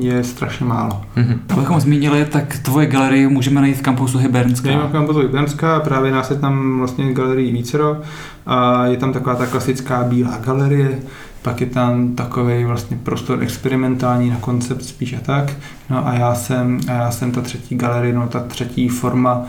je 0.00 0.24
strašně 0.24 0.66
málo. 0.66 1.00
Mhm. 1.16 1.40
Abychom 1.48 1.80
zmínili, 1.80 2.24
tak 2.24 2.58
tvoje 2.58 2.86
galerii 2.86 3.28
můžeme 3.28 3.60
najít 3.60 3.76
v 3.76 3.82
kampusu 3.82 4.18
Hybernská. 4.18 4.70
Já 4.70 4.78
mám 4.78 4.92
kampusu 4.92 5.20
Jibenská 5.20 5.76
a 5.76 5.80
právě 5.80 6.12
nás 6.12 6.30
je 6.30 6.36
tam 6.36 6.78
vlastně 6.78 7.12
galerii 7.12 7.52
vícero 7.52 7.96
a 8.46 8.86
je 8.86 8.96
tam 8.96 9.12
taková 9.12 9.34
ta 9.34 9.46
klasická 9.46 10.04
bílá 10.04 10.38
galerie, 10.38 10.98
pak 11.42 11.60
je 11.60 11.66
tam 11.66 12.14
takový 12.14 12.64
vlastně 12.64 12.98
prostor 13.02 13.42
experimentální 13.42 14.30
na 14.30 14.36
koncept 14.36 14.84
spíš 14.84 15.12
a 15.12 15.20
tak. 15.20 15.52
No 15.90 16.06
a 16.06 16.14
já 16.14 16.34
jsem, 16.34 16.80
a 16.88 16.92
já 16.92 17.10
jsem 17.10 17.32
ta 17.32 17.40
třetí 17.40 17.76
galerie, 17.76 18.14
no 18.14 18.26
ta 18.26 18.40
třetí 18.40 18.88
forma, 18.88 19.46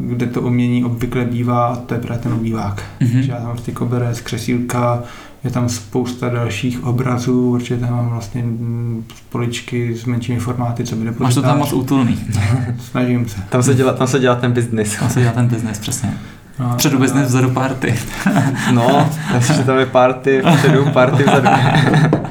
kde 0.00 0.26
to 0.26 0.40
umění 0.40 0.84
obvykle 0.84 1.24
bývá, 1.24 1.66
a 1.66 1.76
to 1.76 1.94
je 1.94 2.00
právě 2.00 2.22
ten 2.22 2.32
obývák. 2.32 2.82
Mhm. 3.00 3.12
Takže 3.12 3.32
já 3.32 3.38
tam 3.38 3.50
prostě 3.50 3.72
koberec, 3.72 4.20
křesílka, 4.20 5.02
je 5.44 5.50
tam 5.50 5.68
spousta 5.68 6.28
dalších 6.28 6.84
obrazů, 6.84 7.50
určitě 7.50 7.76
tam 7.76 7.90
mám 7.90 8.08
vlastně 8.08 8.44
poličky 9.30 9.96
s 9.96 10.04
menšími 10.04 10.38
formáty, 10.38 10.84
co 10.84 10.96
by 10.96 11.10
Máš 11.18 11.34
to 11.34 11.42
tam 11.42 11.58
moc 11.58 11.72
útulný. 11.72 12.18
Snažím 12.90 13.28
se. 13.28 13.40
Tam 13.48 13.62
se 13.62 13.74
dělá, 13.74 13.92
tam 13.92 14.06
se 14.06 14.18
dělá 14.18 14.34
ten 14.34 14.52
biznis. 14.52 14.96
Tam 14.96 15.10
se 15.10 15.20
dělá 15.20 15.32
ten 15.32 15.46
biznes, 15.46 15.78
přesně. 15.78 16.14
No, 16.58 16.74
Předu 16.76 16.98
biznes, 16.98 17.28
vzadu 17.28 17.50
party. 17.50 17.94
No, 18.72 19.10
takže 19.32 19.64
tam 19.64 19.78
je 19.78 19.86
party, 19.86 20.42
vpředu, 20.56 20.84
party 20.92 21.22
vzadu. 21.22 21.48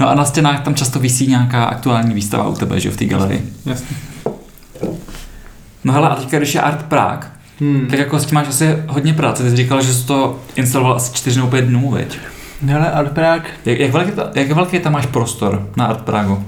No 0.00 0.08
a 0.08 0.14
na 0.14 0.24
stěnách 0.24 0.60
tam 0.62 0.74
často 0.74 0.98
visí 0.98 1.26
nějaká 1.26 1.64
aktuální 1.64 2.14
výstava 2.14 2.48
u 2.48 2.54
tebe, 2.54 2.80
že 2.80 2.88
jo, 2.88 2.94
v 2.94 2.96
té 2.96 3.04
galerii. 3.04 3.52
Jasně. 3.66 3.96
No 5.84 5.92
hele, 5.92 6.08
a 6.08 6.14
teďka, 6.14 6.38
když 6.38 6.54
je 6.54 6.60
Art 6.60 6.82
Prague, 6.82 7.28
Hmm. 7.60 7.86
tak 7.90 7.98
jako 7.98 8.18
s 8.18 8.26
tím 8.26 8.34
máš 8.34 8.48
asi 8.48 8.76
hodně 8.88 9.14
práce. 9.14 9.42
Ty 9.42 9.50
jsi 9.50 9.56
říkal, 9.56 9.82
že 9.82 9.94
jsi 9.94 10.06
to 10.06 10.40
instaloval 10.56 10.96
asi 10.96 11.14
4 11.14 11.36
nebo 11.36 11.48
5 11.50 11.64
dnů, 11.64 11.90
veď? 11.90 12.18
Ale 12.76 12.90
Art 12.92 13.12
Prague 13.12 13.50
Jak, 13.64 13.78
jak, 13.78 13.90
velký, 13.92 14.12
jak 14.34 14.52
velký 14.52 14.78
tam 14.78 14.92
máš 14.92 15.06
prostor 15.06 15.68
na 15.76 15.86
Art 15.86 16.00
Pragu? 16.02 16.44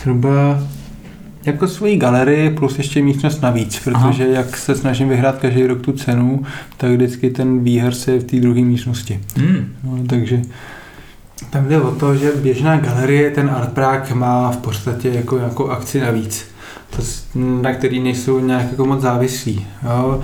zhruba 0.00 0.58
jako 1.46 1.68
svoji 1.68 1.96
galerii 1.96 2.50
plus 2.50 2.78
ještě 2.78 3.02
místnost 3.02 3.42
navíc, 3.42 3.78
protože 3.84 4.24
Aha. 4.24 4.32
jak 4.34 4.56
se 4.56 4.74
snažím 4.74 5.08
vyhrát 5.08 5.38
každý 5.38 5.66
rok 5.66 5.80
tu 5.80 5.92
cenu, 5.92 6.42
tak 6.76 6.90
vždycky 6.90 7.30
ten 7.30 7.64
výherce 7.64 8.12
je 8.12 8.18
v 8.20 8.24
té 8.24 8.36
druhé 8.40 8.60
místnosti. 8.60 9.20
Hmm. 9.36 9.72
No, 9.84 9.98
takže 10.06 10.40
tam 11.50 11.68
jde 11.68 11.80
o 11.80 11.90
to, 11.90 12.14
že 12.16 12.30
běžná 12.42 12.76
galerie, 12.76 13.30
ten 13.30 13.50
Art 13.50 13.72
Prague 13.72 14.14
má 14.14 14.50
v 14.50 14.56
podstatě 14.56 15.08
jako 15.08 15.38
nějakou 15.38 15.68
akci 15.70 16.00
navíc. 16.00 16.49
Na 17.34 17.72
který 17.72 18.00
nejsou 18.00 18.40
nějak 18.40 18.70
jako 18.70 18.84
moc 18.86 19.00
závislí. 19.00 19.66
Jo? 19.84 20.20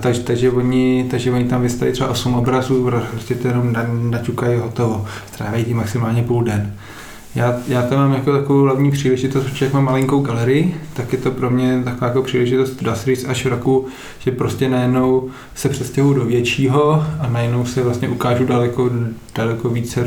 Takže, 0.00 0.20
takže, 0.20 0.50
oni, 0.50 1.06
takže 1.10 1.30
oni 1.32 1.44
tam 1.44 1.62
vystaví 1.62 1.92
třeba 1.92 2.08
8 2.10 2.34
obrazů, 2.34 2.90
prostě 3.10 3.34
to 3.34 3.48
jenom 3.48 3.72
na- 3.72 3.86
naťukají 4.10 4.58
hotovo. 4.58 5.04
Stráví 5.32 5.64
tím 5.64 5.76
maximálně 5.76 6.22
půl 6.22 6.44
den. 6.44 6.72
Já, 7.34 7.54
já 7.68 7.82
to 7.82 7.96
mám 7.96 8.12
jako 8.12 8.32
takovou 8.32 8.62
hlavní 8.62 8.90
příležitost, 8.90 9.44
protože 9.44 9.64
jak 9.64 9.74
mám 9.74 9.84
malinkou 9.84 10.20
galerii, 10.20 10.76
tak 10.94 11.12
je 11.12 11.18
to 11.18 11.30
pro 11.30 11.50
mě 11.50 11.82
taková 11.84 12.06
jako 12.06 12.22
příležitost 12.22 12.82
dá 12.82 12.94
se 12.94 13.14
říct 13.14 13.24
až 13.28 13.46
roku, 13.46 13.86
že 14.18 14.30
prostě 14.30 14.68
najednou 14.68 15.28
se 15.54 15.68
přestěhuju 15.68 16.14
do 16.14 16.24
většího 16.24 17.04
a 17.20 17.28
najednou 17.32 17.64
se 17.64 17.82
vlastně 17.82 18.08
ukážu 18.08 18.44
daleko, 18.46 18.90
daleko 19.34 19.68
více 19.68 20.04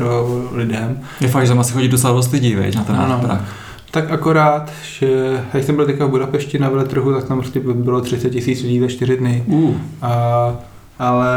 lidem. 0.52 1.00
Je 1.20 1.28
fakt, 1.28 1.42
že 1.42 1.48
tam 1.48 1.60
asi 1.60 1.72
chodí 1.72 1.88
docela 1.88 2.12
dost 2.12 2.32
lidí, 2.32 2.54
veď, 2.54 2.76
na 2.76 2.84
ten 2.84 2.96
Ano. 2.96 3.18
Prague. 3.18 3.44
Tak 3.90 4.10
akorát, 4.10 4.72
že 4.98 5.40
jak 5.54 5.64
jsem 5.64 5.76
byl 5.76 5.86
teďka 5.86 6.06
v 6.06 6.10
Budapešti 6.10 6.58
na 6.58 6.68
veletrhu, 6.68 7.12
tak 7.12 7.24
tam 7.24 7.38
prostě 7.38 7.60
bylo 7.60 8.00
30 8.00 8.30
tisíc 8.30 8.62
lidí 8.62 8.80
za 8.80 8.88
4 8.88 9.16
dny. 9.16 9.44
Uh. 9.46 9.74
A, 10.02 10.54
ale 10.98 11.28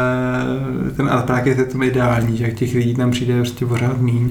ten 0.96 1.10
Prague 1.26 1.54
je 1.54 1.64
tam 1.64 1.82
ideální, 1.82 2.36
že 2.36 2.50
těch 2.50 2.74
lidí 2.74 2.94
tam 2.94 3.10
přijde 3.10 3.34
prostě 3.36 3.66
pořád 3.66 4.00
míň. 4.00 4.30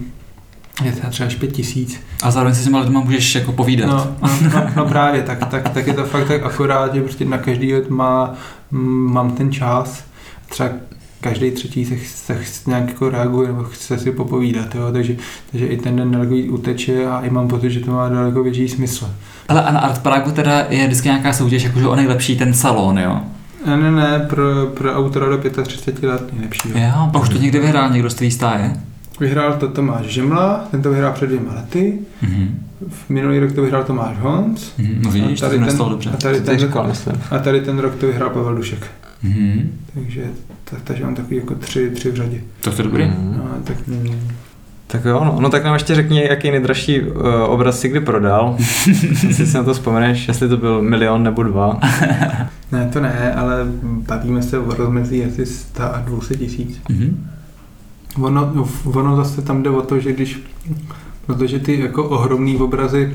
Je 0.83 0.91
to 0.91 1.09
třeba 1.09 1.27
až 1.27 1.35
5 1.35 1.51
tisíc. 1.51 1.99
A 2.23 2.31
zároveň 2.31 2.55
si 2.55 2.61
s 2.61 2.63
těma 2.63 2.79
lidma 2.79 2.99
můžeš 2.99 3.35
jako 3.35 3.51
povídat. 3.51 3.89
No, 3.89 4.15
no, 4.21 4.49
no, 4.53 4.69
no 4.75 4.85
právě, 4.85 5.23
tak, 5.23 5.45
tak, 5.45 5.69
tak, 5.69 5.87
je 5.87 5.93
to 5.93 6.03
fakt 6.03 6.27
tak 6.27 6.43
akorát, 6.43 6.93
že 6.93 7.01
prostě 7.01 7.25
na 7.25 7.37
každý 7.37 7.73
má, 7.89 8.33
mm, 8.71 9.13
mám 9.13 9.31
ten 9.31 9.51
čas, 9.51 10.03
třeba 10.49 10.69
každý 11.23 11.51
třetí 11.51 11.85
se, 11.85 11.95
se, 12.05 12.37
se 12.45 12.69
nějak 12.69 12.87
jako 12.87 13.09
reaguje 13.09 13.47
nebo 13.47 13.63
chce 13.63 13.97
si 13.97 14.11
popovídat, 14.11 14.75
jo? 14.75 14.89
Takže, 14.91 15.15
takže 15.51 15.65
i 15.67 15.77
ten 15.77 15.95
den 15.95 16.11
daleko 16.11 16.35
uteče 16.49 17.05
a 17.07 17.19
i 17.21 17.29
mám 17.29 17.47
pocit, 17.47 17.69
že 17.71 17.79
to 17.79 17.91
má 17.91 18.09
daleko 18.09 18.43
větší 18.43 18.69
smysl. 18.69 19.09
Ale 19.49 19.63
a 19.63 19.71
na 19.71 19.79
Art 19.79 20.01
Pragu 20.01 20.31
teda 20.31 20.65
je 20.69 20.85
vždycky 20.87 21.07
nějaká 21.07 21.33
soutěž, 21.33 21.63
jakože 21.63 21.87
o 21.87 21.95
nejlepší 21.95 22.37
ten 22.37 22.53
salon, 22.53 22.99
jo? 22.99 23.19
Ne, 23.65 23.77
ne, 23.77 23.91
ne, 23.91 24.19
pro, 24.29 24.65
pro 24.73 24.93
autora 24.93 25.29
do 25.29 25.37
35 25.63 26.09
let 26.09 26.33
nejlepší. 26.33 26.69
Jo. 26.69 26.75
Jo, 26.77 27.09
a 27.13 27.19
už 27.19 27.29
to 27.29 27.37
někdy 27.37 27.59
vyhrál 27.59 27.89
někdo 27.89 28.09
z 28.09 28.31
stáje? 28.31 28.73
Vyhrál 29.19 29.53
to 29.53 29.67
Tomáš 29.67 30.05
Žemla, 30.05 30.67
ten 30.71 30.81
to 30.81 30.89
vyhrál 30.89 31.11
před 31.13 31.25
dvěma 31.27 31.53
lety, 31.55 31.99
Mhm. 32.21 32.59
v 32.89 33.09
minulý 33.09 33.39
rok 33.39 33.51
to 33.51 33.61
vyhrál 33.61 33.83
Tomáš 33.83 34.17
Honc 34.19 34.61
Mhm. 34.77 35.01
No 35.03 35.11
vidíš, 35.11 35.39
to 35.39 35.45
tady 35.45 35.57
jsem 35.57 35.67
ten- 35.77 35.89
dobře. 35.89 36.09
a 36.09 36.17
tady, 36.17 36.39
To 36.39 36.45
ten, 36.45 36.59
říkal, 36.59 36.91
a 37.31 37.37
tady 37.39 37.61
ten 37.61 37.79
rok 37.79 37.95
to 37.95 38.07
vyhrál 38.07 38.29
Pavel 38.29 38.55
Dušek. 38.55 38.87
Mhm. 39.23 39.71
Takže, 39.93 40.23
tak, 40.63 40.81
takže 40.83 41.03
mám 41.03 41.15
takový 41.15 41.35
jako 41.35 41.55
tři, 41.55 41.89
tři 41.89 42.11
v 42.11 42.15
řadě. 42.15 42.41
Tak 42.61 42.73
to 42.75 42.81
je 42.81 42.83
dobrý. 42.83 43.03
Mhm. 43.05 43.35
No, 43.37 43.43
tak 43.63 43.87
mm, 43.87 44.27
Tak 44.87 45.05
jo, 45.05 45.21
no, 45.25 45.37
no 45.39 45.49
tak 45.49 45.63
nám 45.63 45.73
ještě 45.73 45.95
řekni, 45.95 46.23
jaký 46.29 46.51
nejdražší 46.51 47.01
uh, 47.01 47.17
obraz 47.47 47.79
si 47.79 47.89
kdy 47.89 47.99
prodal. 47.99 48.55
jestli 49.27 49.45
si 49.47 49.57
na 49.57 49.63
to 49.63 49.73
vzpomeneš, 49.73 50.27
jestli 50.27 50.49
to 50.49 50.57
byl 50.57 50.81
milion 50.81 51.23
nebo 51.23 51.43
dva. 51.43 51.79
Ne, 52.71 52.89
to 52.93 52.99
ne, 53.01 53.33
ale 53.33 53.65
bavíme 53.83 54.43
se 54.43 54.59
o 54.59 54.73
rozmezí 54.75 55.25
asi 55.25 55.45
100 55.45 55.83
a 55.95 55.97
200 55.99 56.35
tisíc. 56.35 56.81
Mhm. 56.89 57.27
Ono, 58.21 58.67
ono 58.85 59.15
zase 59.15 59.41
tam 59.41 59.63
jde 59.63 59.69
o 59.69 59.81
to, 59.81 59.99
že 59.99 60.13
když, 60.13 60.39
protože 61.25 61.59
ty 61.59 61.79
jako 61.79 62.03
ohromný 62.09 62.57
obrazy 62.57 63.13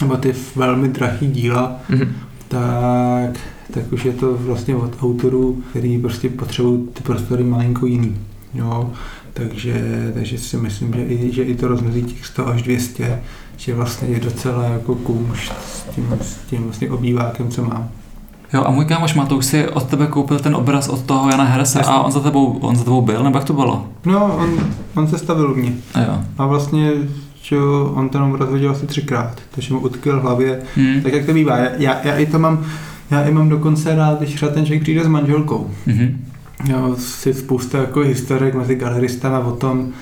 nebo 0.00 0.16
ty 0.16 0.34
velmi 0.56 0.88
drahý 0.88 1.26
díla, 1.26 1.76
Mhm. 1.88 2.12
tak, 2.48 3.30
tak 3.70 3.92
už 3.92 4.04
je 4.04 4.12
to 4.12 4.36
vlastně 4.36 4.76
od 4.76 4.96
autorů, 5.02 5.62
který 5.70 5.98
prostě 5.98 6.28
potřebují 6.28 6.88
ty 6.92 7.02
prostory 7.02 7.44
malinko 7.44 7.86
jiný. 7.86 8.16
Jo? 8.54 8.90
Takže, 9.32 10.10
takže 10.14 10.38
si 10.38 10.56
myslím, 10.56 10.92
že 10.94 11.04
i, 11.04 11.32
že 11.32 11.42
i 11.42 11.54
to 11.54 11.68
rozmezí 11.68 12.02
těch 12.02 12.26
100 12.26 12.48
až 12.48 12.62
200, 12.62 13.22
že 13.56 13.74
vlastně 13.74 14.08
je 14.08 14.20
docela 14.20 14.64
jako 14.64 14.94
kůmš 14.94 15.52
s 15.66 15.82
tím, 15.94 16.08
s 16.20 16.36
tím 16.50 16.62
vlastně 16.64 16.90
obývákem, 16.90 17.48
co 17.48 17.64
mám. 17.64 17.88
Jo, 18.54 18.64
a 18.66 18.70
můj 18.70 18.84
kámoš 18.84 19.14
Matouš 19.14 19.44
si 19.46 19.68
od 19.68 19.84
tebe 19.84 20.06
koupil 20.06 20.38
ten 20.38 20.56
obraz 20.56 20.88
od 20.88 21.02
toho 21.02 21.30
Jana 21.30 21.44
Herese 21.44 21.78
Jasně. 21.78 21.92
a 21.94 22.02
on 22.02 22.12
za 22.12 22.20
tebou, 22.20 22.58
on 22.60 22.76
za 22.76 22.84
tebou 22.84 23.00
byl, 23.02 23.22
nebo 23.24 23.38
jak 23.38 23.44
to 23.46 23.52
bylo? 23.52 23.86
No, 24.04 24.36
on, 24.36 24.50
on 24.94 25.08
se 25.08 25.18
stavil 25.18 25.50
u 25.50 25.54
mě. 25.54 25.72
Jo. 26.06 26.18
A 26.38 26.46
vlastně, 26.46 26.90
že 27.42 27.56
on 27.94 28.08
ten 28.08 28.22
obraz 28.22 28.48
viděl 28.50 28.70
asi 28.70 28.86
třikrát, 28.86 29.32
takže 29.50 29.74
mu 29.74 29.80
utkvěl 29.80 30.20
v 30.20 30.22
hlavě, 30.22 30.62
Hmm. 30.76 31.00
tak 31.02 31.12
jak 31.12 31.26
to 31.26 31.32
bývá. 31.32 31.56
Já, 31.56 31.70
já, 31.78 32.00
já 32.06 32.16
i 32.16 32.26
to 32.26 32.38
mám, 32.38 32.64
já 33.10 33.22
i 33.22 33.32
mám 33.32 33.48
dokonce 33.48 33.94
rád, 33.94 34.18
když 34.18 34.34
třeba 34.34 34.52
ten 34.52 34.64
člověk 34.64 34.82
přijde 34.82 35.04
s 35.04 35.08
manželkou. 35.08 35.70
Mhm. 35.86 36.24
Jo, 36.68 36.96
si 36.98 37.34
spousta 37.34 37.78
jako 37.78 38.00
historek 38.00 38.54
mezi 38.54 38.74
galeristama 38.74 39.38
o 39.38 39.52
tom, 39.52 39.92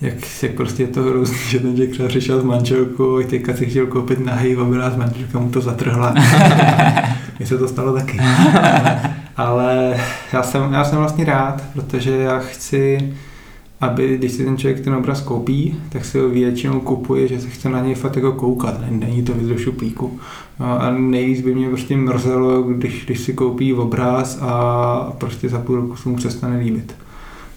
jak, 0.00 0.14
jak 0.42 0.52
prostě 0.52 0.82
je 0.82 0.86
to 0.86 1.02
hrozný, 1.02 1.38
že 1.48 1.58
ten 1.58 1.70
člověk 1.70 1.90
třeba 1.90 2.08
přišel 2.08 2.40
s 2.40 2.44
manželkou 2.44 3.18
a 3.18 3.26
teďka 3.26 3.56
si 3.56 3.66
chtěl 3.66 3.86
koupit 3.86 4.24
nahý 4.24 4.56
obraz, 4.56 4.96
manželka 4.96 5.38
mu 5.38 5.50
to 5.50 5.60
zatrhla. 5.60 6.14
Mně 7.38 7.46
se 7.46 7.58
to 7.58 7.68
stalo 7.68 7.94
taky. 7.94 8.20
Ale 9.36 10.00
já 10.32 10.42
jsem, 10.42 10.72
já 10.72 10.84
jsem 10.84 10.98
vlastně 10.98 11.24
rád, 11.24 11.62
protože 11.72 12.10
já 12.10 12.38
chci, 12.38 13.12
aby 13.80 14.16
když 14.18 14.32
si 14.32 14.44
ten 14.44 14.56
člověk 14.56 14.80
ten 14.84 14.94
obraz 14.94 15.20
koupí, 15.20 15.76
tak 15.88 16.04
si 16.04 16.18
ho 16.18 16.28
většinou 16.28 16.80
kupuje, 16.80 17.28
že 17.28 17.40
se 17.40 17.48
chce 17.48 17.68
na 17.68 17.80
něj 17.80 17.94
fakt 17.94 18.16
jako 18.16 18.32
koukat, 18.32 18.80
Není- 18.80 19.00
není 19.00 19.22
to 19.22 19.32
víc 19.34 19.48
do 19.48 19.58
šuplíku. 19.58 20.18
No 20.60 20.82
a 20.82 20.90
nejvíc 20.90 21.40
by 21.40 21.54
mě 21.54 21.68
prostě 21.68 21.96
mrzelo, 21.96 22.62
když, 22.62 23.04
když 23.06 23.20
si 23.20 23.32
koupí 23.32 23.74
obraz 23.74 24.38
a 24.40 25.12
prostě 25.18 25.48
za 25.48 25.58
půl 25.58 25.76
roku 25.76 25.96
se 25.96 26.08
mu 26.08 26.16
přestane 26.16 26.58
líbit. 26.58 26.94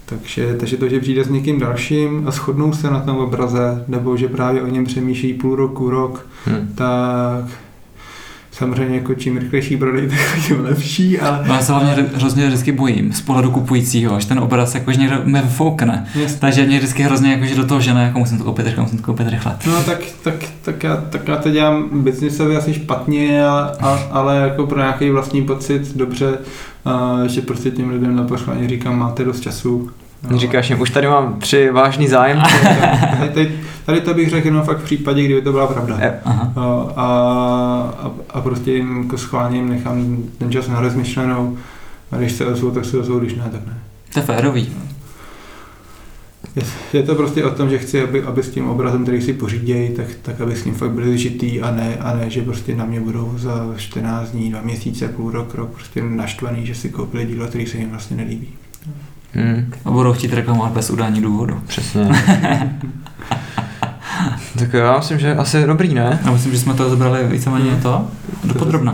Takže, 0.06 0.56
takže 0.60 0.78
to, 0.78 0.90
že 0.90 1.00
přijde 1.00 1.24
s 1.24 1.30
někým 1.30 1.60
dalším 1.60 2.24
a 2.28 2.32
shodnou 2.32 2.74
se 2.74 2.92
na 2.92 3.00
tom 3.00 3.18
obraze, 3.18 3.86
nebo 3.88 4.18
že 4.18 4.28
právě 4.28 4.62
o 4.64 4.68
něm 4.68 4.86
přemýšlí 4.86 5.34
půl 5.34 5.56
roku, 5.56 5.90
rok, 5.90 6.28
Hm. 6.48 6.68
tak 6.76 7.46
samozřejmě 8.52 8.96
jako 8.96 9.14
čím 9.14 9.38
rychlejší 9.38 9.78
prodej, 9.78 10.08
tak 10.10 10.46
tím 10.48 10.64
lepší, 10.64 11.20
ale 11.20 11.44
No, 11.48 11.54
já 11.54 11.62
se 11.62 11.72
hlavně 11.72 12.06
hrozně 12.16 12.48
vždycky 12.48 12.72
bojím 12.72 13.14
z 13.14 13.22
pohledu 13.22 13.52
kupujícího, 13.52 14.20
že 14.20 14.28
ten 14.28 14.40
obraz 14.40 14.76
jakože 14.76 15.00
někdo 15.00 15.16
mi 15.24 15.42
vyfoukne. 15.42 16.06
Jasně. 16.16 16.38
Takže 16.40 16.66
mě 16.66 16.78
vždycky 16.78 17.04
hrozně 17.04 17.32
jakože 17.32 17.56
do 17.56 17.68
toho 17.68 17.82
žene, 17.82 18.04
jako 18.04 18.20
musím 18.20 18.38
to 18.38 18.44
koupit 18.44 18.66
rychle, 18.66 18.84
musím 18.84 18.98
to 18.98 19.04
koupit 19.04 19.28
rychle. 19.28 19.58
No 19.68 19.84
tak, 19.84 20.00
tak, 20.24 20.34
tak, 20.62 20.84
já, 20.84 20.98
tak 20.98 21.28
já 21.28 21.38
to 21.38 21.52
dělám 21.52 21.90
biznisově 22.04 22.58
asi 22.58 22.74
špatně, 22.74 23.46
ale, 23.46 23.72
a, 23.80 24.00
ale 24.12 24.38
jako 24.38 24.68
pro 24.68 24.80
nějaký 24.80 25.10
vlastní 25.10 25.44
pocit 25.46 25.96
dobře, 25.98 26.38
a, 26.86 27.20
že 27.28 27.42
prostě 27.42 27.72
těm 27.72 27.90
lidem 27.90 28.16
na 28.16 28.24
pošlání 28.24 28.68
říkám, 28.68 29.00
máte 29.00 29.24
dost 29.24 29.40
času. 29.40 29.90
No. 30.30 30.38
Říkáš 30.38 30.70
jim, 30.70 30.82
už 30.82 30.90
tady 30.90 31.08
mám 31.08 31.40
tři 31.40 31.70
vážný 31.70 32.08
zájem. 32.08 32.42
Tady, 33.20 33.30
tady, 33.34 33.52
tady 33.86 34.02
to 34.02 34.14
bych 34.14 34.30
řekl 34.30 34.48
jenom 34.48 34.64
fakt 34.64 34.78
v 34.78 34.84
případě, 34.84 35.24
kdyby 35.24 35.42
to 35.42 35.52
byla 35.52 35.68
pravda. 35.68 36.00
Aha. 36.26 36.54
A, 36.56 36.62
a, 36.96 37.06
a, 38.04 38.12
a 38.30 38.42
prostě 38.42 38.72
jim 38.72 39.04
jako 39.04 39.18
schválně 39.18 39.62
nechám 39.62 40.18
ten 40.38 40.52
čas 40.52 40.68
na 40.68 40.82
rozmyšlenou 40.82 41.58
a 42.12 42.18
když 42.18 42.32
se 42.32 42.46
ozvou, 42.46 42.72
tak 42.72 42.86
se 42.86 42.98
ozvou, 42.98 43.20
když 43.20 43.36
ne, 43.36 43.50
tak 43.52 43.68
ne. 43.68 43.78
To 44.14 44.20
je 44.20 44.26
férový. 44.26 44.70
Je, 46.56 46.64
je 46.94 47.04
to 47.04 47.16
prostě 47.16 47.46
o 47.46 47.50
tom, 47.50 47.70
že 47.70 47.78
chci, 47.78 48.02
aby, 48.02 48.24
aby 48.24 48.44
s 48.44 48.50
tím 48.50 48.70
obrazem, 48.70 49.04
který 49.04 49.22
si 49.22 49.34
pořídějí, 49.34 49.90
tak, 49.90 50.08
tak 50.22 50.42
aby 50.42 50.56
s 50.56 50.66
ním 50.66 50.76
fakt 50.76 50.92
byli 50.92 51.18
žitý 51.18 51.62
a 51.62 51.72
ne, 51.72 51.98
a 52.00 52.14
ne, 52.14 52.30
že 52.30 52.42
prostě 52.42 52.76
na 52.76 52.86
mě 52.86 53.00
budou 53.00 53.34
za 53.38 53.74
14 53.78 54.30
dní, 54.32 54.50
dva 54.50 54.62
měsíce, 54.62 55.08
půl 55.08 55.32
rok, 55.32 55.56
rok 55.56 55.70
prostě 55.70 56.02
naštvaný, 56.02 56.66
že 56.66 56.76
si 56.76 56.90
koupili 56.90 57.26
dílo, 57.26 57.48
který 57.48 57.66
se 57.66 57.78
jim 57.78 57.90
vlastně 57.90 58.18
nelíbí. 58.18 58.48
Hm, 59.36 59.72
A 59.86 59.92
budou 59.92 60.14
chtít 60.14 60.34
reklamovat 60.34 60.72
bez 60.72 60.90
udání 60.90 61.22
důvodu. 61.22 61.62
přesně. 61.68 62.08
tak 64.60 64.74
jo, 64.74 64.80
já 64.80 64.98
myslím, 64.98 65.20
že 65.20 65.36
asi 65.36 65.66
dobrý, 65.66 65.94
ne? 65.94 66.20
Já 66.26 66.32
myslím, 66.32 66.52
že 66.52 66.60
jsme 66.60 66.74
to 66.74 66.90
zabrali 66.90 67.20
víceméně 67.28 67.72
to 67.82 68.08
dopodrobna. 68.44 68.94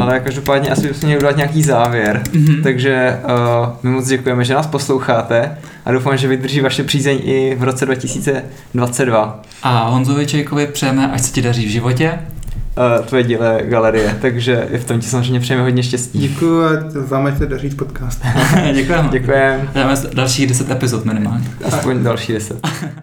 Ale 0.00 0.20
každopádně 0.20 0.70
asi 0.70 0.88
bychom 0.88 1.06
měli 1.06 1.18
udělat 1.18 1.36
nějaký 1.36 1.62
závěr. 1.62 2.22
Mhm. 2.32 2.62
Takže 2.62 3.20
uh, 3.24 3.68
my 3.82 3.90
moc 3.90 4.08
děkujeme, 4.08 4.44
že 4.44 4.54
nás 4.54 4.66
posloucháte 4.66 5.56
a 5.84 5.92
doufám, 5.92 6.16
že 6.16 6.28
vydrží 6.28 6.60
vaše 6.60 6.84
přízeň 6.84 7.18
i 7.22 7.56
v 7.58 7.62
roce 7.62 7.86
2022. 7.86 9.42
A 9.62 9.88
Honzovi 9.88 10.26
Čejkovi 10.26 10.66
přejeme, 10.66 11.10
ať 11.12 11.20
se 11.20 11.32
ti 11.32 11.42
daří 11.42 11.66
v 11.66 11.70
životě. 11.70 12.18
Uh, 12.76 13.06
tvoje 13.06 13.22
díle 13.22 13.60
galerie, 13.64 14.18
takže 14.20 14.68
i 14.70 14.78
v 14.78 14.84
tom 14.84 15.00
ti 15.00 15.06
samozřejmě 15.06 15.40
přejeme 15.40 15.62
hodně 15.62 15.82
štěstí. 15.82 16.18
Děkuji 16.18 16.64
a 16.64 16.70
vám 17.06 17.26
ať 17.26 17.38
se 17.38 17.46
daří 17.46 17.70
s 17.70 17.74
podcastem. 17.74 18.32
Děkujeme. 18.74 19.08
Děkujeme, 19.08 19.68
Dáme 19.74 19.94
dalších 20.14 20.46
10 20.46 20.70
epizod 20.70 21.04
minimálně. 21.04 21.44
aspoň 21.64 22.02
další 22.02 22.32
deset. 22.32 22.56